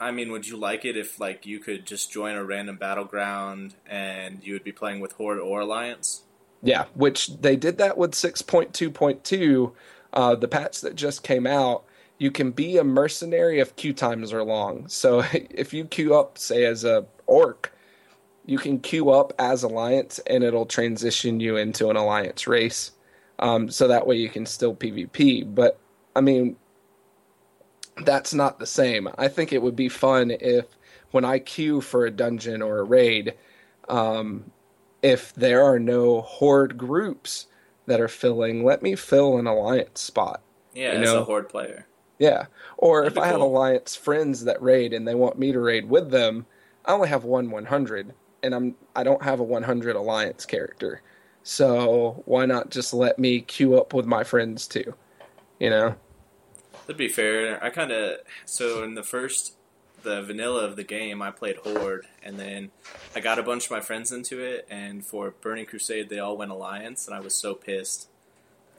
I 0.00 0.10
mean, 0.10 0.32
would 0.32 0.46
you 0.48 0.56
like 0.56 0.86
it 0.86 0.96
if 0.96 1.20
like 1.20 1.44
you 1.44 1.58
could 1.58 1.84
just 1.84 2.10
join 2.10 2.34
a 2.34 2.44
random 2.46 2.76
battleground 2.76 3.74
and 3.86 4.40
you 4.42 4.54
would 4.54 4.64
be 4.64 4.72
playing 4.72 5.00
with 5.00 5.12
Horde 5.12 5.38
or 5.38 5.60
Alliance? 5.60 6.22
Yeah, 6.62 6.86
which 6.94 7.28
they 7.40 7.56
did 7.56 7.78
that 7.78 7.96
with 7.98 8.12
6.2.2, 8.12 9.72
uh, 10.12 10.34
the 10.34 10.48
patch 10.48 10.80
that 10.80 10.96
just 10.96 11.22
came 11.22 11.46
out. 11.46 11.84
You 12.18 12.30
can 12.30 12.50
be 12.50 12.78
a 12.78 12.84
mercenary 12.84 13.60
if 13.60 13.76
queue 13.76 13.92
times 13.92 14.32
are 14.32 14.42
long. 14.42 14.88
So 14.88 15.22
if 15.32 15.72
you 15.74 15.84
queue 15.84 16.14
up, 16.14 16.38
say, 16.38 16.64
as 16.64 16.84
a 16.84 17.06
orc, 17.26 17.72
you 18.46 18.58
can 18.58 18.78
queue 18.80 19.10
up 19.10 19.32
as 19.38 19.62
alliance 19.62 20.20
and 20.26 20.42
it'll 20.44 20.66
transition 20.66 21.40
you 21.40 21.56
into 21.56 21.90
an 21.90 21.96
alliance 21.96 22.46
race. 22.46 22.92
Um, 23.38 23.68
so 23.68 23.88
that 23.88 24.06
way 24.06 24.16
you 24.16 24.28
can 24.28 24.46
still 24.46 24.74
PvP. 24.74 25.54
But 25.54 25.78
I 26.14 26.20
mean, 26.20 26.56
that's 28.04 28.32
not 28.32 28.58
the 28.58 28.66
same. 28.66 29.08
I 29.18 29.28
think 29.28 29.52
it 29.52 29.62
would 29.62 29.76
be 29.76 29.88
fun 29.88 30.30
if 30.30 30.66
when 31.10 31.24
I 31.24 31.38
queue 31.38 31.80
for 31.80 32.06
a 32.06 32.10
dungeon 32.10 32.62
or 32.62 32.78
a 32.78 32.84
raid, 32.84 33.34
um, 33.88 34.50
if 35.06 35.32
there 35.34 35.62
are 35.62 35.78
no 35.78 36.20
horde 36.20 36.76
groups 36.76 37.46
that 37.86 38.00
are 38.00 38.08
filling, 38.08 38.64
let 38.64 38.82
me 38.82 38.96
fill 38.96 39.38
an 39.38 39.46
alliance 39.46 40.00
spot. 40.00 40.42
Yeah, 40.74 40.94
You 40.94 40.98
as 40.98 41.12
know? 41.12 41.20
a 41.20 41.24
Horde 41.24 41.48
player. 41.48 41.86
Yeah. 42.18 42.46
Or 42.76 43.02
That'd 43.02 43.16
if 43.16 43.22
I 43.22 43.28
have 43.28 43.40
alliance 43.40 43.94
friends 43.94 44.42
that 44.44 44.60
raid 44.60 44.92
and 44.92 45.06
they 45.06 45.14
want 45.14 45.38
me 45.38 45.52
to 45.52 45.60
raid 45.60 45.88
with 45.88 46.10
them, 46.10 46.44
I 46.84 46.92
only 46.92 47.08
have 47.08 47.22
one 47.22 47.52
100 47.52 48.14
and 48.42 48.52
I'm 48.54 48.74
I 48.96 49.04
don't 49.04 49.22
have 49.22 49.38
a 49.38 49.44
100 49.44 49.94
alliance 49.94 50.44
character. 50.44 51.02
So 51.44 52.22
why 52.24 52.44
not 52.46 52.70
just 52.70 52.92
let 52.92 53.16
me 53.16 53.42
queue 53.42 53.78
up 53.78 53.94
with 53.94 54.06
my 54.06 54.24
friends 54.24 54.66
too? 54.66 54.92
You 55.60 55.70
know? 55.70 55.94
That'd 56.86 56.98
be 56.98 57.08
fair. 57.08 57.62
I 57.62 57.70
kind 57.70 57.92
of 57.92 58.18
so 58.44 58.82
in 58.82 58.94
the 58.94 59.04
first 59.04 59.55
the 60.02 60.22
vanilla 60.22 60.64
of 60.64 60.76
the 60.76 60.84
game, 60.84 61.22
I 61.22 61.30
played 61.30 61.56
Horde, 61.58 62.06
and 62.22 62.38
then 62.38 62.72
I 63.14 63.20
got 63.20 63.38
a 63.38 63.42
bunch 63.42 63.66
of 63.66 63.70
my 63.70 63.80
friends 63.80 64.12
into 64.12 64.40
it. 64.40 64.66
And 64.70 65.04
for 65.06 65.30
Burning 65.40 65.66
Crusade, 65.66 66.08
they 66.08 66.18
all 66.18 66.36
went 66.36 66.50
Alliance, 66.50 67.06
and 67.06 67.16
I 67.16 67.20
was 67.20 67.34
so 67.34 67.54
pissed 67.54 68.08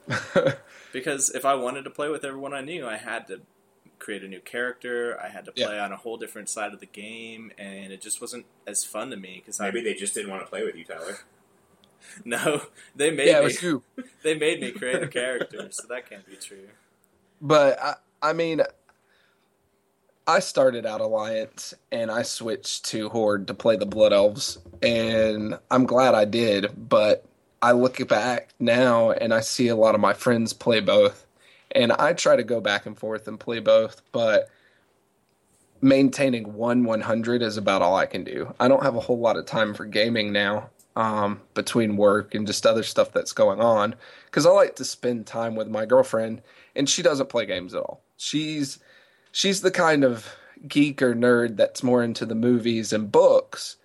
because 0.92 1.30
if 1.30 1.44
I 1.44 1.54
wanted 1.54 1.82
to 1.84 1.90
play 1.90 2.08
with 2.08 2.24
everyone 2.24 2.54
I 2.54 2.60
knew, 2.60 2.86
I 2.86 2.96
had 2.96 3.26
to 3.28 3.42
create 3.98 4.24
a 4.24 4.28
new 4.28 4.40
character. 4.40 5.18
I 5.20 5.28
had 5.28 5.44
to 5.46 5.52
Yeah. 5.54 5.66
play 5.66 5.78
on 5.78 5.92
a 5.92 5.96
whole 5.96 6.16
different 6.16 6.48
side 6.48 6.72
of 6.72 6.80
the 6.80 6.86
game, 6.86 7.52
and 7.58 7.92
it 7.92 8.00
just 8.00 8.20
wasn't 8.20 8.46
as 8.66 8.84
fun 8.84 9.10
to 9.10 9.16
me 9.16 9.42
because 9.44 9.60
Maybe 9.60 9.82
they 9.82 9.94
just 9.94 10.14
didn't 10.14 10.30
want 10.30 10.42
to 10.44 10.48
play 10.48 10.64
with 10.64 10.76
you, 10.76 10.84
Tyler. 10.84 11.18
no, 12.24 12.62
they 12.94 13.10
made 13.10 13.28
yeah, 13.28 13.40
it 13.40 13.42
me 13.42 13.44
was 13.44 13.62
you. 13.62 13.82
they 14.22 14.34
made 14.38 14.60
me 14.60 14.72
create 14.72 15.02
a 15.02 15.08
character, 15.08 15.68
so 15.70 15.86
that 15.88 16.08
can't 16.08 16.26
be 16.26 16.36
true. 16.36 16.68
But 17.40 17.80
I, 17.80 17.94
I 18.22 18.32
mean, 18.32 18.62
I 20.28 20.40
started 20.40 20.84
out 20.84 21.00
Alliance 21.00 21.72
and 21.90 22.10
I 22.10 22.20
switched 22.20 22.84
to 22.90 23.08
Horde 23.08 23.46
to 23.46 23.54
play 23.54 23.76
the 23.76 23.86
Blood 23.86 24.12
Elves, 24.12 24.58
and 24.82 25.58
I'm 25.70 25.86
glad 25.86 26.14
I 26.14 26.26
did. 26.26 26.66
But 26.76 27.24
I 27.62 27.72
look 27.72 28.06
back 28.08 28.50
now 28.60 29.10
and 29.10 29.32
I 29.32 29.40
see 29.40 29.68
a 29.68 29.74
lot 29.74 29.94
of 29.94 30.02
my 30.02 30.12
friends 30.12 30.52
play 30.52 30.80
both, 30.80 31.26
and 31.70 31.92
I 31.92 32.12
try 32.12 32.36
to 32.36 32.42
go 32.42 32.60
back 32.60 32.84
and 32.84 32.96
forth 32.96 33.26
and 33.26 33.40
play 33.40 33.60
both, 33.60 34.02
but 34.12 34.50
maintaining 35.80 36.52
one 36.52 36.84
100 36.84 37.40
is 37.40 37.56
about 37.56 37.80
all 37.80 37.96
I 37.96 38.04
can 38.04 38.22
do. 38.22 38.54
I 38.60 38.68
don't 38.68 38.82
have 38.82 38.96
a 38.96 39.00
whole 39.00 39.18
lot 39.18 39.38
of 39.38 39.46
time 39.46 39.72
for 39.72 39.86
gaming 39.86 40.30
now. 40.30 40.68
Um, 40.94 41.40
between 41.54 41.96
work 41.96 42.34
and 42.34 42.44
just 42.44 42.66
other 42.66 42.82
stuff 42.82 43.12
that's 43.12 43.32
going 43.32 43.60
on, 43.60 43.94
because 44.26 44.44
I 44.44 44.50
like 44.50 44.74
to 44.76 44.84
spend 44.84 45.26
time 45.26 45.54
with 45.54 45.68
my 45.68 45.86
girlfriend, 45.86 46.42
and 46.74 46.90
she 46.90 47.02
doesn't 47.02 47.28
play 47.28 47.46
games 47.46 47.72
at 47.72 47.82
all. 47.82 48.02
She's 48.16 48.80
she's 49.38 49.60
the 49.60 49.70
kind 49.70 50.02
of 50.02 50.34
geek 50.66 51.00
or 51.00 51.14
nerd 51.14 51.56
that's 51.56 51.84
more 51.84 52.02
into 52.02 52.26
the 52.26 52.34
movies 52.34 52.92
and 52.92 53.12
books 53.12 53.76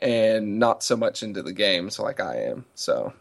and 0.00 0.60
not 0.60 0.84
so 0.84 0.96
much 0.96 1.24
into 1.24 1.42
the 1.42 1.52
games 1.52 1.98
like 1.98 2.20
I 2.20 2.36
am. 2.44 2.64
So 2.76 3.12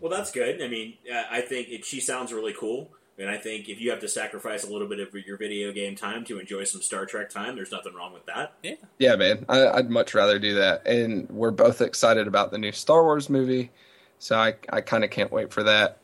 Well, 0.00 0.10
that's 0.10 0.32
good. 0.32 0.60
I 0.60 0.66
mean, 0.66 0.94
uh, 1.10 1.22
I 1.30 1.42
think 1.42 1.68
it, 1.68 1.84
she 1.84 2.00
sounds 2.00 2.32
really 2.32 2.52
cool, 2.58 2.90
and 3.18 3.30
I 3.30 3.38
think 3.38 3.68
if 3.68 3.80
you 3.80 3.90
have 3.90 4.00
to 4.00 4.08
sacrifice 4.08 4.64
a 4.64 4.72
little 4.72 4.88
bit 4.88 4.98
of 4.98 5.14
your 5.14 5.36
video 5.36 5.72
game 5.72 5.94
time 5.94 6.24
to 6.24 6.40
enjoy 6.40 6.64
some 6.64 6.82
Star 6.82 7.06
Trek 7.06 7.30
time, 7.30 7.54
there's 7.54 7.70
nothing 7.70 7.94
wrong 7.94 8.12
with 8.12 8.26
that. 8.26 8.54
yeah, 8.64 8.74
yeah, 8.98 9.14
man, 9.14 9.46
I, 9.48 9.68
I'd 9.68 9.88
much 9.88 10.12
rather 10.12 10.40
do 10.40 10.56
that. 10.56 10.88
And 10.88 11.30
we're 11.30 11.52
both 11.52 11.80
excited 11.82 12.26
about 12.26 12.50
the 12.50 12.58
new 12.58 12.72
Star 12.72 13.04
Wars 13.04 13.30
movie, 13.30 13.70
so 14.18 14.36
I 14.36 14.56
I 14.70 14.80
kind 14.80 15.04
of 15.04 15.10
can't 15.10 15.30
wait 15.30 15.52
for 15.52 15.62
that. 15.62 15.98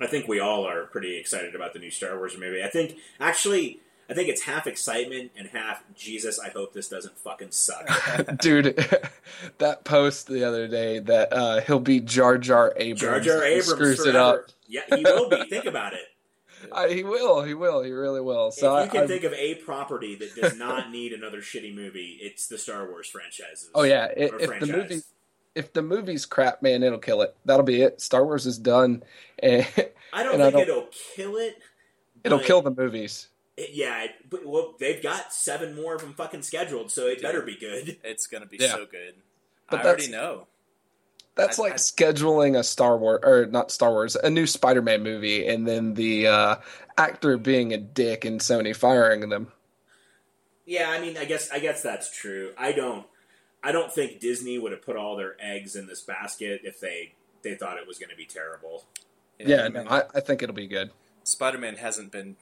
I 0.00 0.08
think 0.08 0.26
we 0.26 0.40
all 0.40 0.66
are 0.66 0.86
pretty 0.86 1.16
excited 1.16 1.54
about 1.54 1.74
the 1.74 1.78
new 1.78 1.90
Star 1.90 2.16
Wars 2.16 2.36
movie. 2.36 2.62
I 2.62 2.68
think 2.68 2.96
actually, 3.20 3.80
I 4.10 4.14
think 4.14 4.28
it's 4.28 4.42
half 4.42 4.66
excitement 4.66 5.32
and 5.36 5.48
half 5.48 5.82
Jesus. 5.94 6.38
I 6.40 6.48
hope 6.48 6.72
this 6.72 6.88
doesn't 6.88 7.18
fucking 7.18 7.50
suck. 7.50 7.88
Dude, 8.40 8.74
that 9.58 9.84
post 9.84 10.26
the 10.28 10.44
other 10.44 10.66
day 10.68 10.98
that 11.00 11.32
uh, 11.32 11.60
he'll 11.60 11.80
be 11.80 12.00
Jar 12.00 12.38
Jar 12.38 12.72
Abrams, 12.76 13.00
Jar 13.00 13.20
Jar 13.20 13.44
Abrams 13.44 13.66
screws 13.68 14.06
it 14.06 14.16
up. 14.16 14.46
Yeah, 14.66 14.82
he 14.94 15.02
will 15.02 15.28
be. 15.28 15.44
Think 15.48 15.64
about 15.66 15.92
it. 15.94 16.00
I, 16.72 16.88
he 16.88 17.04
will, 17.04 17.42
he 17.42 17.54
will, 17.54 17.82
he 17.84 17.92
really 17.92 18.20
will. 18.20 18.50
So 18.50 18.76
if 18.78 18.86
you 18.86 18.90
can 18.90 19.00
I, 19.00 19.04
I- 19.04 19.06
think 19.06 19.24
of 19.24 19.32
a 19.34 19.54
property 19.56 20.16
that 20.16 20.34
does 20.34 20.56
not 20.56 20.90
need 20.90 21.12
another 21.12 21.40
shitty 21.40 21.74
movie, 21.74 22.18
it's 22.20 22.48
the 22.48 22.58
Star 22.58 22.86
Wars 22.88 23.08
franchises. 23.08 23.70
oh 23.74 23.84
yeah, 23.84 24.08
if, 24.16 24.32
or 24.32 24.40
if 24.40 24.60
the 24.60 24.66
movie 24.66 25.00
if 25.54 25.72
the 25.72 25.82
movie's 25.82 26.24
crap, 26.26 26.62
man, 26.62 26.82
it'll 26.82 26.98
kill 26.98 27.22
it. 27.22 27.34
That'll 27.44 27.64
be 27.64 27.82
it. 27.82 28.00
Star 28.00 28.24
Wars 28.24 28.46
is 28.46 28.58
done, 28.58 29.02
and 29.40 29.66
I 30.12 30.22
don't 30.22 30.34
and 30.34 30.42
I 30.42 30.50
think 30.50 30.66
don't- 30.66 30.78
it'll 30.78 30.88
kill 31.14 31.36
it. 31.36 31.58
it'll 32.24 32.38
kill 32.40 32.62
the 32.62 32.70
movies. 32.72 33.28
It- 33.58 33.70
yeah, 33.74 34.04
it- 34.04 34.30
but, 34.30 34.46
well, 34.46 34.74
they've 34.78 35.02
got 35.02 35.32
seven 35.32 35.74
more 35.74 35.94
of 35.94 36.00
them 36.00 36.14
fucking 36.14 36.42
scheduled, 36.42 36.90
so 36.90 37.06
it 37.06 37.20
better 37.22 37.42
be 37.42 37.56
good. 37.56 37.98
It's 38.04 38.26
gonna 38.26 38.46
be 38.46 38.56
Yeah. 38.58 38.74
so 38.74 38.86
good. 38.86 39.14
But 39.70 39.80
I 39.80 39.84
already 39.84 40.08
know. 40.08 40.46
That's 41.34 41.58
I- 41.58 41.62
like 41.62 41.72
I- 41.74 41.76
scheduling 41.76 42.58
a 42.58 42.64
Star 42.64 42.96
Wars 42.96 43.20
or 43.22 43.46
not 43.46 43.70
Star 43.70 43.90
Wars, 43.90 44.16
a 44.16 44.30
new 44.30 44.46
Spider-Man 44.46 45.02
movie, 45.02 45.46
and 45.46 45.66
then 45.68 45.94
the 45.94 46.26
uh, 46.26 46.56
actor 46.96 47.36
being 47.36 47.72
a 47.72 47.78
dick 47.78 48.24
and 48.24 48.40
Sony 48.40 48.74
firing 48.74 49.28
them. 49.28 49.52
Yeah, 50.64 50.90
I 50.90 51.00
mean, 51.00 51.16
I 51.16 51.24
guess 51.24 51.50
I 51.50 51.58
guess 51.60 51.82
that's 51.82 52.10
true. 52.16 52.52
I 52.58 52.72
don't, 52.72 53.06
I 53.62 53.72
don't 53.72 53.92
think 53.92 54.20
Disney 54.20 54.58
would 54.58 54.72
have 54.72 54.82
put 54.82 54.96
all 54.96 55.16
their 55.16 55.36
eggs 55.40 55.76
in 55.76 55.86
this 55.86 56.00
basket 56.02 56.60
if 56.64 56.80
they 56.80 57.14
they 57.42 57.54
thought 57.54 57.78
it 57.78 57.86
was 57.86 57.98
going 57.98 58.10
to 58.10 58.16
be 58.16 58.26
terrible. 58.26 58.84
Yeah, 59.38 59.64
I 59.64 59.68
no, 59.68 59.84
I, 59.88 60.02
I 60.14 60.20
think 60.20 60.42
it'll 60.42 60.54
be 60.54 60.66
good. 60.66 60.90
Spider-Man 61.22 61.76
hasn't 61.76 62.10
been 62.10 62.36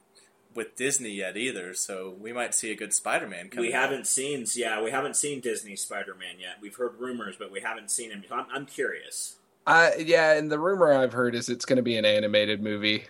with 0.57 0.74
Disney 0.74 1.11
yet 1.11 1.36
either, 1.36 1.74
so 1.74 2.16
we 2.18 2.32
might 2.32 2.54
see 2.54 2.72
a 2.72 2.74
good 2.74 2.92
Spider-Man. 2.92 3.50
We 3.57 3.72
haven't 3.72 4.07
seen, 4.07 4.46
yeah, 4.54 4.82
we 4.82 4.90
haven't 4.90 5.14
seen 5.14 5.40
Disney 5.40 5.76
Spider 5.76 6.14
Man 6.14 6.40
yet. 6.40 6.57
We've 6.61 6.74
heard 6.74 6.98
rumors, 6.98 7.36
but 7.38 7.52
we 7.52 7.61
haven't 7.61 7.90
seen 7.90 8.11
him. 8.11 8.24
I'm, 8.32 8.46
I'm 8.52 8.66
curious. 8.66 9.36
I 9.66 9.96
yeah, 9.96 10.32
and 10.32 10.50
the 10.50 10.59
rumor 10.59 10.92
I've 10.92 11.12
heard 11.12 11.34
is 11.34 11.48
it's 11.48 11.64
going 11.64 11.76
to 11.76 11.82
be 11.82 11.96
an 11.96 12.04
animated 12.04 12.62
movie, 12.62 13.04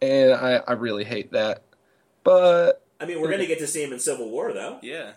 and 0.00 0.32
I 0.32 0.62
I 0.66 0.72
really 0.72 1.04
hate 1.04 1.32
that. 1.32 1.62
But 2.24 2.82
I 3.00 3.06
mean, 3.06 3.20
we're 3.20 3.28
going 3.28 3.40
to 3.40 3.46
get 3.46 3.58
to 3.58 3.66
see 3.66 3.84
him 3.84 3.92
in 3.92 3.98
Civil 3.98 4.30
War, 4.30 4.52
though. 4.52 4.78
Yeah, 4.82 5.12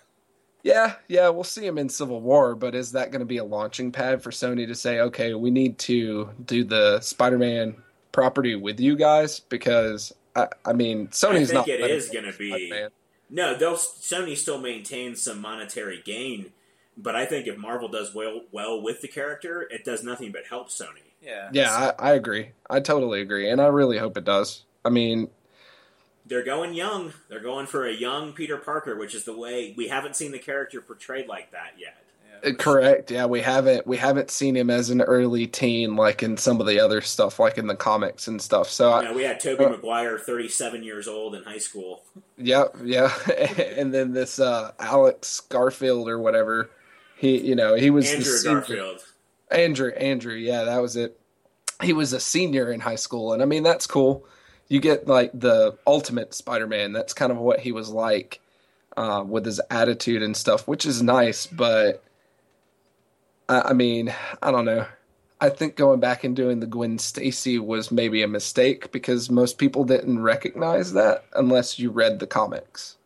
yeah, 0.63 0.95
yeah, 1.07 1.29
we'll 1.29 1.43
see 1.45 1.65
him 1.65 1.77
in 1.77 1.87
Civil 1.87 2.21
War. 2.21 2.55
But 2.55 2.75
is 2.75 2.91
that 2.91 3.11
going 3.11 3.21
to 3.21 3.25
be 3.25 3.37
a 3.37 3.43
launching 3.43 3.91
pad 3.91 4.21
for 4.21 4.31
Sony 4.31 4.67
to 4.67 4.75
say, 4.75 4.99
okay, 4.99 5.33
we 5.33 5.49
need 5.49 5.79
to 5.79 6.29
do 6.45 6.63
the 6.63 6.99
Spider-Man 6.99 7.75
property 8.11 8.55
with 8.55 8.79
you 8.79 8.97
guys? 8.97 9.39
Because 9.39 10.13
I, 10.35 10.47
I 10.65 10.73
mean, 10.73 11.07
Sony's 11.09 11.51
I 11.51 11.53
think 11.53 11.67
not. 11.67 11.67
it 11.67 11.81
letting 11.81 11.97
is 11.97 12.09
going 12.09 12.31
to 12.31 12.37
be. 12.37 12.49
Spider-Man. 12.49 12.89
No, 13.29 13.55
they'll 13.57 13.75
Sony 13.75 14.35
still 14.35 14.59
maintains 14.59 15.21
some 15.21 15.39
monetary 15.39 16.01
gain, 16.03 16.51
but 16.97 17.15
I 17.15 17.25
think 17.25 17.47
if 17.47 17.57
Marvel 17.57 17.87
does 17.87 18.13
well 18.13 18.41
well 18.51 18.81
with 18.81 19.01
the 19.01 19.07
character, 19.07 19.61
it 19.69 19.85
does 19.85 20.03
nothing 20.03 20.31
but 20.31 20.47
help 20.49 20.69
Sony. 20.69 21.13
yeah, 21.21 21.49
Yeah, 21.53 21.93
I, 21.97 22.09
I 22.09 22.13
agree. 22.13 22.51
I 22.69 22.81
totally 22.81 23.21
agree, 23.21 23.49
and 23.49 23.61
I 23.61 23.67
really 23.67 23.97
hope 23.97 24.17
it 24.17 24.25
does. 24.25 24.65
I 24.83 24.89
mean, 24.89 25.29
They're 26.25 26.43
going 26.43 26.73
young. 26.73 27.13
They're 27.29 27.39
going 27.39 27.67
for 27.67 27.85
a 27.85 27.93
young 27.93 28.33
Peter 28.33 28.57
Parker, 28.57 28.97
which 28.97 29.15
is 29.15 29.23
the 29.23 29.37
way 29.37 29.73
we 29.77 29.87
haven't 29.87 30.15
seen 30.17 30.31
the 30.33 30.39
character 30.39 30.81
portrayed 30.81 31.27
like 31.27 31.51
that 31.51 31.73
yet. 31.77 32.00
Yeah. 32.43 32.49
Uh, 32.49 32.53
Correct. 32.53 33.11
Yeah, 33.11 33.25
we 33.25 33.41
haven't 33.41 33.85
we 33.85 33.97
haven't 33.97 34.31
seen 34.31 34.55
him 34.55 34.69
as 34.69 34.89
an 34.89 35.01
early 35.01 35.47
teen 35.47 35.95
like 35.95 36.23
in 36.23 36.37
some 36.37 36.59
of 36.61 36.67
the 36.67 36.79
other 36.79 37.01
stuff, 37.01 37.39
like 37.39 37.57
in 37.57 37.67
the 37.67 37.75
comics 37.75 38.27
and 38.27 38.41
stuff. 38.41 38.69
So, 38.69 38.99
You 39.01 39.07
I, 39.09 39.13
we 39.13 39.23
had 39.23 39.39
Tobey 39.39 39.65
Maguire, 39.65 40.17
37 40.17 40.83
years 40.83 41.07
old 41.07 41.35
in 41.35 41.43
high 41.43 41.57
school. 41.59 42.03
yeah, 42.37 42.65
yeah. 42.83 43.11
and 43.77 43.93
then 43.93 44.13
this 44.13 44.39
uh, 44.39 44.71
Alex 44.79 45.39
Garfield 45.41 46.07
or 46.09 46.19
whatever, 46.19 46.69
he 47.15 47.37
you 47.39 47.55
know 47.55 47.75
he 47.75 47.89
was 47.89 48.09
the 48.09 48.17
Andrew 48.17 48.31
senior- 48.33 48.55
Garfield. 48.59 49.03
Andrew, 49.51 49.91
Andrew. 49.91 50.35
Yeah, 50.35 50.63
that 50.63 50.81
was 50.81 50.95
it. 50.95 51.19
He 51.83 51.93
was 51.93 52.13
a 52.13 52.19
senior 52.19 52.71
in 52.71 52.79
high 52.79 52.95
school, 52.95 53.33
and 53.33 53.41
I 53.41 53.45
mean 53.45 53.63
that's 53.63 53.85
cool. 53.87 54.25
you 54.69 54.79
get 54.79 55.07
like 55.07 55.31
the 55.33 55.77
ultimate 55.85 56.33
Spider-Man. 56.33 56.93
That's 56.93 57.13
kind 57.13 57.31
of 57.31 57.37
what 57.37 57.59
he 57.59 57.71
was 57.71 57.89
like 57.89 58.39
uh, 58.95 59.23
with 59.27 59.45
his 59.45 59.59
attitude 59.69 60.21
and 60.23 60.37
stuff, 60.37 60.67
which 60.67 60.85
is 60.85 61.03
nice. 61.03 61.45
But 61.47 62.01
I, 63.51 63.69
I 63.69 63.73
mean, 63.73 64.13
I 64.41 64.51
don't 64.51 64.65
know. 64.65 64.85
I 65.39 65.49
think 65.49 65.75
going 65.75 65.99
back 65.99 66.23
and 66.23 66.35
doing 66.35 66.59
the 66.59 66.67
Gwen 66.67 66.99
Stacy 66.99 67.57
was 67.57 67.91
maybe 67.91 68.21
a 68.21 68.27
mistake 68.27 68.91
because 68.91 69.29
most 69.31 69.57
people 69.57 69.83
didn't 69.83 70.19
recognize 70.21 70.93
that 70.93 71.25
unless 71.35 71.79
you 71.79 71.89
read 71.89 72.19
the 72.19 72.27
comics. 72.27 72.97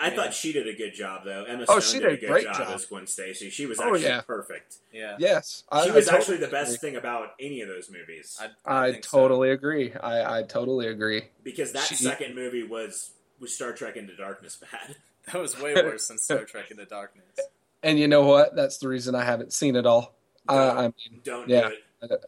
I 0.00 0.10
thought 0.10 0.34
she 0.34 0.52
did 0.52 0.66
a 0.66 0.72
good 0.74 0.94
job 0.94 1.22
though. 1.24 1.44
Emma 1.44 1.64
Oh, 1.68 1.78
she 1.78 2.00
did, 2.00 2.08
did 2.08 2.12
a 2.14 2.16
good 2.22 2.28
great 2.30 2.44
job, 2.44 2.56
job. 2.56 2.68
as 2.74 2.86
Gwen 2.86 3.06
Stacy. 3.06 3.50
She 3.50 3.66
was 3.66 3.78
Oh, 3.78 3.84
actually 3.84 4.02
yeah. 4.02 4.20
perfect. 4.22 4.76
Yeah. 4.92 5.14
Yes, 5.18 5.62
I, 5.70 5.84
She 5.84 5.90
I 5.90 5.94
was 5.94 6.06
totally 6.06 6.18
actually 6.20 6.36
the 6.38 6.46
agree. 6.46 6.58
best 6.58 6.80
thing 6.80 6.96
about 6.96 7.34
any 7.38 7.60
of 7.60 7.68
those 7.68 7.88
movies 7.88 8.36
I, 8.66 8.86
I 8.88 8.92
think 8.92 9.04
so. 9.04 9.18
totally 9.18 9.50
agree. 9.50 9.92
I, 9.94 10.38
I 10.38 10.42
totally 10.42 10.88
agree. 10.88 11.24
because 11.44 11.70
that 11.72 11.84
She- 11.84 11.94
second 11.94 12.34
movie 12.34 12.64
was 12.64 13.10
was 13.38 13.54
Star 13.54 13.72
Trek 13.72 13.96
Into 13.96 14.16
Darkness 14.16 14.56
bad. 14.56 14.96
That 15.26 15.40
was 15.40 15.60
way 15.60 15.74
worse 15.76 16.08
than 16.08 16.18
Star 16.18 16.44
Trek 16.46 16.70
Into 16.72 16.84
Darkness. 16.86 17.38
And 17.82 17.98
you 17.98 18.08
know 18.08 18.22
what? 18.22 18.54
That's 18.54 18.78
the 18.78 18.88
reason 18.88 19.14
I 19.14 19.24
haven't 19.24 19.52
seen 19.52 19.76
it 19.76 19.86
all. 19.86 20.14
I, 20.48 20.54
Don't, 20.56 20.78
I 20.78 20.82
mean, 20.82 21.20
don't 21.24 21.48
yeah. 21.48 21.68
do 21.68 21.74
it. 22.10 22.24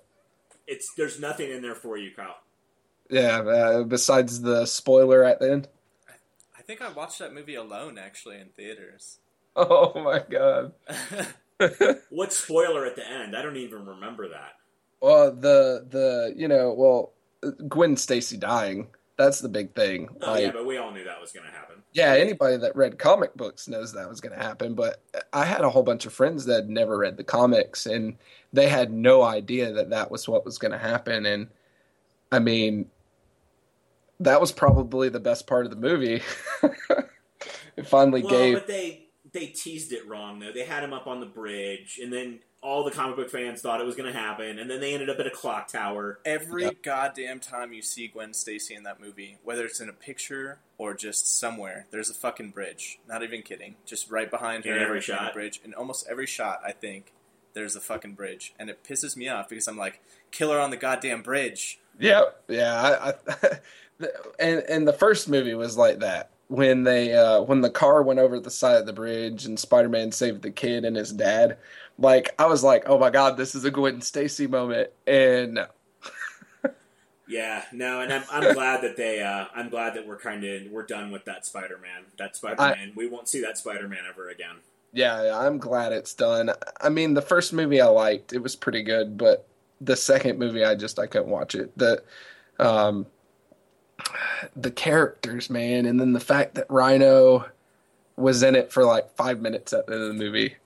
It's 0.67 0.93
there's 0.97 1.21
nothing 1.21 1.51
in 1.51 1.63
there 1.63 1.75
for 1.75 1.97
you, 1.97 2.11
Kyle. 2.15 2.37
yeah. 3.11 3.39
Uh, 3.41 3.83
besides 3.85 4.41
the 4.41 4.67
spoiler 4.67 5.25
at 5.25 5.41
the 5.41 5.51
end. 5.53 5.69
I 6.57 6.63
think 6.63 6.81
I 6.81 6.91
watched 6.91 7.19
that 7.19 7.35
movie 7.35 7.57
alone 7.57 7.99
actually 7.99 8.39
in 8.41 8.49
theaters. 8.57 9.19
Oh 9.57 9.93
my 10.03 10.21
god. 10.29 10.73
What 12.11 12.33
spoiler 12.33 12.85
at 12.85 12.97
the 12.97 13.09
end? 13.09 13.37
I 13.37 13.43
don't 13.43 13.57
even 13.57 13.87
remember 13.87 14.29
that. 14.29 14.53
Well, 15.01 15.31
the 15.33 15.87
the 15.89 16.35
you 16.37 16.49
know, 16.49 16.73
well, 16.73 17.13
Gwen 17.69 17.97
Stacy 17.97 18.37
dying. 18.37 18.89
That's 19.17 19.41
the 19.41 19.49
big 19.49 19.75
thing. 19.75 20.09
Oh 20.23 20.33
Like, 20.33 20.43
yeah, 20.43 20.51
but 20.53 20.67
we 20.67 20.77
all 20.79 20.91
knew 20.93 21.05
that 21.05 21.21
was 21.21 21.31
going 21.33 21.47
to 21.47 21.53
happen. 21.53 21.74
Yeah, 21.95 22.15
anybody 22.15 22.57
that 22.59 22.75
read 22.77 22.99
comic 22.99 23.35
books 23.37 23.69
knows 23.69 23.93
that 23.93 24.09
was 24.09 24.21
going 24.21 24.37
to 24.37 24.43
happen. 24.45 24.75
But 24.75 25.01
I 25.33 25.45
had 25.45 25.63
a 25.63 25.71
whole 25.71 25.85
bunch 25.85 26.07
of 26.07 26.13
friends 26.13 26.45
that 26.47 26.55
had 26.55 26.69
never 26.69 26.99
read 26.99 27.17
the 27.17 27.25
comics, 27.25 27.87
and 27.87 28.17
they 28.53 28.69
had 28.69 28.93
no 28.93 29.23
idea 29.23 29.73
that 29.73 29.91
that 29.91 30.11
was 30.11 30.29
what 30.29 30.45
was 30.45 30.59
going 30.59 30.73
to 30.73 30.79
happen. 30.79 31.25
And 31.25 31.49
I 32.33 32.41
mean, 32.41 32.87
that 34.21 34.41
was 34.41 34.53
probably 34.53 35.09
the 35.09 35.21
best 35.21 35.47
part 35.47 35.67
of 35.67 35.71
the 35.71 35.77
movie. 35.79 36.21
it 37.77 37.87
finally 37.87 38.23
Well, 38.23 38.31
gave. 38.31 38.55
but 38.55 38.67
they 38.67 39.07
they 39.33 39.47
teased 39.47 39.93
it 39.93 40.07
wrong 40.09 40.39
though. 40.39 40.53
They 40.53 40.65
had 40.65 40.83
him 40.85 40.93
up 40.93 41.07
on 41.07 41.21
the 41.21 41.27
bridge, 41.27 42.01
and 42.03 42.13
then 42.13 42.41
all 42.65 42.83
the 42.83 42.91
comic 42.91 43.15
book 43.17 43.29
fans 43.31 43.61
thought 43.61 43.79
it 43.81 43.85
was 43.85 43.95
going 43.95 44.11
to 44.11 44.19
happen, 44.19 44.59
and 44.59 44.71
then 44.71 44.81
they 44.81 44.95
ended 44.95 45.11
up 45.11 45.21
at 45.21 45.27
a 45.27 45.31
clock 45.31 45.69
tower. 45.69 46.19
Every 46.25 46.65
Yeah. 46.65 46.71
goddamn 46.83 47.39
time 47.39 47.75
you 47.75 47.83
see 47.83 48.09
Gwen 48.09 48.33
Stacy 48.33 48.75
in 48.75 48.85
that 48.85 48.99
movie, 48.99 49.37
whether 49.45 49.67
it's 49.67 49.81
in 49.81 49.89
a 49.91 49.93
picture 49.93 50.59
or 50.79 50.95
just 50.95 51.27
somewhere, 51.39 51.87
there's 51.91 52.09
a 52.09 52.15
fucking 52.15 52.51
bridge. 52.53 52.99
Not 53.07 53.23
even 53.23 53.43
kidding. 53.43 53.77
Just 53.85 54.11
right 54.11 54.31
behind 54.31 54.65
her 54.65 54.75
In 54.75 54.83
every 54.83 54.99
a 54.99 55.03
shot? 55.03 55.35
bridge. 55.35 55.61
In 55.63 55.75
almost 55.75 56.07
every 56.09 56.27
shot, 56.27 56.63
I 56.67 56.73
think 56.73 57.13
there's 57.53 57.77
a 57.77 57.81
fucking 57.81 58.15
bridge, 58.15 58.55
and 58.59 58.71
it 58.71 58.83
pisses 58.83 59.15
me 59.15 59.29
off 59.29 59.51
because 59.51 59.69
I'm 59.69 59.77
like, 59.77 60.01
kill 60.31 60.51
her 60.51 60.59
on 60.59 60.71
the 60.71 60.79
goddamn 60.79 61.21
bridge. 61.23 61.79
Yeah, 62.01 62.23
yeah. 62.49 62.83
I, 62.83 63.09
I, 63.31 63.59
and 64.41 64.61
and 64.69 64.89
the 64.89 64.93
first 64.95 65.29
movie 65.29 65.55
was 65.55 65.77
like 65.77 65.99
that 66.01 66.31
when 66.49 66.85
they 66.85 67.15
uh, 67.15 67.43
when 67.43 67.61
the 67.61 67.71
car 67.71 68.03
went 68.03 68.21
over 68.21 68.39
the 68.39 68.51
side 68.51 68.77
of 68.77 68.87
the 68.87 68.93
bridge 68.93 69.47
and 69.47 69.59
Spider 69.59 69.89
Man 69.89 70.13
saved 70.13 70.43
the 70.43 70.51
kid 70.51 70.85
and 70.85 70.97
his 70.97 71.13
dad. 71.13 71.59
Like 71.99 72.35
I 72.39 72.47
was 72.47 72.63
like, 72.63 72.89
oh 72.89 72.99
my 72.99 73.11
god, 73.11 73.37
this 73.37 73.55
is 73.55 73.65
a 73.65 73.71
Gwen 73.71 74.01
Stacy 74.01 74.47
moment, 74.47 74.91
and. 75.07 75.61
Yeah, 77.27 77.65
no, 77.73 78.03
and 78.03 78.13
I'm, 78.13 78.23
I'm 78.31 78.53
glad 78.53 78.83
that 78.83 78.99
they. 78.99 79.23
Uh, 79.23 79.47
I'm 79.55 79.71
glad 79.71 79.95
that 79.95 80.07
we're 80.07 80.19
kind 80.19 80.45
of 80.45 80.71
we're 80.71 80.85
done 80.85 81.11
with 81.11 81.25
that 81.25 81.47
Spider-Man. 81.47 82.05
That 82.19 82.37
Spider-Man, 82.37 82.93
we 82.95 83.09
won't 83.09 83.29
see 83.29 83.41
that 83.41 83.57
Spider-Man 83.57 84.01
ever 84.09 84.29
again. 84.29 84.57
yeah, 84.93 85.35
I'm 85.35 85.57
glad 85.57 85.93
it's 85.93 86.13
done. 86.13 86.51
I 86.83 86.91
mean, 86.91 87.15
the 87.15 87.23
first 87.23 87.55
movie 87.55 87.81
I 87.81 87.87
liked, 87.87 88.35
it 88.35 88.43
was 88.43 88.55
pretty 88.55 88.83
good, 88.83 89.17
but 89.17 89.49
the 89.81 89.97
second 89.97 90.39
movie, 90.39 90.65
I 90.65 90.75
just 90.75 90.99
I 90.99 91.07
couldn't 91.07 91.31
watch 91.31 91.55
it. 91.55 91.77
The 91.79 92.03
um, 92.59 93.07
the 94.57 94.71
characters, 94.71 95.49
man, 95.51 95.87
and 95.87 95.99
then 96.01 96.13
the 96.13 96.21
fact 96.21 96.55
that 96.57 96.67
Rhino 96.69 97.47
was 98.17 98.43
in 98.43 98.55
it 98.57 98.73
for 98.73 98.85
like 98.85 99.11
five 99.17 99.41
minutes 99.41 99.73
at 99.73 99.87
the 99.87 99.95
end 99.95 100.03
of 100.03 100.09
the 100.09 100.15
movie. 100.15 100.57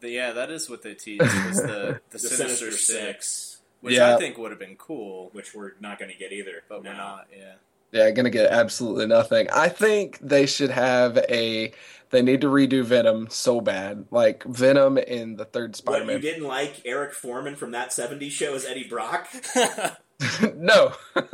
The, 0.00 0.10
yeah, 0.10 0.32
that 0.32 0.50
is 0.50 0.68
what 0.70 0.82
they 0.82 0.94
teased 0.94 1.22
was 1.22 1.56
the, 1.62 2.00
the, 2.10 2.10
The 2.10 2.18
Sinister, 2.18 2.44
Sinister 2.46 2.70
Six, 2.72 2.86
Six, 2.86 3.62
which 3.80 3.94
Yeah. 3.94 4.14
I 4.14 4.18
think 4.18 4.38
would 4.38 4.50
have 4.50 4.60
been 4.60 4.76
cool, 4.76 5.30
which 5.32 5.54
we're 5.54 5.72
not 5.80 5.98
going 5.98 6.10
to 6.10 6.16
get 6.16 6.32
either. 6.32 6.62
but 6.68 6.82
no. 6.82 6.90
we're 6.90 6.96
not. 6.96 7.26
Yeah. 7.36 7.54
Yeah, 7.92 8.10
gonna 8.10 8.30
get 8.30 8.50
absolutely 8.50 9.06
nothing. 9.06 9.48
I 9.54 9.68
think 9.68 10.18
they 10.20 10.44
should 10.44 10.70
have 10.70 11.16
a. 11.16 11.72
They 12.10 12.20
need 12.20 12.40
to 12.42 12.48
redo 12.48 12.84
Venom 12.84 13.28
so 13.30 13.60
bad, 13.60 14.06
like 14.10 14.42
Venom 14.44 14.98
in 14.98 15.36
the 15.36 15.44
third 15.44 15.70
What, 15.70 15.76
you 15.98 16.00
Spider-Man. 16.02 16.20
didn't 16.20 16.44
like 16.48 16.82
Eric 16.84 17.14
Forman 17.14 17.54
from 17.54 17.70
that 17.70 17.90
'70s 17.90 18.32
show 18.32 18.54
as 18.54 18.64
Eddie 18.66 18.88
Brock? 18.88 19.28
no, 20.54 20.92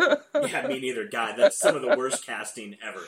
yeah, 0.43 0.67
me 0.67 0.81
neither. 0.81 1.07
God, 1.07 1.35
that's 1.37 1.59
some 1.59 1.77
of 1.77 1.83
the 1.83 1.97
worst 1.97 2.27
casting 2.27 2.77
ever. 2.83 3.03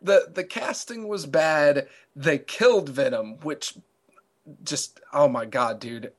the 0.00 0.28
the 0.32 0.44
casting 0.44 1.08
was 1.08 1.26
bad. 1.26 1.88
They 2.16 2.38
killed 2.38 2.88
Venom, 2.88 3.38
which 3.42 3.76
just 4.62 5.00
oh 5.12 5.28
my 5.28 5.44
god, 5.44 5.80
dude. 5.80 6.12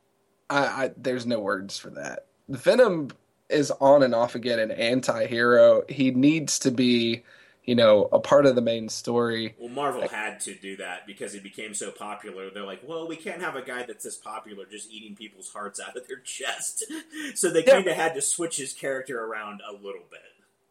I, 0.50 0.66
I 0.66 0.92
there's 0.98 1.26
no 1.26 1.40
words 1.40 1.78
for 1.78 1.90
that. 1.92 2.28
Venom 2.50 3.12
is 3.50 3.72
on 3.82 4.04
and 4.04 4.16
off 4.16 4.36
again 4.36 4.60
an 4.60 4.72
anti-hero. 4.72 5.84
He 5.90 6.12
needs 6.12 6.58
to 6.60 6.72
be, 6.72 7.24
you 7.66 7.76
know, 7.76 8.10
a 8.12 8.20
part 8.20 8.46
of 8.46 8.56
the 8.56 8.62
main 8.62 8.90
story. 8.90 9.56
Well, 9.60 9.70
Marvel 9.70 10.08
had 10.08 10.40
to 10.42 10.56
do 10.56 10.78
that 10.78 11.06
because 11.06 11.34
he 11.34 11.40
became 11.40 11.74
so 11.74 11.92
popular. 11.92 12.50
They're 12.50 12.66
like, 12.66 12.82
well, 12.86 13.08
we 13.08 13.16
can't 13.16 13.42
have 13.42 13.56
a 13.56 13.62
guy 13.62 13.84
that's 13.84 14.04
this 14.04 14.18
popular 14.18 14.66
just 14.66 14.92
eating 14.92 15.16
people's 15.16 15.50
hearts 15.50 15.80
out 15.80 15.96
of 15.96 16.08
their 16.08 16.20
chest. 16.20 16.86
so 17.36 17.50
they 17.52 17.64
Yeah. 17.64 17.74
kind 17.76 17.88
of 17.88 17.96
had 17.96 18.16
to 18.16 18.22
switch 18.22 18.58
his 18.58 18.74
character 18.74 19.24
around 19.24 19.62
a 19.68 19.74
little 19.74 20.06
bit. 20.10 20.22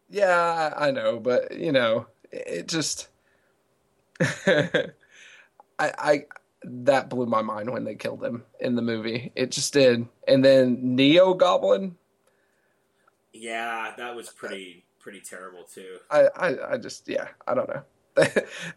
Yeah, 0.09 0.72
I 0.76 0.88
I 0.88 0.91
know, 0.91 1.20
but 1.20 1.57
you 1.57 1.70
know, 1.72 2.07
it 2.32 2.66
just 2.66 3.09
I 4.47 4.91
I 5.78 6.24
that 6.64 7.09
blew 7.09 7.26
my 7.26 7.43
mind 7.43 7.70
when 7.70 7.84
they 7.84 7.95
killed 7.95 8.22
him 8.24 8.45
in 8.59 8.74
the 8.74 8.82
movie. 8.82 9.32
It 9.34 9.51
just 9.51 9.72
did. 9.72 10.07
And 10.28 10.45
then 10.45 10.95
Neo 10.97 11.32
Goblin, 11.34 11.97
Yeah, 13.32 13.95
that 13.97 14.14
was 14.16 14.28
pretty 14.30 14.84
pretty 15.11 15.24
terrible 15.24 15.64
too. 15.64 15.98
I 16.11 16.28
I, 16.36 16.72
I 16.74 16.76
just 16.78 17.08
yeah, 17.08 17.28
I 17.46 17.54
don't 17.54 17.68
know. 17.68 17.82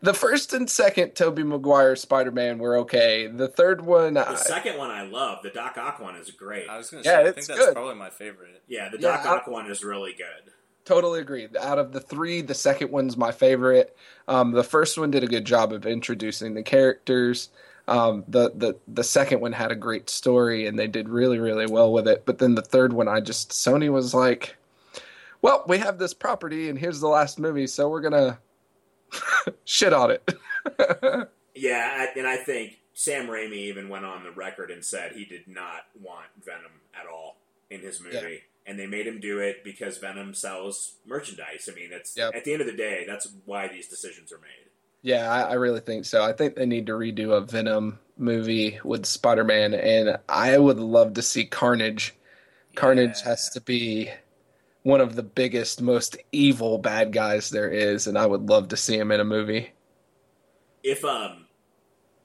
the 0.02 0.14
first 0.14 0.54
and 0.54 0.70
second 0.70 1.16
Tobey 1.16 1.44
Maguire 1.44 1.96
Spider-Man 1.96 2.60
were 2.60 2.78
okay. 2.78 3.28
The 3.28 3.48
third 3.48 3.82
one, 3.82 4.14
The 4.14 4.30
I, 4.30 4.36
second 4.36 4.78
one 4.78 4.92
I 4.92 5.04
love. 5.04 5.40
The 5.44 5.50
Doc 5.50 5.76
Ock 5.78 6.00
one 6.00 6.16
is 6.16 6.30
great. 6.32 6.70
I 6.70 6.78
was 6.78 6.92
going 6.92 7.04
to 7.04 7.10
Yeah, 7.10 7.16
say, 7.18 7.22
I 7.22 7.28
it's 7.30 7.36
think 7.36 7.48
that's 7.48 7.60
good. 7.68 7.74
probably 7.74 7.96
my 7.96 8.10
favorite. 8.12 8.62
Yeah, 8.68 8.90
the 8.90 9.00
Yeah, 9.00 9.18
Doc 9.18 9.26
I- 9.26 9.30
Ock 9.38 9.48
one 9.48 9.70
is 9.70 9.84
really 9.84 10.14
good. 10.14 10.54
Totally 10.86 11.20
agree. 11.20 11.48
Out 11.60 11.80
of 11.80 11.94
the 11.94 12.00
three, 12.00 12.42
the 12.42 12.54
second 12.54 12.92
one's 12.92 13.18
my 13.18 13.32
favorite. 13.32 13.96
Um, 14.28 14.52
the 14.52 14.64
first 14.64 14.98
one 14.98 15.12
did 15.12 15.24
a 15.24 15.28
good 15.28 15.46
job 15.46 15.74
of 15.74 15.86
introducing 15.86 16.54
the 16.54 16.64
characters. 16.64 17.50
Um, 17.88 18.24
the 18.28 18.52
the 18.56 18.76
the 18.88 19.04
second 19.04 19.40
one 19.42 19.54
had 19.54 19.72
a 19.72 19.76
great 19.76 20.10
story, 20.10 20.68
and 20.68 20.78
they 20.78 20.88
did 20.88 21.10
really 21.10 21.40
really 21.40 21.66
well 21.68 21.92
with 21.92 22.08
it. 22.08 22.24
But 22.26 22.38
then 22.38 22.56
the 22.56 22.62
third 22.62 22.94
one, 22.94 23.08
I 23.08 23.20
just 23.20 23.50
Sony 23.52 23.92
was 23.92 24.14
like, 24.14 24.58
"Well, 25.44 25.64
we 25.68 25.78
have 25.78 26.00
this 26.00 26.16
property, 26.16 26.70
and 26.70 26.80
here's 26.80 27.00
the 27.00 27.08
last 27.08 27.38
movie, 27.38 27.68
so 27.68 27.88
we're 27.90 28.02
gonna 28.02 28.40
shit 29.66 29.94
on 29.94 30.10
it." 30.12 30.34
Yeah, 31.56 32.08
and 32.18 32.26
I 32.26 32.38
think 32.38 32.80
Sam 32.96 33.28
Raimi 33.28 33.54
even 33.54 33.88
went 33.88 34.06
on 34.06 34.24
the 34.24 34.32
record 34.32 34.72
and 34.72 34.84
said 34.84 35.12
he 35.12 35.24
did 35.24 35.48
not 35.48 35.82
want 36.02 36.26
Venom 36.44 36.72
at 37.00 37.06
all 37.06 37.38
in 37.70 37.82
his 37.82 38.02
movie. 38.02 38.42
And 38.66 38.80
they 38.80 38.88
made 38.88 39.06
him 39.06 39.20
do 39.20 39.38
it 39.38 39.64
because 39.64 40.00
Venom 40.00 40.34
sells 40.34 40.96
merchandise. 41.06 41.70
I 41.72 41.76
mean, 41.76 41.90
it's 41.92 42.18
Yep. 42.18 42.34
at 42.34 42.44
the 42.44 42.54
end 42.54 42.62
of 42.62 42.68
the 42.68 42.76
day, 42.76 43.04
that's 43.08 43.28
why 43.46 43.68
these 43.68 43.88
decisions 43.88 44.32
are 44.32 44.40
made. 44.40 44.72
yeah, 45.04 45.32
I, 45.32 45.52
I 45.52 45.54
really 45.54 45.80
think 45.80 46.06
so. 46.06 46.24
I 46.24 46.34
think 46.34 46.56
they 46.56 46.66
need 46.66 46.88
to 46.88 46.94
redo 46.94 47.34
a 47.38 47.42
Venom 47.42 48.00
movie 48.18 48.80
with 48.84 49.06
Spider-Man, 49.06 49.76
and 49.76 50.18
I 50.28 50.58
would 50.58 50.80
love 50.80 51.14
to 51.14 51.22
see 51.22 51.46
Carnage. 51.46 52.16
Carnage 52.76 53.22
has 53.22 53.50
to 53.52 53.62
be 53.62 54.10
one 54.84 55.02
of 55.02 55.16
the 55.16 55.24
biggest, 55.24 55.82
most 55.82 56.18
evil 56.32 56.78
bad 56.78 57.12
guys 57.12 57.50
there 57.50 57.70
is, 57.70 58.08
and 58.08 58.18
I 58.18 58.26
would 58.26 58.50
love 58.50 58.70
to 58.70 58.78
see 58.78 58.98
him 58.98 59.12
in 59.12 59.20
a 59.20 59.26
movie. 59.26 59.72
If 60.84 61.04
um 61.06 61.46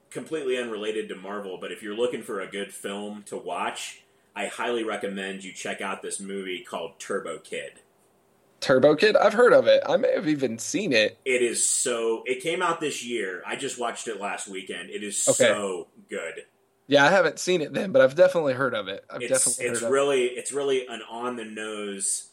completely 0.09 0.57
unrelated 0.57 1.07
to 1.09 1.15
Marvel, 1.15 1.57
but 1.59 1.71
if 1.71 1.81
you're 1.83 1.95
looking 1.95 2.23
for 2.23 2.41
a 2.41 2.47
good 2.47 2.73
film 2.73 3.23
to 3.27 3.37
watch, 3.37 4.01
I 4.35 4.47
highly 4.47 4.83
recommend 4.83 5.43
you 5.43 5.53
check 5.53 5.81
out 5.81 6.01
this 6.01 6.19
movie 6.19 6.63
called 6.67 6.99
Turbo 6.99 7.39
Kid. 7.39 7.73
Turbo 8.59 8.95
Kid, 8.95 9.15
I've 9.15 9.33
heard 9.33 9.53
of 9.53 9.67
it. 9.67 9.83
I 9.87 9.95
may 9.97 10.13
have 10.13 10.27
even 10.27 10.59
seen 10.59 10.91
it. 10.91 11.17
It 11.23 11.41
is 11.41 11.67
so 11.67 12.23
it 12.25 12.41
came 12.41 12.61
out 12.61 12.81
this 12.81 13.05
year. 13.05 13.41
I 13.47 13.55
just 13.55 13.79
watched 13.79 14.07
it 14.07 14.19
last 14.19 14.47
weekend. 14.47 14.89
It 14.89 15.03
is 15.03 15.25
Okay. 15.27 15.45
so 15.45 15.87
good. 16.09 16.45
Yeah, 16.87 17.05
I 17.05 17.09
haven't 17.09 17.39
seen 17.39 17.61
it 17.61 17.71
then, 17.71 17.91
but 17.91 18.01
I've 18.01 18.15
definitely 18.15 18.53
heard 18.53 18.73
of 18.73 18.87
it. 18.87 19.05
I've 19.09 19.21
it's 19.21 19.31
definitely 19.31 19.65
it's 19.65 19.79
heard 19.79 19.85
of 19.87 19.91
really 19.93 20.23
it's 20.25 20.51
really 20.51 20.87
an 20.87 21.01
on 21.09 21.35
the 21.35 21.45
nose 21.45 22.28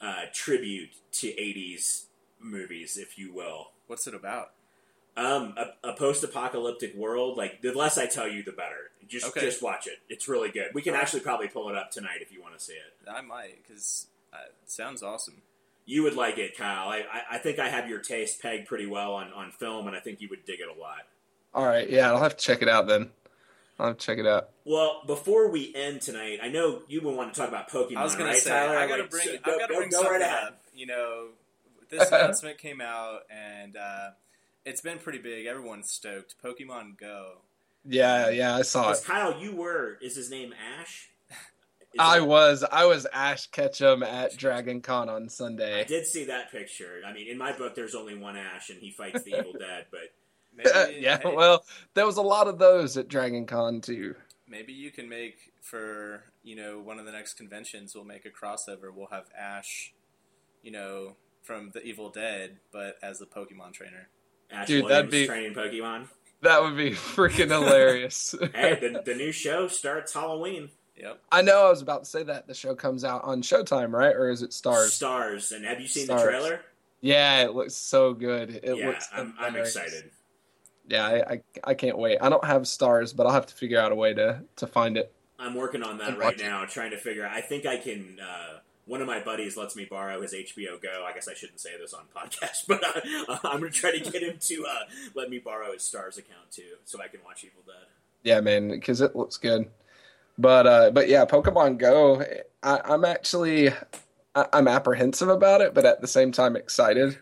uh, 0.00 0.22
tribute 0.32 0.90
to 1.12 1.28
'80s 1.28 2.04
movies, 2.40 2.96
if 2.96 3.18
you 3.18 3.32
will. 3.32 3.70
What's 3.86 4.06
it 4.06 4.14
about? 4.14 4.52
Um, 5.16 5.54
a, 5.56 5.88
a 5.88 5.92
post-apocalyptic 5.94 6.94
world. 6.94 7.38
Like 7.38 7.62
the 7.62 7.72
less 7.72 7.96
I 7.96 8.06
tell 8.06 8.28
you, 8.28 8.42
the 8.42 8.52
better. 8.52 8.90
Just 9.08 9.26
Okay. 9.28 9.40
just 9.40 9.62
watch 9.62 9.86
it. 9.86 9.98
It's 10.08 10.28
really 10.28 10.50
good. 10.50 10.68
We 10.74 10.82
can 10.82 10.92
Alright. 10.92 11.04
actually 11.04 11.20
probably 11.20 11.48
pull 11.48 11.70
it 11.70 11.76
up 11.76 11.90
tonight 11.90 12.18
if 12.20 12.32
you 12.32 12.42
want 12.42 12.58
to 12.58 12.62
see 12.62 12.74
it. 12.74 13.08
I 13.08 13.20
might 13.22 13.62
because 13.62 14.08
uh, 14.32 14.38
it 14.62 14.70
sounds 14.70 15.02
awesome. 15.02 15.42
You 15.86 16.02
would 16.02 16.16
like 16.16 16.36
it, 16.36 16.58
Kyle. 16.58 16.88
I, 16.88 17.04
I, 17.10 17.36
I 17.36 17.38
think 17.38 17.60
I 17.60 17.68
have 17.68 17.88
your 17.88 18.00
taste 18.00 18.42
pegged 18.42 18.66
pretty 18.66 18.86
well 18.86 19.14
on, 19.14 19.32
on 19.32 19.52
film, 19.52 19.86
and 19.86 19.96
I 19.96 20.00
think 20.00 20.20
you 20.20 20.28
would 20.28 20.44
dig 20.44 20.58
it 20.60 20.66
a 20.68 20.78
lot. 20.78 21.02
All 21.54 21.64
right, 21.64 21.88
yeah, 21.88 22.10
I'll 22.10 22.20
have 22.22 22.36
to 22.36 22.44
check 22.44 22.60
it 22.60 22.68
out 22.68 22.88
then. 22.88 23.10
I'll 23.78 23.94
check 23.94 24.18
it 24.18 24.26
out. 24.26 24.50
Well, 24.64 25.02
before 25.06 25.48
we 25.50 25.74
end 25.74 26.00
tonight, 26.00 26.38
I 26.42 26.48
know 26.48 26.82
you 26.88 27.02
would 27.02 27.14
want 27.14 27.34
to 27.34 27.38
talk 27.40 27.48
about 27.48 27.70
Pokemon, 27.70 27.96
I 27.96 28.04
was 28.04 28.14
gonna 28.14 28.34
say 28.34 28.50
Tyler? 28.50 28.76
I 28.78 28.86
gotta 28.86 29.02
Like, 29.02 29.10
bring 29.10 29.24
so 29.24 29.32
I 29.32 29.36
go, 29.36 29.58
gotta 29.58 29.72
go- 29.72 29.78
bring 29.78 29.90
go 29.90 29.96
something 29.98 30.12
right 30.12 30.22
ahead. 30.22 30.44
up. 30.44 30.62
You 30.74 30.86
know, 30.86 31.26
this 31.90 32.08
announcement 32.12 32.58
came 32.58 32.80
out 32.80 33.20
and 33.30 33.76
uh, 33.76 34.10
it's 34.64 34.80
been 34.80 34.98
pretty 34.98 35.18
big. 35.18 35.46
Everyone's 35.46 35.90
stoked. 35.90 36.34
Pokemon 36.42 36.98
Go. 36.98 37.38
Yeah, 37.88 38.30
yeah, 38.30 38.56
I 38.56 38.62
saw 38.62 38.90
it. 38.90 39.02
Kyle, 39.04 39.38
you 39.40 39.54
were 39.54 39.98
is 40.02 40.16
his 40.16 40.30
name 40.30 40.52
Ash? 40.80 41.10
Is 41.30 42.00
I 42.00 42.16
it- 42.18 42.26
was 42.26 42.64
I 42.64 42.84
was 42.86 43.06
Ash 43.12 43.46
Ketchum 43.48 44.02
at 44.02 44.36
Dragon 44.36 44.80
Con 44.80 45.08
on 45.08 45.28
Sunday. 45.28 45.80
I 45.80 45.84
did 45.84 46.06
see 46.06 46.24
that 46.24 46.50
picture. 46.50 47.00
I 47.06 47.12
mean, 47.12 47.28
in 47.28 47.38
my 47.38 47.52
book, 47.52 47.74
there's 47.74 47.94
only 47.94 48.16
one 48.16 48.36
Ash, 48.36 48.70
and 48.70 48.80
he 48.80 48.90
fights 48.90 49.22
the 49.22 49.38
Evil 49.38 49.52
Dead. 49.58 49.86
But 49.90 50.12
Maybe, 50.56 50.70
yeah, 51.00 51.18
hey, 51.22 51.34
well, 51.34 51.64
there 51.94 52.06
was 52.06 52.16
a 52.16 52.22
lot 52.22 52.48
of 52.48 52.58
those 52.58 52.96
at 52.96 53.08
Dragon 53.08 53.46
Con 53.46 53.80
too. 53.80 54.14
maybe 54.48 54.72
you 54.72 54.90
can 54.90 55.08
make 55.08 55.52
for 55.62 56.24
you 56.42 56.56
know 56.56 56.80
one 56.80 56.98
of 56.98 57.06
the 57.06 57.12
next 57.12 57.34
conventions. 57.34 57.94
We'll 57.94 58.04
make 58.04 58.24
a 58.24 58.30
crossover. 58.30 58.92
We'll 58.94 59.08
have 59.10 59.26
Ash, 59.38 59.92
you 60.62 60.70
know, 60.70 61.16
from 61.42 61.70
the 61.74 61.82
Evil 61.82 62.10
Dead, 62.10 62.58
but 62.72 62.96
as 63.02 63.20
a 63.20 63.26
Pokemon 63.26 63.72
trainer. 63.72 64.08
Ash 64.50 64.66
Dude, 64.66 64.84
Williams 64.84 65.10
that'd 65.10 65.10
be- 65.10 65.26
training 65.26 65.54
Pokemon. 65.54 66.08
That 66.42 66.62
would 66.62 66.76
be 66.76 66.90
freaking 66.90 67.50
hilarious. 67.50 68.34
hey, 68.54 68.78
the, 68.78 69.02
the 69.04 69.14
new 69.14 69.32
show 69.32 69.68
starts 69.68 70.12
Halloween. 70.12 70.68
Yep. 70.96 71.20
I 71.32 71.42
know 71.42 71.66
I 71.66 71.70
was 71.70 71.82
about 71.82 72.04
to 72.04 72.10
say 72.10 72.22
that 72.24 72.46
the 72.46 72.54
show 72.54 72.74
comes 72.74 73.04
out 73.04 73.24
on 73.24 73.42
Showtime, 73.42 73.92
right? 73.92 74.14
Or 74.14 74.30
is 74.30 74.42
it 74.42 74.50
Starz? 74.50 75.02
Starz. 75.02 75.52
And 75.54 75.64
have 75.64 75.80
you 75.80 75.88
seen 75.88 76.06
Starz. 76.06 76.18
the 76.18 76.22
trailer? 76.22 76.60
Yeah, 77.00 77.42
it 77.42 77.54
looks 77.54 77.74
so 77.74 78.12
good. 78.12 78.60
It 78.62 78.76
yeah, 78.78 78.86
looks 78.86 79.08
I'm, 79.12 79.34
I'm 79.38 79.56
excited. 79.56 80.10
Yeah, 80.88 81.04
I, 81.04 81.32
I 81.32 81.40
I 81.64 81.74
can't 81.74 81.98
wait. 81.98 82.18
I 82.20 82.28
don't 82.28 82.44
have 82.44 82.62
Starz, 82.62 83.14
but 83.14 83.26
I'll 83.26 83.32
have 83.32 83.46
to 83.46 83.54
figure 83.54 83.80
out 83.80 83.92
a 83.92 83.94
way 83.94 84.14
to 84.14 84.42
to 84.56 84.66
find 84.66 84.96
it. 84.96 85.12
I'm 85.38 85.54
working 85.54 85.82
on 85.82 85.98
that 85.98 86.16
right 86.18 86.26
watch 86.26 86.40
it. 86.40 86.44
now, 86.44 86.64
trying 86.64 86.90
to 86.92 86.96
figure. 86.96 87.26
I 87.26 87.40
think 87.40 87.66
I 87.66 87.76
can. 87.76 88.18
Uh, 88.20 88.58
one 88.86 89.00
of 89.00 89.08
my 89.08 89.20
buddies 89.20 89.56
lets 89.56 89.74
me 89.74 89.84
borrow 89.84 90.22
his 90.22 90.32
HBO 90.32 90.80
Go. 90.80 91.04
I 91.06 91.12
guess 91.12 91.26
I 91.26 91.34
shouldn't 91.34 91.60
say 91.60 91.70
this 91.78 91.92
on 91.92 92.04
podcast, 92.16 92.64
but 92.68 92.84
uh, 92.84 93.38
I'm 93.44 93.60
going 93.60 93.72
to 93.72 93.78
try 93.78 93.90
to 93.96 94.10
get 94.10 94.22
him 94.22 94.38
to 94.40 94.66
uh, 94.66 94.84
let 95.14 95.28
me 95.28 95.38
borrow 95.38 95.72
his 95.72 95.82
Starz 95.82 96.18
account 96.18 96.50
too, 96.52 96.76
so 96.84 97.00
I 97.02 97.08
can 97.08 97.20
watch 97.24 97.44
Evil 97.44 97.62
Dead. 97.66 97.88
Yeah, 98.22 98.40
man, 98.40 98.68
because 98.68 99.00
it 99.00 99.16
looks 99.16 99.36
good. 99.36 99.68
But 100.38 100.66
uh, 100.66 100.90
but 100.90 101.08
yeah, 101.08 101.24
Pokemon 101.24 101.78
Go. 101.78 102.22
I, 102.62 102.80
I'm 102.84 103.04
actually 103.04 103.70
I, 104.34 104.46
I'm 104.52 104.68
apprehensive 104.68 105.28
about 105.28 105.60
it, 105.60 105.74
but 105.74 105.84
at 105.84 106.00
the 106.00 106.06
same 106.08 106.32
time 106.32 106.56
excited. 106.56 107.18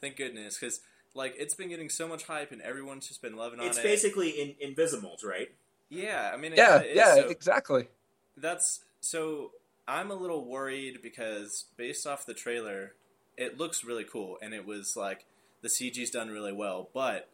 Thank 0.00 0.16
goodness, 0.16 0.58
because 0.58 0.80
like 1.14 1.34
it's 1.38 1.54
been 1.54 1.68
getting 1.68 1.88
so 1.88 2.06
much 2.08 2.24
hype 2.24 2.52
and 2.52 2.62
everyone's 2.62 3.08
just 3.08 3.20
been 3.22 3.36
loving 3.36 3.60
on 3.60 3.66
It's 3.66 3.78
it. 3.78 3.84
It's 3.84 4.02
basically 4.02 4.30
in, 4.30 4.54
Invisibles, 4.60 5.24
right? 5.24 5.48
yeah, 5.88 6.30
I 6.32 6.36
mean, 6.36 6.52
it 6.52 6.58
Yeah, 6.58 6.78
kinda 6.82 6.94
yeah, 6.94 7.14
so- 7.14 7.28
exactly. 7.28 7.88
That's 8.36 8.80
so. 9.00 9.52
I'm 9.88 10.10
a 10.10 10.14
little 10.14 10.44
worried 10.44 11.00
because 11.02 11.64
based 11.76 12.06
off 12.06 12.24
the 12.24 12.34
trailer, 12.34 12.94
it 13.36 13.58
looks 13.58 13.82
really 13.82 14.04
cool, 14.04 14.38
and 14.40 14.54
it 14.54 14.64
was 14.64 14.96
like 14.96 15.24
the 15.62 15.68
CG's 15.68 16.10
done 16.10 16.28
really 16.30 16.52
well. 16.52 16.88
But 16.94 17.28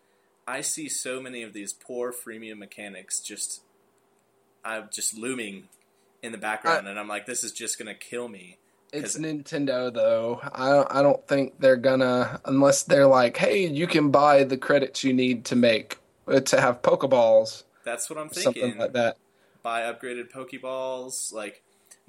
I 0.49 0.63
see 0.63 0.89
so 0.89 1.21
many 1.21 1.43
of 1.43 1.53
these 1.53 1.73
poor 1.75 2.13
freemium 2.15 2.57
mechanics 2.59 3.21
just, 3.21 3.61
I'm 4.65 4.89
just 4.93 5.17
looming 5.19 5.69
in 6.23 6.33
the 6.33 6.39
background, 6.39 6.89
and 6.89 6.99
I'm 6.99 7.09
like, 7.09 7.27
this 7.27 7.45
is 7.45 7.53
just 7.53 7.79
gonna 7.79 7.95
kill 7.95 8.27
me. 8.29 8.57
It's 8.97 9.19
Nintendo 9.19 9.93
though. 9.93 10.41
I 10.53 10.71
don't, 10.71 10.95
I 10.95 11.03
don't 11.03 11.27
think 11.27 11.59
they're 11.59 11.77
gonna 11.77 12.41
unless 12.45 12.83
they're 12.83 13.07
like, 13.07 13.37
hey, 13.37 13.67
you 13.67 13.87
can 13.87 14.11
buy 14.11 14.45
the 14.45 14.57
credits 14.57 15.05
you 15.05 15.13
need 15.13 15.45
to 15.47 15.57
make 15.57 15.99
uh, 16.29 16.41
to 16.41 16.61
have 16.61 16.83
Pokeballs, 16.83 17.65
That's 17.85 18.11
what 18.11 18.19
I'm 18.19 18.29
thinking. 18.29 18.63
something 18.63 18.79
like 18.79 18.93
that. 18.93 19.17
Buy 19.63 19.83
upgraded 19.83 20.31
Pokeballs, 20.31 21.33
like 21.33 21.63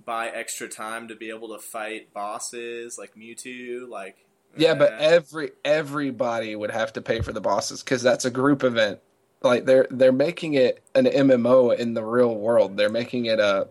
buy 0.05 0.29
extra 0.29 0.67
time 0.67 1.07
to 1.07 1.15
be 1.15 1.29
able 1.29 1.49
to 1.49 1.59
fight 1.59 2.13
bosses 2.13 2.97
like 2.97 3.15
Mewtwo, 3.15 3.87
like 3.87 4.25
Yeah, 4.55 4.73
but 4.73 4.93
uh, 4.93 4.97
every 4.99 5.51
everybody 5.65 6.55
would 6.55 6.71
have 6.71 6.93
to 6.93 7.01
pay 7.01 7.21
for 7.21 7.33
the 7.33 7.41
bosses 7.41 7.83
because 7.83 8.01
that's 8.01 8.25
a 8.25 8.31
group 8.31 8.63
event. 8.63 8.99
Like 9.41 9.65
they're 9.65 9.87
they're 9.91 10.11
making 10.11 10.55
it 10.55 10.81
an 10.95 11.05
MMO 11.05 11.77
in 11.77 11.93
the 11.93 12.03
real 12.03 12.35
world. 12.35 12.77
They're 12.77 12.89
making 12.89 13.25
it 13.25 13.39
a 13.39 13.67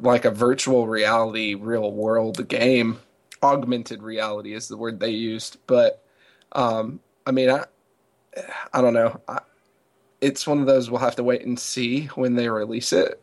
like 0.00 0.24
a 0.24 0.30
virtual 0.30 0.86
reality, 0.86 1.54
real 1.54 1.92
world 1.92 2.46
game. 2.48 2.98
Augmented 3.42 4.02
reality 4.02 4.54
is 4.54 4.68
the 4.68 4.76
word 4.76 4.98
they 4.98 5.10
used, 5.10 5.58
but 5.66 6.02
um, 6.52 7.00
I 7.26 7.32
mean, 7.32 7.50
I 7.50 7.64
I 8.72 8.80
don't 8.80 8.94
know. 8.94 9.20
I, 9.28 9.40
it's 10.20 10.46
one 10.46 10.60
of 10.60 10.66
those 10.66 10.90
we'll 10.90 11.00
have 11.00 11.16
to 11.16 11.22
wait 11.22 11.44
and 11.44 11.58
see 11.58 12.06
when 12.06 12.34
they 12.34 12.48
release 12.48 12.92
it 12.92 13.20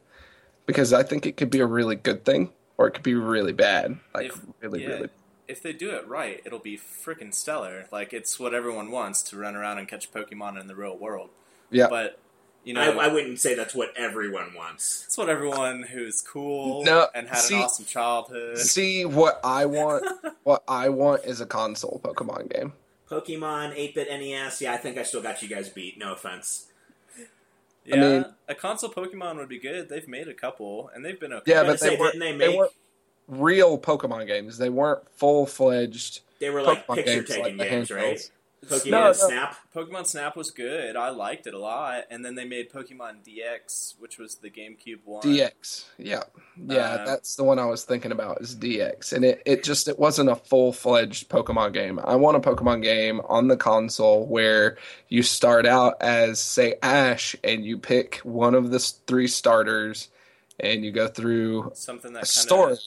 because 0.68 0.94
I 0.94 1.04
think 1.04 1.26
it 1.26 1.36
could 1.36 1.50
be 1.50 1.60
a 1.60 1.66
really 1.66 1.96
good 1.96 2.24
thing 2.24 2.52
or 2.78 2.88
it 2.88 2.92
could 2.92 3.04
be 3.04 3.16
really 3.16 3.54
bad. 3.54 3.98
Like 4.14 4.28
If- 4.28 4.42
really, 4.62 4.84
yeah, 4.84 4.90
really 4.90 5.10
if 5.48 5.62
they 5.62 5.74
do 5.74 5.92
it 5.92 6.08
right, 6.08 6.42
it'll 6.46 6.60
be 6.60 6.78
freaking 6.78 7.34
stellar. 7.34 7.86
Like 7.92 8.14
it's 8.14 8.40
what 8.40 8.54
everyone 8.54 8.92
wants 8.92 9.22
to 9.24 9.38
run 9.38 9.56
around 9.56 9.78
and 9.78 9.88
catch 9.88 10.12
Pokemon 10.12 10.60
in 10.60 10.68
the 10.68 10.76
real 10.76 10.98
world. 10.98 11.30
Yeah. 11.70 11.88
But 11.90 12.20
you 12.64 12.74
know, 12.74 12.82
I, 13.00 13.06
I 13.06 13.08
wouldn't 13.08 13.40
say 13.40 13.56
that's 13.56 13.76
what 13.76 13.92
everyone 13.98 14.54
wants. 14.56 15.04
it's 15.08 15.18
what 15.18 15.30
everyone 15.30 15.84
who's 15.84 16.22
cool 16.22 16.84
No, 16.84 17.08
and 17.14 17.28
had 17.28 17.40
see- 17.40 17.56
an 17.56 17.62
awesome 17.64 17.86
childhood. 17.86 18.58
See 18.58 19.06
what 19.06 19.40
I 19.44 19.66
want. 19.66 20.06
what 20.44 20.64
I 20.68 20.90
want 20.90 21.26
is 21.26 21.42
a 21.42 21.46
console 21.46 22.00
Pokemon 22.04 22.54
game. 22.54 22.74
Pokemon, 23.10 23.76
8-bit 23.78 24.08
NES. 24.10 24.62
Yeah, 24.62 24.74
I 24.74 24.78
think 24.78 24.98
I 24.98 25.04
still 25.04 25.22
got 25.22 25.42
you 25.42 25.50
guys 25.50 25.70
beat. 25.70 25.98
No 26.00 26.14
offense. 26.14 26.68
yeah, 27.86 27.96
mean- 27.98 28.26
a 28.48 28.56
console 28.56 28.90
Pokemon 28.90 29.38
would 29.38 29.50
be 29.50 29.60
good. 29.60 29.90
They've 29.90 30.08
made 30.08 30.28
a 30.28 30.34
couple, 30.34 30.90
and 30.96 31.04
they've 31.04 31.20
been 31.20 31.34
okay. 31.34 31.52
Yeah, 31.52 31.64
but 31.64 31.80
they 31.80 31.90
say, 31.90 31.98
weren't. 31.98 32.14
didn't 32.14 32.38
They, 32.40 32.48
they 32.48 32.58
weren't 32.58 32.72
real 33.28 33.78
Pokemon 33.78 34.28
games. 34.28 34.58
They 34.58 34.70
weren't 34.70 35.08
full 35.18 35.46
fledged 35.46 36.22
They 36.40 36.50
were 36.50 36.62
like 36.62 36.88
Pokemon 36.88 36.96
picture 36.96 37.14
games 37.14 37.28
taking 37.30 37.58
like 37.58 37.70
games, 37.70 37.92
right? 37.92 38.32
Handhelds. 38.68 38.82
Pokemon 38.86 38.92
No, 38.92 39.04
no. 39.08 39.14
Snap. 39.14 39.56
Pokemon 39.76 40.08
Snap 40.08 40.36
was 40.36 40.52
good. 40.52 40.96
I 40.96 41.10
liked 41.10 41.48
it 41.48 41.54
a 41.54 41.60
lot, 41.60 42.04
and 42.10 42.24
then 42.24 42.36
they 42.36 42.46
made 42.46 42.72
Pokemon 42.72 43.26
DX, 43.28 43.96
which 44.00 44.18
was 44.18 44.36
the 44.36 44.50
GameCube 44.50 45.00
one. 45.06 45.24
DX. 45.24 45.86
Yeah, 45.98 46.24
yeah, 46.58 46.78
Uh, 46.78 47.06
that's 47.06 47.36
the 47.36 47.44
one 47.44 47.60
I 47.60 47.66
was 47.66 47.84
thinking 47.84 48.12
about. 48.12 48.42
Is 48.42 48.56
DX, 48.56 49.14
and 49.14 49.26
it 49.26 49.42
it 49.46 49.64
just 49.64 49.88
it 49.88 49.98
wasn't 50.00 50.30
a 50.30 50.36
full 50.36 50.74
fledged 50.74 51.30
Pokemon 51.30 51.74
game. 51.74 52.00
I 52.04 52.16
want 52.16 52.38
a 52.38 52.40
Pokemon 52.40 52.82
game 52.84 53.22
on 53.28 53.48
the 53.48 53.58
console 53.58 54.26
where 54.26 54.78
you 55.10 55.24
start 55.24 55.66
out 55.66 55.96
as 56.02 56.40
say 56.40 56.76
Ash, 56.82 57.36
and 57.44 57.64
you 57.66 57.78
pick 57.78 58.18
one 58.24 58.56
of 58.56 58.72
the 58.72 58.80
three 58.80 59.28
starters, 59.28 60.10
and 60.60 60.84
you 60.86 60.92
go 60.92 61.08
through 61.08 61.72
Something 61.76 62.14
that 62.14 62.20
a 62.20 62.22
kind 62.22 62.28
story. 62.28 62.72
of 62.74 62.80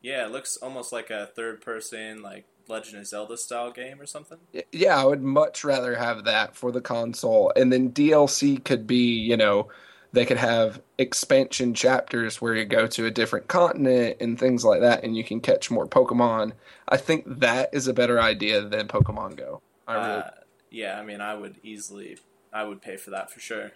yeah, 0.00 0.24
it 0.26 0.30
looks 0.32 0.56
almost 0.58 0.92
like 0.92 1.10
a 1.10 1.26
third 1.34 1.60
person 1.60 2.22
like 2.22 2.44
Legend 2.68 2.98
of 3.00 3.06
Zelda 3.06 3.36
style 3.36 3.70
game 3.72 4.00
or 4.00 4.06
something. 4.06 4.38
Yeah, 4.72 4.96
I 4.96 5.04
would 5.04 5.22
much 5.22 5.64
rather 5.64 5.94
have 5.96 6.24
that 6.24 6.56
for 6.56 6.70
the 6.72 6.80
console. 6.80 7.52
And 7.56 7.72
then 7.72 7.90
DLC 7.92 8.62
could 8.62 8.86
be, 8.86 9.18
you 9.18 9.36
know, 9.36 9.68
they 10.12 10.24
could 10.24 10.38
have 10.38 10.80
expansion 10.96 11.74
chapters 11.74 12.40
where 12.40 12.54
you 12.54 12.64
go 12.64 12.86
to 12.86 13.06
a 13.06 13.10
different 13.10 13.48
continent 13.48 14.16
and 14.20 14.38
things 14.38 14.64
like 14.64 14.80
that, 14.80 15.04
and 15.04 15.16
you 15.16 15.22
can 15.24 15.40
catch 15.40 15.70
more 15.70 15.86
Pokemon. 15.86 16.52
I 16.88 16.96
think 16.96 17.24
that 17.40 17.70
is 17.72 17.88
a 17.88 17.94
better 17.94 18.20
idea 18.20 18.62
than 18.62 18.88
Pokemon 18.88 19.36
Go. 19.36 19.60
I 19.86 19.94
really, 19.94 20.22
Uh, 20.22 20.30
yeah, 20.70 20.98
I 20.98 21.04
mean, 21.04 21.20
I 21.20 21.34
would 21.34 21.56
easily, 21.62 22.18
I 22.52 22.64
would 22.64 22.80
pay 22.80 22.96
for 22.96 23.10
that 23.10 23.30
for 23.30 23.40
sure. 23.40 23.72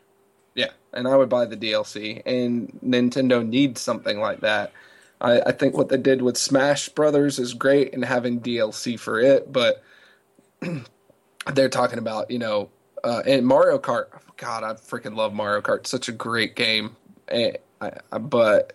yeah, 0.55 0.71
and 0.93 1.07
I 1.09 1.17
would 1.17 1.29
buy 1.29 1.47
the 1.47 1.57
DLC. 1.57 2.23
And 2.27 2.79
Nintendo 2.85 3.47
needs 3.47 3.81
something 3.81 4.21
like 4.21 4.41
that. 4.41 4.73
I, 5.23 5.41
I 5.47 5.53
think 5.53 5.77
what 5.77 5.89
they 5.89 5.97
did 5.97 6.21
with 6.21 6.37
Smash 6.37 6.89
Brothers 6.91 7.39
is 7.39 7.55
great 7.55 7.95
and 7.95 8.05
having 8.05 8.41
DLC 8.41 8.99
for 8.99 9.21
it, 9.21 9.51
but 9.51 9.83
they're 11.55 11.69
talking 11.69 11.99
about 11.99 12.31
you 12.31 12.39
know 12.39 12.71
uh, 13.05 13.23
and 13.27 13.47
Mario 13.47 13.79
Kart. 13.79 14.07
God, 14.37 14.65
I 14.65 14.73
freaking 14.75 15.17
love 15.17 15.33
Mario 15.33 15.61
Kart. 15.61 15.87
Such 15.87 16.09
a 16.09 16.13
great 16.13 16.57
game. 16.57 16.97
Eh, 17.29 17.53
I, 17.81 17.93
I, 18.11 18.19
but 18.19 18.73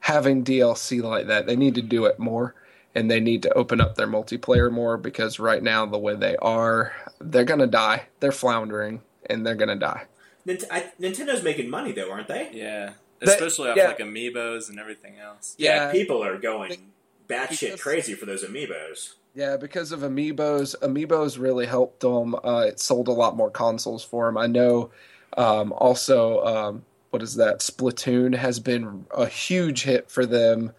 having 0.00 0.42
DLC 0.44 1.02
like 1.02 1.26
that, 1.26 1.46
they 1.46 1.56
need 1.56 1.74
to 1.74 1.82
do 1.82 2.06
it 2.06 2.18
more, 2.18 2.54
and 2.94 3.10
they 3.10 3.20
need 3.20 3.42
to 3.42 3.52
open 3.52 3.80
up 3.80 3.96
their 3.96 4.06
multiplayer 4.06 4.70
more 4.72 4.96
because 4.96 5.38
right 5.38 5.62
now 5.62 5.84
the 5.84 5.98
way 5.98 6.14
they 6.14 6.36
are, 6.36 6.92
they're 7.20 7.44
gonna 7.44 7.66
die. 7.66 8.06
They're 8.20 8.32
floundering, 8.32 9.02
and 9.26 9.46
they're 9.46 9.54
gonna 9.54 9.76
die. 9.76 10.04
Nint- 10.46 10.64
I, 10.70 10.90
Nintendo's 10.98 11.42
making 11.42 11.68
money 11.68 11.92
though, 11.92 12.10
aren't 12.10 12.28
they? 12.28 12.48
Yeah, 12.52 12.94
That- 13.20 13.28
especially 13.28 13.70
off 13.70 13.76
yeah. 13.76 13.88
like 13.88 13.98
amiibos 13.98 14.68
and 14.70 14.78
everything 14.78 15.18
else. 15.18 15.54
Yeah. 15.58 15.92
people 15.92 16.22
are 16.24 16.38
going 16.38 16.90
batshit 17.28 17.60
Because- 17.60 17.82
crazy 17.82 18.14
for 18.14 18.26
those 18.26 18.44
amiibos. 18.44 19.14
Yeah, 19.34 19.56
because 19.56 19.92
of 19.92 20.00
amiibos, 20.00 20.74
amiibos 20.80 21.38
really 21.38 21.66
helped 21.66 22.00
them. 22.00 22.34
Uh, 22.34 22.64
it 22.66 22.80
sold 22.80 23.06
a 23.06 23.12
lot 23.12 23.36
more 23.36 23.50
consoles 23.50 24.02
for 24.02 24.26
them. 24.26 24.36
I 24.36 24.48
know. 24.48 24.90
Um, 25.36 25.72
also, 25.72 26.44
um, 26.44 26.84
what 27.10 27.22
is 27.22 27.36
that? 27.36 27.60
Splatoon 27.60 28.34
has 28.34 28.58
been 28.58 29.06
a 29.16 29.26
huge 29.26 29.84
hit 29.84 30.10
for 30.10 30.26
them, 30.26 30.72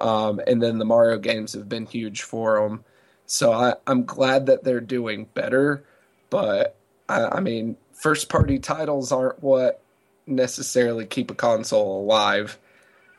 um, 0.00 0.40
and 0.46 0.62
then 0.62 0.78
the 0.78 0.84
Mario 0.84 1.18
games 1.18 1.52
have 1.54 1.68
been 1.68 1.84
huge 1.86 2.22
for 2.22 2.60
them. 2.60 2.84
So 3.26 3.50
I, 3.52 3.74
I'm 3.88 4.04
glad 4.04 4.46
that 4.46 4.62
they're 4.62 4.80
doing 4.80 5.26
better. 5.34 5.84
But 6.30 6.76
I, 7.08 7.24
I 7.24 7.40
mean, 7.40 7.76
first 7.92 8.28
party 8.28 8.60
titles 8.60 9.10
aren't 9.10 9.42
what 9.42 9.80
necessarily 10.26 11.06
keep 11.06 11.30
a 11.30 11.34
console 11.34 12.00
alive. 12.02 12.58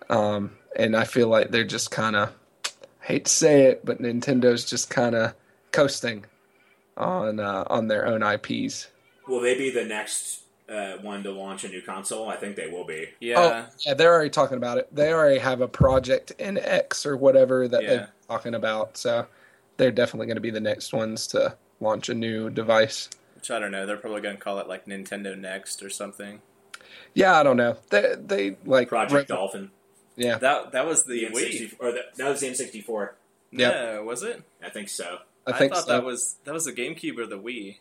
Um, 0.09 0.51
and 0.75 0.95
I 0.95 1.03
feel 1.05 1.27
like 1.27 1.51
they're 1.51 1.63
just 1.63 1.91
kind 1.91 2.15
of 2.15 2.33
hate 3.01 3.25
to 3.25 3.31
say 3.31 3.63
it, 3.65 3.85
but 3.85 4.01
Nintendo's 4.01 4.65
just 4.65 4.89
kind 4.89 5.15
of 5.15 5.33
coasting 5.71 6.25
on 6.95 7.39
uh, 7.39 7.63
on 7.67 7.87
their 7.87 8.05
own 8.05 8.23
IPs. 8.23 8.87
Will 9.27 9.41
they 9.41 9.57
be 9.57 9.69
the 9.69 9.83
next 9.83 10.43
uh, 10.69 10.93
one 11.01 11.23
to 11.23 11.31
launch 11.31 11.63
a 11.63 11.69
new 11.69 11.81
console? 11.81 12.29
I 12.29 12.37
think 12.37 12.55
they 12.55 12.67
will 12.67 12.85
be. 12.85 13.09
Yeah. 13.19 13.35
Oh, 13.37 13.73
yeah, 13.85 13.93
they're 13.93 14.13
already 14.13 14.29
talking 14.29 14.57
about 14.57 14.77
it. 14.77 14.93
They 14.93 15.11
already 15.11 15.39
have 15.39 15.61
a 15.61 15.67
project 15.67 16.33
NX 16.39 17.05
or 17.05 17.17
whatever 17.17 17.67
that 17.67 17.83
Yeah. 17.83 17.89
they're 17.89 18.09
talking 18.27 18.55
about. 18.55 18.97
So 18.97 19.27
they're 19.77 19.91
definitely 19.91 20.27
going 20.27 20.37
to 20.37 20.41
be 20.41 20.49
the 20.49 20.59
next 20.61 20.93
ones 20.93 21.27
to 21.27 21.55
launch 21.79 22.09
a 22.09 22.13
new 22.13 22.49
device. 22.49 23.09
Which 23.35 23.51
I 23.51 23.59
don't 23.59 23.71
know. 23.71 23.85
They're 23.85 23.97
probably 23.97 24.21
going 24.21 24.37
to 24.37 24.41
call 24.41 24.59
it 24.59 24.67
like 24.67 24.85
Nintendo 24.85 25.37
Next 25.37 25.83
or 25.83 25.89
something. 25.89 26.41
Yeah, 27.13 27.39
I 27.39 27.43
don't 27.43 27.57
know. 27.57 27.77
They 27.89 28.15
they 28.17 28.57
like 28.65 28.89
Project 28.89 29.29
re- 29.29 29.35
Dolphin. 29.35 29.71
Yeah, 30.15 30.37
That 30.39 30.71
that 30.71 30.85
was 30.87 31.03
the, 31.05 31.27
The 31.27 31.31
Wii. 31.31 31.71
N64, 31.71 31.73
or 31.79 31.91
the, 31.91 32.01
that 32.17 32.29
was 32.29 32.39
the 32.39 32.47
N64. 32.47 33.09
Yep. 33.51 33.73
Yeah, 33.73 33.99
was 33.99 34.23
it? 34.23 34.43
I 34.63 34.69
think 34.69 34.89
so. 34.89 35.19
I 35.45 35.51
think 35.57 35.73
thought 35.73 35.85
so. 35.85 35.91
that 35.91 36.03
was 36.03 36.35
that 36.43 36.53
was 36.53 36.65
the 36.65 36.73
GameCube 36.73 37.17
or 37.19 37.25
the 37.27 37.37
Wii. 37.39 37.77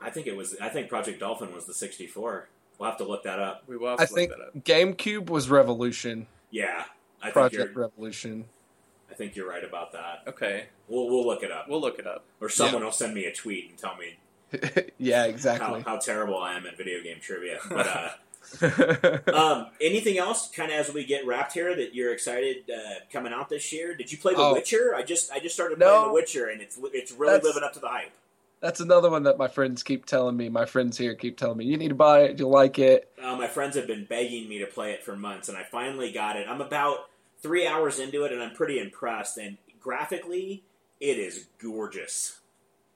I 0.00 0.10
think 0.10 0.26
it 0.26 0.36
was. 0.36 0.56
I 0.60 0.68
think 0.68 0.88
Project 0.88 1.20
Dolphin 1.20 1.52
was 1.54 1.64
the 1.66 1.74
64. 1.74 2.48
We'll 2.78 2.88
have 2.90 2.98
to 2.98 3.04
look 3.04 3.24
that 3.24 3.38
up. 3.38 3.64
We 3.66 3.76
will 3.76 3.88
have 3.90 4.00
I 4.00 4.04
to 4.06 4.12
think 4.14 4.30
look 4.30 4.38
that 4.38 4.58
up. 4.58 4.64
GameCube 4.64 5.28
was 5.28 5.48
Revolution. 5.50 6.26
Yeah, 6.50 6.84
I 7.22 7.30
Project 7.30 7.74
you're. 7.74 7.84
Revolution. 7.88 8.44
I 9.10 9.14
think 9.14 9.34
you're 9.34 9.48
right 9.48 9.64
about 9.64 9.92
that. 9.92 10.22
Okay, 10.28 10.66
We'll 10.88 11.08
we'll 11.08 11.26
look 11.26 11.42
it 11.42 11.50
up, 11.50 11.68
we'll 11.68 11.80
look 11.80 11.98
it 11.98 12.06
up. 12.06 12.24
or 12.40 12.48
someone 12.48 12.84
will 12.84 12.92
send 12.92 13.14
me 13.14 13.24
a 13.24 13.32
tweet 13.34 13.70
and 13.70 13.78
tell 13.78 13.96
me 13.96 14.16
yeah, 14.98 15.24
exactly. 15.24 15.66
how, 15.66 15.74
exactly. 15.74 15.82
how 15.84 15.98
terrible 15.98 16.38
I 16.38 16.54
am 16.54 16.66
at 16.66 16.76
video 16.76 17.02
game 17.02 17.18
trivia. 17.20 17.58
But 17.68 17.86
uh, 17.86 18.08
um, 19.34 19.66
anything 19.80 20.18
else, 20.18 20.48
kind 20.50 20.70
of 20.70 20.78
as 20.78 20.92
we 20.92 21.04
get 21.04 21.26
wrapped 21.26 21.52
here, 21.52 21.74
that 21.74 21.94
you're 21.94 22.12
excited 22.12 22.70
uh, 22.70 23.00
coming 23.12 23.32
out 23.32 23.48
this 23.48 23.72
year? 23.72 23.94
Did 23.94 24.10
you 24.12 24.18
play 24.18 24.34
The 24.34 24.40
Oh. 24.40 24.52
Witcher? 24.54 24.94
I 24.94 25.02
just 25.02 25.30
I 25.32 25.38
just 25.38 25.54
started 25.54 25.78
No. 25.78 25.86
playing 25.90 26.06
The 26.08 26.12
Witcher, 26.14 26.46
and 26.48 26.60
it's 26.60 26.78
it's 26.94 27.12
really 27.12 27.32
That's- 27.34 27.44
living 27.44 27.62
up 27.64 27.72
to 27.74 27.80
the 27.80 27.88
hype. 27.88 28.12
That's 28.60 28.80
another 28.80 29.10
one 29.10 29.24
that 29.24 29.36
my 29.36 29.48
friends 29.48 29.82
keep 29.82 30.06
telling 30.06 30.34
me. 30.36 30.48
My 30.48 30.64
friends 30.64 30.96
here 30.96 31.14
keep 31.14 31.36
telling 31.36 31.58
me 31.58 31.66
you 31.66 31.76
need 31.76 31.88
to 31.90 31.94
buy 31.94 32.20
it. 32.22 32.38
You'll 32.38 32.50
like 32.50 32.78
it. 32.78 33.12
Uh, 33.22 33.36
my 33.36 33.46
friends 33.48 33.76
have 33.76 33.86
been 33.86 34.06
begging 34.06 34.48
me 34.48 34.58
to 34.60 34.66
play 34.66 34.92
it 34.92 35.04
for 35.04 35.14
months, 35.14 35.50
and 35.50 35.58
I 35.58 35.62
finally 35.62 36.10
got 36.10 36.36
it. 36.36 36.46
I'm 36.48 36.62
about 36.62 37.10
three 37.42 37.66
hours 37.66 37.98
into 37.98 38.24
it, 38.24 38.32
and 38.32 38.42
I'm 38.42 38.54
pretty 38.54 38.78
impressed. 38.78 39.36
And 39.36 39.58
graphically, 39.78 40.62
it 41.00 41.18
is 41.18 41.46
gorgeous. 41.62 42.40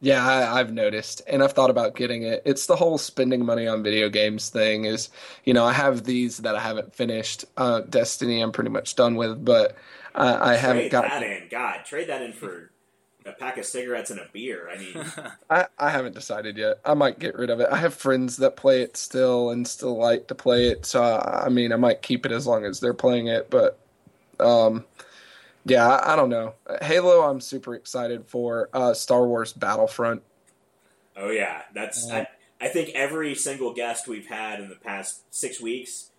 Yeah, 0.02 0.26
I, 0.26 0.58
I've 0.58 0.72
noticed, 0.72 1.20
and 1.26 1.42
I've 1.42 1.52
thought 1.52 1.68
about 1.68 1.94
getting 1.94 2.22
it. 2.22 2.42
It's 2.46 2.66
the 2.66 2.76
whole 2.76 2.96
spending 2.96 3.44
money 3.44 3.66
on 3.66 3.82
video 3.82 4.08
games 4.08 4.48
thing. 4.48 4.86
Is 4.86 5.10
you 5.44 5.52
know 5.52 5.64
I 5.64 5.74
have 5.74 6.04
these 6.04 6.38
that 6.38 6.56
I 6.56 6.60
haven't 6.60 6.94
finished. 6.94 7.44
Uh, 7.56 7.80
Destiny, 7.80 8.40
I'm 8.40 8.50
pretty 8.52 8.70
much 8.70 8.96
done 8.96 9.16
with, 9.16 9.44
but 9.44 9.76
uh, 10.14 10.38
I 10.40 10.56
haven't 10.56 10.90
got. 10.90 11.04
that 11.04 11.22
in. 11.22 11.48
God, 11.50 11.84
trade 11.84 12.08
that 12.08 12.22
in 12.22 12.32
for 12.32 12.70
a 13.26 13.32
pack 13.32 13.58
of 13.58 13.66
cigarettes 13.66 14.10
and 14.10 14.20
a 14.20 14.26
beer. 14.32 14.70
I 14.72 14.78
mean, 14.78 15.04
I, 15.50 15.66
I 15.78 15.90
haven't 15.90 16.14
decided 16.14 16.56
yet. 16.56 16.80
I 16.84 16.94
might 16.94 17.18
get 17.18 17.34
rid 17.36 17.50
of 17.50 17.60
it. 17.60 17.68
I 17.70 17.76
have 17.76 17.94
friends 17.94 18.38
that 18.38 18.56
play 18.56 18.82
it 18.82 18.96
still 18.96 19.50
and 19.50 19.66
still 19.68 19.96
like 19.98 20.28
to 20.28 20.34
play 20.34 20.68
it. 20.68 20.86
So 20.86 21.02
I, 21.02 21.46
I 21.46 21.48
mean, 21.50 21.72
I 21.72 21.76
might 21.76 22.02
keep 22.02 22.24
it 22.24 22.32
as 22.32 22.46
long 22.46 22.64
as 22.64 22.80
they're 22.80 22.94
playing 22.94 23.28
it. 23.28 23.50
But 23.50 23.78
um, 24.38 24.84
yeah, 25.64 25.86
I, 25.88 26.12
I 26.12 26.16
don't 26.16 26.30
know. 26.30 26.54
Halo, 26.82 27.22
I'm 27.22 27.40
super 27.40 27.74
excited 27.74 28.26
for. 28.26 28.68
Uh, 28.72 28.94
Star 28.94 29.26
Wars 29.26 29.52
Battlefront. 29.52 30.22
oh 31.16 31.30
yeah, 31.30 31.62
that's. 31.74 32.10
I, 32.10 32.26
I 32.60 32.68
think 32.68 32.90
every 32.94 33.34
single 33.34 33.72
guest 33.72 34.06
we've 34.06 34.26
had 34.26 34.60
in 34.60 34.68
the 34.68 34.74
past 34.76 35.22
six 35.34 35.60
weeks, 35.60 36.10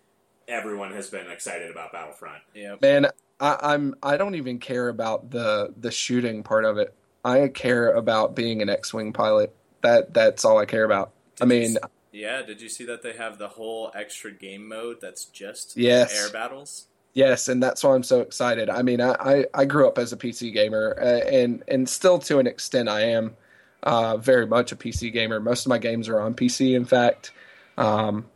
everyone 0.48 0.92
has 0.92 1.08
been 1.08 1.30
excited 1.30 1.70
about 1.70 1.92
Battlefront. 1.92 2.42
Yeah, 2.54 2.76
Man, 2.82 3.06
I, 3.40 3.58
I'm 3.60 3.94
I 4.02 4.16
don't 4.16 4.34
even 4.34 4.58
care 4.58 4.88
about 4.88 5.30
the 5.30 5.72
the 5.76 5.90
shooting 5.90 6.42
part 6.42 6.64
of 6.64 6.78
it. 6.78 6.94
I 7.24 7.46
care 7.48 7.92
about 7.92 8.34
being 8.34 8.62
an 8.62 8.68
X-wing 8.68 9.12
pilot. 9.12 9.54
That 9.82 10.12
that's 10.14 10.44
all 10.44 10.58
I 10.58 10.64
care 10.66 10.84
about. 10.84 11.12
I 11.40 11.44
Did 11.46 11.54
you 11.54 11.60
mean, 11.60 11.76
s- 11.76 11.90
yeah. 12.12 12.42
Did 12.42 12.60
you 12.60 12.68
see 12.68 12.84
that 12.86 13.02
they 13.02 13.12
have 13.12 13.38
the 13.38 13.48
whole 13.48 13.92
extra 13.94 14.32
game 14.32 14.66
mode 14.68 14.98
that's 15.00 15.24
just 15.26 15.76
Yes. 15.76 16.12
air 16.20 16.30
battles? 16.32 16.86
Yes, 17.14 17.48
and 17.48 17.62
that's 17.62 17.84
why 17.84 17.94
I'm 17.94 18.02
so 18.02 18.20
excited. 18.20 18.70
I 18.70 18.82
mean, 18.82 19.00
I, 19.00 19.12
I, 19.12 19.44
I 19.54 19.64
grew 19.66 19.86
up 19.86 19.98
as 19.98 20.12
a 20.12 20.16
PC 20.16 20.52
gamer, 20.52 20.96
uh, 20.98 21.28
and 21.28 21.62
and 21.68 21.88
still 21.88 22.18
to 22.20 22.38
an 22.38 22.46
extent 22.46 22.88
I 22.88 23.02
am 23.02 23.36
uh, 23.82 24.16
very 24.16 24.46
much 24.46 24.72
a 24.72 24.76
PC 24.76 25.12
gamer. 25.12 25.38
Most 25.38 25.66
of 25.66 25.70
my 25.70 25.78
games 25.78 26.08
are 26.08 26.20
on 26.20 26.34
PC, 26.34 26.74
in 26.74 26.86
fact. 26.86 27.32
Um, 27.76 28.26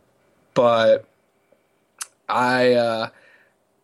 but 0.53 1.05
I, 2.29 2.73
uh, 2.73 3.09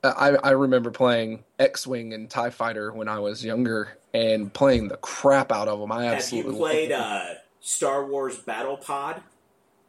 I 0.04 0.30
I 0.36 0.52
remember 0.52 0.92
playing 0.92 1.44
X-wing 1.58 2.14
and 2.14 2.30
Tie 2.30 2.52
Fighter 2.52 2.92
when 2.92 3.08
I 3.08 3.18
was 3.20 3.44
younger, 3.44 3.98
and 4.14 4.54
playing 4.54 4.90
the 4.90 4.98
crap 4.98 5.52
out 5.52 5.68
of 5.68 5.80
them. 5.80 5.92
I 5.92 6.06
Have 6.06 6.16
absolutely 6.16 6.54
you 6.54 6.60
played 6.60 6.92
uh. 6.92 7.26
Star 7.66 8.06
Wars 8.06 8.38
Battle 8.38 8.76
Pod? 8.76 9.24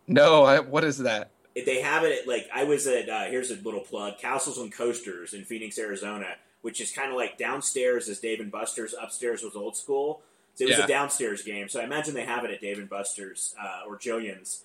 no, 0.07 0.45
I, 0.45 0.61
what 0.61 0.85
is 0.85 0.99
that? 0.99 1.31
They 1.55 1.81
have 1.83 2.03
it 2.05 2.23
at 2.23 2.29
like 2.29 2.49
I 2.53 2.65
was 2.65 2.87
at. 2.87 3.09
Uh, 3.09 3.25
here's 3.25 3.51
a 3.51 3.57
little 3.57 3.81
plug: 3.81 4.19
Castles 4.19 4.59
and 4.59 4.73
Coasters 4.73 5.35
in 5.35 5.45
Phoenix, 5.45 5.79
Arizona, 5.79 6.35
which 6.63 6.81
is 6.81 6.91
kind 6.91 7.11
of 7.11 7.17
like 7.17 7.39
downstairs 7.39 8.09
is 8.09 8.19
Dave 8.19 8.41
and 8.41 8.51
Buster's, 8.51 8.95
upstairs 9.01 9.43
was 9.43 9.55
old 9.55 9.77
school. 9.77 10.21
So 10.57 10.65
it 10.65 10.69
was 10.69 10.79
Yeah. 10.79 10.85
a 10.85 10.89
downstairs 10.89 11.43
game. 11.43 11.69
So 11.69 11.81
I 11.81 11.85
imagine 11.85 12.15
they 12.15 12.25
have 12.25 12.45
it 12.45 12.51
at 12.51 12.61
Dave 12.61 12.79
and 12.79 12.89
Buster's 12.89 13.55
uh, 13.61 13.83
or 13.89 13.97
Jillian's. 13.99 14.65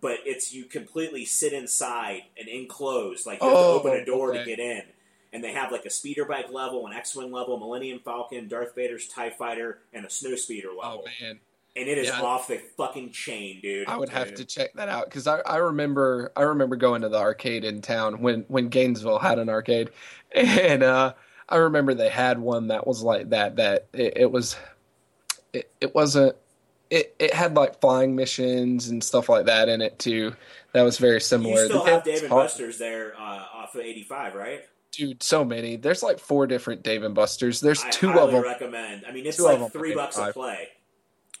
But 0.00 0.18
it's 0.24 0.52
you 0.52 0.64
completely 0.64 1.24
sit 1.24 1.52
inside 1.52 2.22
and 2.38 2.48
enclosed, 2.48 3.24
like 3.26 3.40
you 3.40 3.48
have 3.48 3.56
Oh, 3.56 3.78
to 3.82 3.88
open 3.88 4.00
a 4.00 4.04
door 4.04 4.32
to 4.32 4.44
get 4.44 4.58
in. 4.58 4.82
And 5.32 5.42
they 5.44 5.52
have 5.52 5.70
like 5.72 5.84
a 5.86 5.90
speeder 5.90 6.24
bike 6.24 6.50
level, 6.50 6.86
an 6.86 6.92
X-wing 6.92 7.30
level, 7.32 7.58
Millennium 7.58 8.00
Falcon, 8.00 8.48
Darth 8.48 8.74
Vader's 8.74 9.06
Tie 9.08 9.30
Fighter, 9.30 9.78
and 9.94 10.04
a 10.04 10.10
snow 10.10 10.34
speeder 10.34 10.68
level. 10.68 11.04
Oh 11.06 11.24
man. 11.24 11.40
And 11.76 11.88
it 11.88 11.98
is 11.98 12.08
Yeah. 12.08 12.20
off 12.20 12.48
the 12.48 12.58
fucking 12.76 13.10
chain, 13.12 13.60
dude. 13.60 13.88
I 13.88 13.96
would 13.96 14.08
have 14.10 14.28
Dude. 14.28 14.36
to 14.38 14.44
check 14.44 14.72
that 14.74 14.88
out 14.88 15.06
because 15.06 15.26
I, 15.26 15.40
I 15.40 15.56
remember 15.56 16.30
I 16.36 16.42
remember 16.42 16.76
going 16.76 17.02
to 17.02 17.08
the 17.08 17.18
arcade 17.18 17.64
in 17.64 17.80
town 17.82 18.20
when 18.20 18.42
when 18.48 18.68
Gainesville 18.68 19.18
had 19.18 19.38
an 19.38 19.48
arcade, 19.48 19.90
and 20.34 20.82
uh, 20.82 21.14
I 21.48 21.56
remember 21.56 21.94
they 21.94 22.08
had 22.10 22.38
one 22.38 22.68
that 22.68 22.86
was 22.86 23.02
like 23.02 23.30
that. 23.30 23.56
That 23.56 23.86
it, 23.92 24.12
it 24.16 24.30
was, 24.30 24.56
it, 25.52 25.70
it 25.80 25.94
wasn't. 25.94 26.36
It, 26.90 27.14
it 27.18 27.32
had 27.32 27.54
like 27.56 27.80
flying 27.80 28.14
missions 28.16 28.88
and 28.88 29.02
stuff 29.02 29.30
like 29.30 29.46
that 29.46 29.70
in 29.70 29.80
it 29.80 29.98
too. 29.98 30.36
That 30.72 30.82
was 30.82 30.98
very 30.98 31.22
similar. 31.22 31.62
You 31.62 31.66
still 31.68 31.84
The 31.84 31.90
have 31.90 32.04
Dave 32.04 32.20
and 32.20 32.28
Buster's 32.30 32.76
there 32.76 33.14
uh, 33.18 33.44
off 33.54 33.74
of 33.74 33.80
85, 33.80 34.34
right? 34.34 34.60
dude. 34.90 35.22
So 35.22 35.42
many. 35.42 35.76
There's 35.76 36.02
like 36.02 36.18
four 36.18 36.46
different 36.46 36.82
Dave 36.82 37.02
and 37.02 37.14
Buster's. 37.14 37.60
There's 37.60 37.82
I 37.82 37.88
two 37.88 38.10
of 38.12 38.30
them. 38.30 38.42
recommend. 38.42 39.04
I 39.08 39.12
mean, 39.12 39.24
it's 39.24 39.38
Two 39.38 39.46
of 39.46 39.52
them 39.52 39.62
like 39.62 39.72
three 39.72 39.94
bucks 39.94 40.18
a 40.18 40.34
play. 40.34 40.68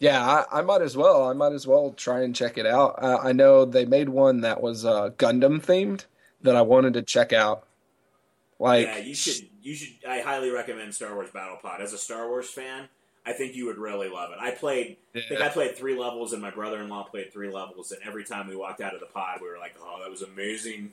Yeah, 0.02 0.44
I, 0.50 0.58
I 0.58 0.62
might 0.62 0.82
as 0.82 0.96
well. 0.96 1.28
I 1.28 1.32
might 1.32 1.52
as 1.52 1.64
well 1.64 1.92
try 1.92 2.22
and 2.22 2.34
check 2.34 2.58
it 2.58 2.66
out. 2.66 3.00
Uh, 3.00 3.20
I 3.22 3.30
know 3.30 3.64
they 3.64 3.84
made 3.84 4.08
one 4.08 4.40
that 4.40 4.60
was 4.60 4.84
uh, 4.84 5.10
Gundam 5.10 5.64
themed 5.64 6.06
that 6.40 6.56
I 6.56 6.62
wanted 6.62 6.94
to 6.94 7.02
check 7.02 7.32
out. 7.32 7.68
Like, 8.58 8.88
yeah, 8.88 8.98
you 8.98 9.14
should. 9.14 9.48
You 9.62 9.76
should. 9.76 9.92
I 10.04 10.18
highly 10.18 10.50
recommend 10.50 10.92
Star 10.92 11.14
Wars 11.14 11.30
Battle 11.30 11.56
Pod. 11.62 11.80
As 11.80 11.92
a 11.92 11.98
Star 11.98 12.28
Wars 12.28 12.50
fan, 12.50 12.88
I 13.24 13.32
think 13.32 13.54
you 13.54 13.66
would 13.66 13.78
really 13.78 14.08
love 14.08 14.30
it. 14.32 14.38
I 14.40 14.50
played. 14.50 14.96
I 15.14 15.20
think 15.20 15.40
I 15.40 15.48
played 15.48 15.76
three 15.76 15.96
levels, 15.96 16.32
and 16.32 16.42
my 16.42 16.50
brother-in-law 16.50 17.04
played 17.04 17.32
three 17.32 17.52
levels. 17.52 17.92
And 17.92 18.00
every 18.04 18.24
time 18.24 18.48
we 18.48 18.56
walked 18.56 18.80
out 18.80 18.94
of 18.94 19.00
the 19.00 19.06
pod, 19.06 19.38
we 19.40 19.46
were 19.46 19.58
like, 19.58 19.76
"Oh, 19.80 20.00
that 20.02 20.10
was 20.10 20.22
amazing." 20.22 20.90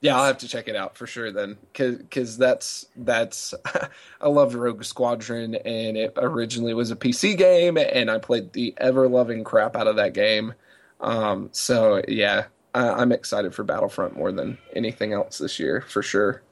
Yeah, 0.00 0.16
I'll 0.16 0.26
have 0.26 0.38
to 0.38 0.48
check 0.48 0.68
it 0.68 0.76
out 0.76 0.96
for 0.96 1.06
sure 1.06 1.30
then, 1.32 1.56
because 1.72 2.36
that's 2.38 2.86
that's. 2.96 3.54
I 4.20 4.28
loved 4.28 4.54
Rogue 4.54 4.84
Squadron, 4.84 5.54
and 5.54 5.96
it 5.96 6.12
originally 6.16 6.74
was 6.74 6.90
a 6.90 6.96
PC 6.96 7.36
game, 7.36 7.76
and 7.76 8.10
I 8.10 8.18
played 8.18 8.52
the 8.52 8.74
ever 8.78 9.08
loving 9.08 9.44
crap 9.44 9.76
out 9.76 9.86
of 9.86 9.96
that 9.96 10.14
game. 10.14 10.54
Um, 11.00 11.48
so 11.52 12.02
yeah, 12.08 12.44
I, 12.74 12.88
I'm 12.88 13.12
excited 13.12 13.54
for 13.54 13.64
Battlefront 13.64 14.16
more 14.16 14.32
than 14.32 14.58
anything 14.74 15.12
else 15.12 15.38
this 15.38 15.58
year 15.58 15.80
for 15.82 16.02
sure. 16.02 16.42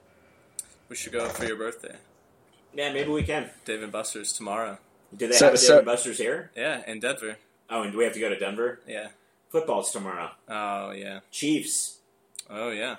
We 0.88 0.96
should 0.96 1.12
go 1.12 1.28
for 1.28 1.44
your 1.44 1.56
birthday, 1.56 1.96
Yeah, 2.72 2.92
maybe 2.92 3.10
we 3.10 3.22
can. 3.22 3.50
Dave 3.66 3.82
and 3.82 3.92
Buster's 3.92 4.32
tomorrow. 4.32 4.78
Do 5.14 5.26
they 5.26 5.34
So- 5.34 5.46
have 5.46 5.54
a 5.54 5.56
Dave 5.58 5.66
so- 5.66 5.76
and 5.78 5.86
Buster's 5.86 6.16
here? 6.18 6.50
Yeah, 6.56 6.82
in 6.90 7.00
Denver. 7.00 7.36
Oh, 7.68 7.82
and 7.82 7.92
do 7.92 7.98
we 7.98 8.04
have 8.04 8.14
to 8.14 8.20
go 8.20 8.30
to 8.30 8.38
Denver? 8.38 8.80
Yeah. 8.88 9.08
Football's 9.50 9.90
tomorrow. 9.92 10.30
Oh 10.48 10.92
yeah. 10.92 11.20
Chiefs, 11.30 11.97
Oh 12.50 12.70
yeah. 12.70 12.96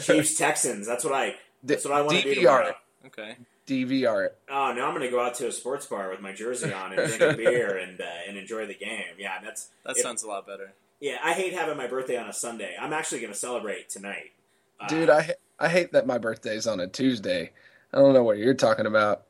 Chiefs, 0.00 0.36
Texans. 0.36 0.86
That's 0.86 1.04
what 1.04 1.12
I. 1.14 1.34
That's 1.62 1.84
what 1.84 1.94
I 1.94 2.02
want 2.02 2.18
to 2.18 2.22
do 2.22 2.34
DVR. 2.34 2.42
tomorrow. 2.42 2.74
Okay. 3.06 3.36
DVR 3.66 4.26
it. 4.26 4.38
Oh, 4.48 4.72
now 4.72 4.86
I'm 4.86 4.94
going 4.94 5.00
to 5.02 5.10
go 5.10 5.20
out 5.20 5.34
to 5.36 5.48
a 5.48 5.52
sports 5.52 5.86
bar 5.86 6.08
with 6.10 6.20
my 6.20 6.32
jersey 6.32 6.72
on 6.72 6.92
and 6.92 7.08
drink 7.08 7.20
a 7.20 7.34
beer 7.36 7.76
and 7.76 8.00
uh, 8.00 8.04
and 8.28 8.36
enjoy 8.36 8.66
the 8.66 8.74
game. 8.74 9.14
Yeah, 9.18 9.40
that's 9.42 9.70
That 9.84 9.96
If- 9.96 10.02
sounds 10.02 10.22
a 10.22 10.28
lot 10.28 10.46
better. 10.46 10.72
yeah. 11.00 11.16
I 11.24 11.32
hate 11.32 11.52
having 11.52 11.76
my 11.76 11.88
birthday 11.88 12.16
on 12.16 12.28
a 12.28 12.32
Sunday. 12.32 12.76
I'm 12.80 12.92
actually 12.92 13.20
going 13.20 13.32
to 13.32 13.38
celebrate 13.38 13.88
tonight, 13.88 14.32
Uh, 14.80 14.86
Dude, 14.88 15.10
I 15.10 15.34
I 15.58 15.68
hate 15.68 15.92
that 15.92 16.06
my 16.06 16.18
birthday's 16.18 16.66
on 16.68 16.78
a 16.80 16.86
Tuesday. 16.86 17.50
I 17.92 17.98
don't 17.98 18.12
know 18.14 18.22
what 18.22 18.38
you're 18.38 18.54
talking 18.54 18.86
about. 18.86 19.22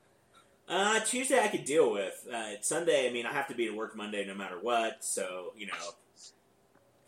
Uh, 0.68 0.98
Tuesday 1.00 1.38
I 1.40 1.48
could 1.48 1.64
deal 1.64 1.90
with. 1.92 2.26
Uh, 2.32 2.60
Sunday, 2.60 3.08
I 3.08 3.12
mean, 3.12 3.24
I 3.24 3.32
have 3.32 3.46
to 3.48 3.54
be 3.54 3.66
at 3.68 3.74
work 3.74 3.96
Monday 3.96 4.26
no 4.26 4.34
matter 4.34 4.58
what. 4.60 5.02
So 5.04 5.52
you 5.56 5.66
know, 5.66 5.72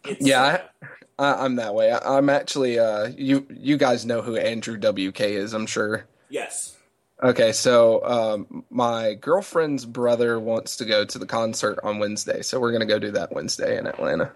it's, 0.04 0.26
Yeah, 0.26 0.60
uh, 0.82 0.88
I, 1.18 1.44
I'm 1.44 1.56
that 1.56 1.74
way. 1.74 1.90
I, 1.90 2.16
I'm 2.18 2.28
actually 2.30 2.78
uh 2.78 3.08
you 3.16 3.46
you 3.50 3.76
guys 3.76 4.06
know 4.06 4.22
who 4.22 4.36
Andrew 4.36 4.76
WK 4.78 5.20
is, 5.20 5.52
I'm 5.54 5.66
sure. 5.66 6.04
yes. 6.28 6.74
Okay, 7.20 7.50
so 7.50 8.04
um, 8.04 8.64
my 8.70 9.14
girlfriend's 9.14 9.84
brother 9.84 10.38
wants 10.38 10.76
to 10.76 10.84
go 10.84 11.04
to 11.04 11.18
the 11.18 11.26
concert 11.26 11.80
on 11.82 11.98
Wednesday, 11.98 12.42
so 12.42 12.60
we're 12.60 12.70
gonna 12.70 12.86
go 12.86 13.00
do 13.00 13.10
that 13.10 13.32
Wednesday 13.32 13.76
in 13.76 13.88
Atlanta. 13.88 14.30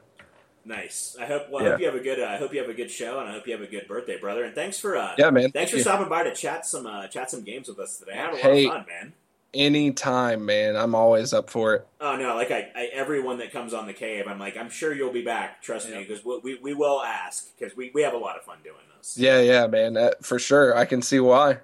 Nice. 0.64 1.16
I 1.20 1.26
hope. 1.26 1.48
Well, 1.48 1.62
I 1.62 1.66
Yeah. 1.66 1.70
hope 1.72 1.80
you 1.80 1.86
have 1.86 1.94
a 1.94 2.00
good. 2.00 2.18
Uh, 2.20 2.26
I 2.26 2.36
hope 2.38 2.52
you 2.52 2.60
have 2.60 2.68
a 2.68 2.74
good 2.74 2.90
show, 2.90 3.20
and 3.20 3.28
I 3.28 3.32
hope 3.32 3.46
you 3.46 3.52
have 3.52 3.62
a 3.62 3.66
good 3.70 3.86
birthday, 3.86 4.18
brother. 4.18 4.44
And 4.44 4.54
thanks 4.54 4.78
for. 4.80 4.96
Uh, 4.96 5.14
Yeah, 5.16 5.30
man. 5.30 5.52
Thanks 5.52 5.70
for 5.70 5.78
stopping 5.78 6.08
by 6.08 6.24
to 6.24 6.34
chat 6.34 6.66
some 6.66 6.86
uh, 6.86 7.06
chat 7.06 7.30
some 7.30 7.42
games 7.42 7.68
with 7.68 7.78
us 7.78 7.98
today. 7.98 8.12
I 8.12 8.16
had 8.16 8.30
a 8.30 8.32
lot 8.32 8.40
Hey. 8.42 8.64
of 8.66 8.72
fun, 8.72 8.86
man. 8.88 9.12
Anytime, 9.55 10.46
man. 10.46 10.76
I'm 10.76 10.94
always 10.94 11.34
up 11.34 11.50
for 11.50 11.74
it. 11.74 11.86
Oh 12.00 12.16
no, 12.16 12.34
like 12.36 12.50
I, 12.50 12.70
I 12.74 12.86
everyone 12.92 13.38
that 13.38 13.53
comes 13.53 13.74
on 13.74 13.86
the 13.86 13.92
cave, 13.92 14.26
I'm 14.26 14.38
like, 14.38 14.57
I'm 14.57 14.70
sure 14.70 14.94
you'll 14.94 15.12
be 15.12 15.22
back. 15.22 15.62
Trust 15.62 15.90
me, 15.90 15.98
because 15.98 16.24
we, 16.24 16.38
we 16.38 16.55
we 16.59 16.74
will 16.74 17.03
ask 17.03 17.48
because 17.59 17.76
we, 17.76 17.90
we 17.94 18.03
have 18.03 18.14
a 18.14 18.18
lot 18.18 18.36
of 18.36 18.44
fun 18.44 18.59
doing 18.64 18.76
this. 18.96 19.18
Yeah, 19.18 19.40
yeah, 19.40 19.66
man. 19.66 19.96
Uh, 19.96 20.11
for 20.22 20.38
sure. 20.38 20.76
I 20.76 20.86
can 20.86 21.03
see 21.03 21.20
why. 21.20 21.59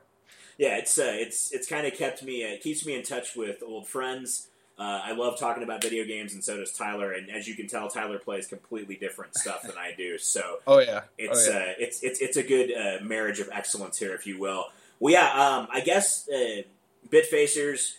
Yeah, 0.58 0.76
it's 0.76 0.98
uh, 0.98 1.14
it's 1.14 1.52
it's 1.52 1.68
kind 1.68 1.86
of 1.86 1.94
kept 1.94 2.22
me 2.22 2.44
uh, 2.44 2.48
it 2.48 2.62
keeps 2.62 2.84
me 2.84 2.94
in 2.94 3.02
touch 3.02 3.36
with 3.36 3.62
old 3.62 3.88
friends. 3.88 4.48
Uh, 4.78 5.00
I 5.04 5.12
love 5.12 5.38
talking 5.40 5.64
about 5.64 5.82
video 5.82 6.04
games, 6.04 6.34
and 6.34 6.44
so 6.44 6.56
does 6.56 6.72
Tyler. 6.72 7.12
And 7.12 7.30
as 7.30 7.48
you 7.48 7.54
can 7.54 7.66
tell, 7.66 7.88
Tyler 7.88 8.18
plays 8.18 8.46
completely 8.46 8.94
different 8.94 9.36
stuff 9.36 9.62
than 9.62 9.76
I 9.76 9.92
do. 9.96 10.18
So 10.18 10.58
Oh 10.66 10.78
yeah. 10.78 11.02
it's 11.16 11.48
oh, 11.48 11.52
yeah. 11.52 11.58
uh, 11.58 11.72
it's 11.78 12.02
it's 12.02 12.20
it's 12.20 12.36
a 12.36 12.42
good 12.42 12.72
uh, 12.72 13.04
marriage 13.04 13.40
of 13.40 13.48
excellence 13.52 13.98
here, 13.98 14.14
if 14.14 14.26
you 14.26 14.38
will. 14.38 14.66
Well, 15.00 15.12
yeah, 15.12 15.30
um, 15.32 15.68
I 15.72 15.80
guess 15.80 16.28
uh, 16.28 16.62
Bitfacers 17.10 17.94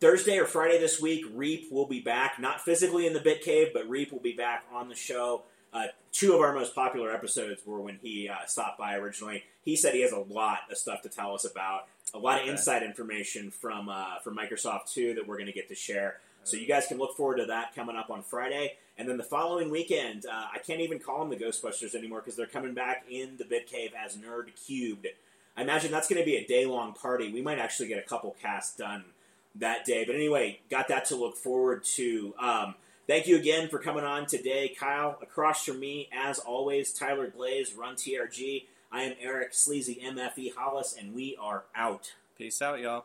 Thursday 0.00 0.38
or 0.38 0.44
Friday 0.44 0.78
this 0.78 1.00
week, 1.00 1.24
Reap 1.34 1.72
will 1.72 1.86
be 1.86 2.00
back, 2.00 2.38
not 2.38 2.60
physically 2.60 3.06
in 3.06 3.12
the 3.14 3.20
Bit 3.20 3.42
Cave, 3.42 3.68
but 3.72 3.88
Reap 3.88 4.12
will 4.12 4.20
be 4.20 4.34
back 4.34 4.64
on 4.72 4.88
the 4.88 4.94
show. 4.94 5.42
Uh, 5.72 5.86
two 6.12 6.34
of 6.34 6.40
our 6.40 6.52
most 6.52 6.74
popular 6.74 7.10
episodes 7.10 7.60
were 7.66 7.80
when 7.80 7.98
he 8.02 8.28
uh, 8.28 8.44
stopped 8.46 8.78
by 8.78 8.94
originally. 8.94 9.42
He 9.64 9.76
said 9.76 9.94
he 9.94 10.02
has 10.02 10.12
a 10.12 10.18
lot 10.20 10.58
of 10.70 10.76
stuff 10.76 11.02
to 11.02 11.08
tell 11.08 11.34
us 11.34 11.44
about, 11.44 11.86
a 12.12 12.18
lot 12.18 12.36
of 12.36 12.42
Okay. 12.42 12.50
inside 12.50 12.82
information 12.82 13.50
from 13.50 13.88
uh, 13.88 14.18
from 14.22 14.36
Microsoft 14.36 14.92
too 14.92 15.14
that 15.14 15.26
we're 15.26 15.36
going 15.36 15.46
to 15.46 15.52
get 15.52 15.68
to 15.68 15.74
share. 15.74 16.20
So 16.44 16.58
you 16.58 16.66
guys 16.68 16.86
can 16.86 16.98
look 16.98 17.16
forward 17.16 17.38
to 17.38 17.46
that 17.46 17.74
coming 17.74 17.96
up 17.96 18.10
on 18.10 18.22
Friday. 18.22 18.74
And 18.98 19.08
then 19.08 19.16
the 19.16 19.24
following 19.24 19.70
weekend, 19.70 20.26
uh, 20.26 20.44
I 20.54 20.58
can't 20.58 20.80
even 20.80 20.98
call 20.98 21.20
them 21.20 21.30
the 21.30 21.42
Ghostbusters 21.42 21.94
anymore 21.94 22.20
because 22.20 22.36
they're 22.36 22.46
coming 22.46 22.74
back 22.74 23.06
in 23.10 23.36
the 23.38 23.44
Bit 23.46 23.66
Cave 23.66 23.92
as 23.98 24.16
Nerd 24.16 24.50
Cubed. 24.66 25.06
I 25.56 25.62
imagine 25.62 25.90
that's 25.90 26.08
going 26.08 26.20
to 26.20 26.26
be 26.26 26.36
a 26.36 26.46
day 26.46 26.66
long 26.66 26.94
party. 26.94 27.32
We 27.32 27.42
might 27.42 27.58
actually 27.58 27.88
get 27.88 27.98
a 27.98 28.08
couple 28.08 28.34
casts 28.42 28.76
done 28.76 29.04
that 29.54 29.84
day. 29.84 30.04
But 30.04 30.16
anyway, 30.16 30.60
got 30.70 30.88
that 30.88 31.06
to 31.06 31.16
look 31.16 31.36
forward 31.36 31.84
to. 31.96 32.34
Um, 32.38 32.74
thank 33.06 33.26
you 33.26 33.36
again 33.36 33.68
for 33.68 33.78
coming 33.78 34.04
on 34.04 34.26
today, 34.26 34.74
Kyle. 34.78 35.18
Across 35.22 35.64
from 35.64 35.80
me, 35.80 36.08
as 36.12 36.38
always, 36.38 36.92
Tyler 36.92 37.28
Glaze, 37.28 37.74
Run 37.74 37.94
TRG. 37.94 38.64
I 38.90 39.02
am 39.02 39.14
Eric 39.20 39.54
Sleazy 39.54 40.00
MFE 40.04 40.54
Hollis, 40.54 40.94
and 40.98 41.14
we 41.14 41.36
are 41.40 41.64
out. 41.74 42.14
Peace 42.36 42.60
out, 42.60 42.80
y'all. 42.80 43.04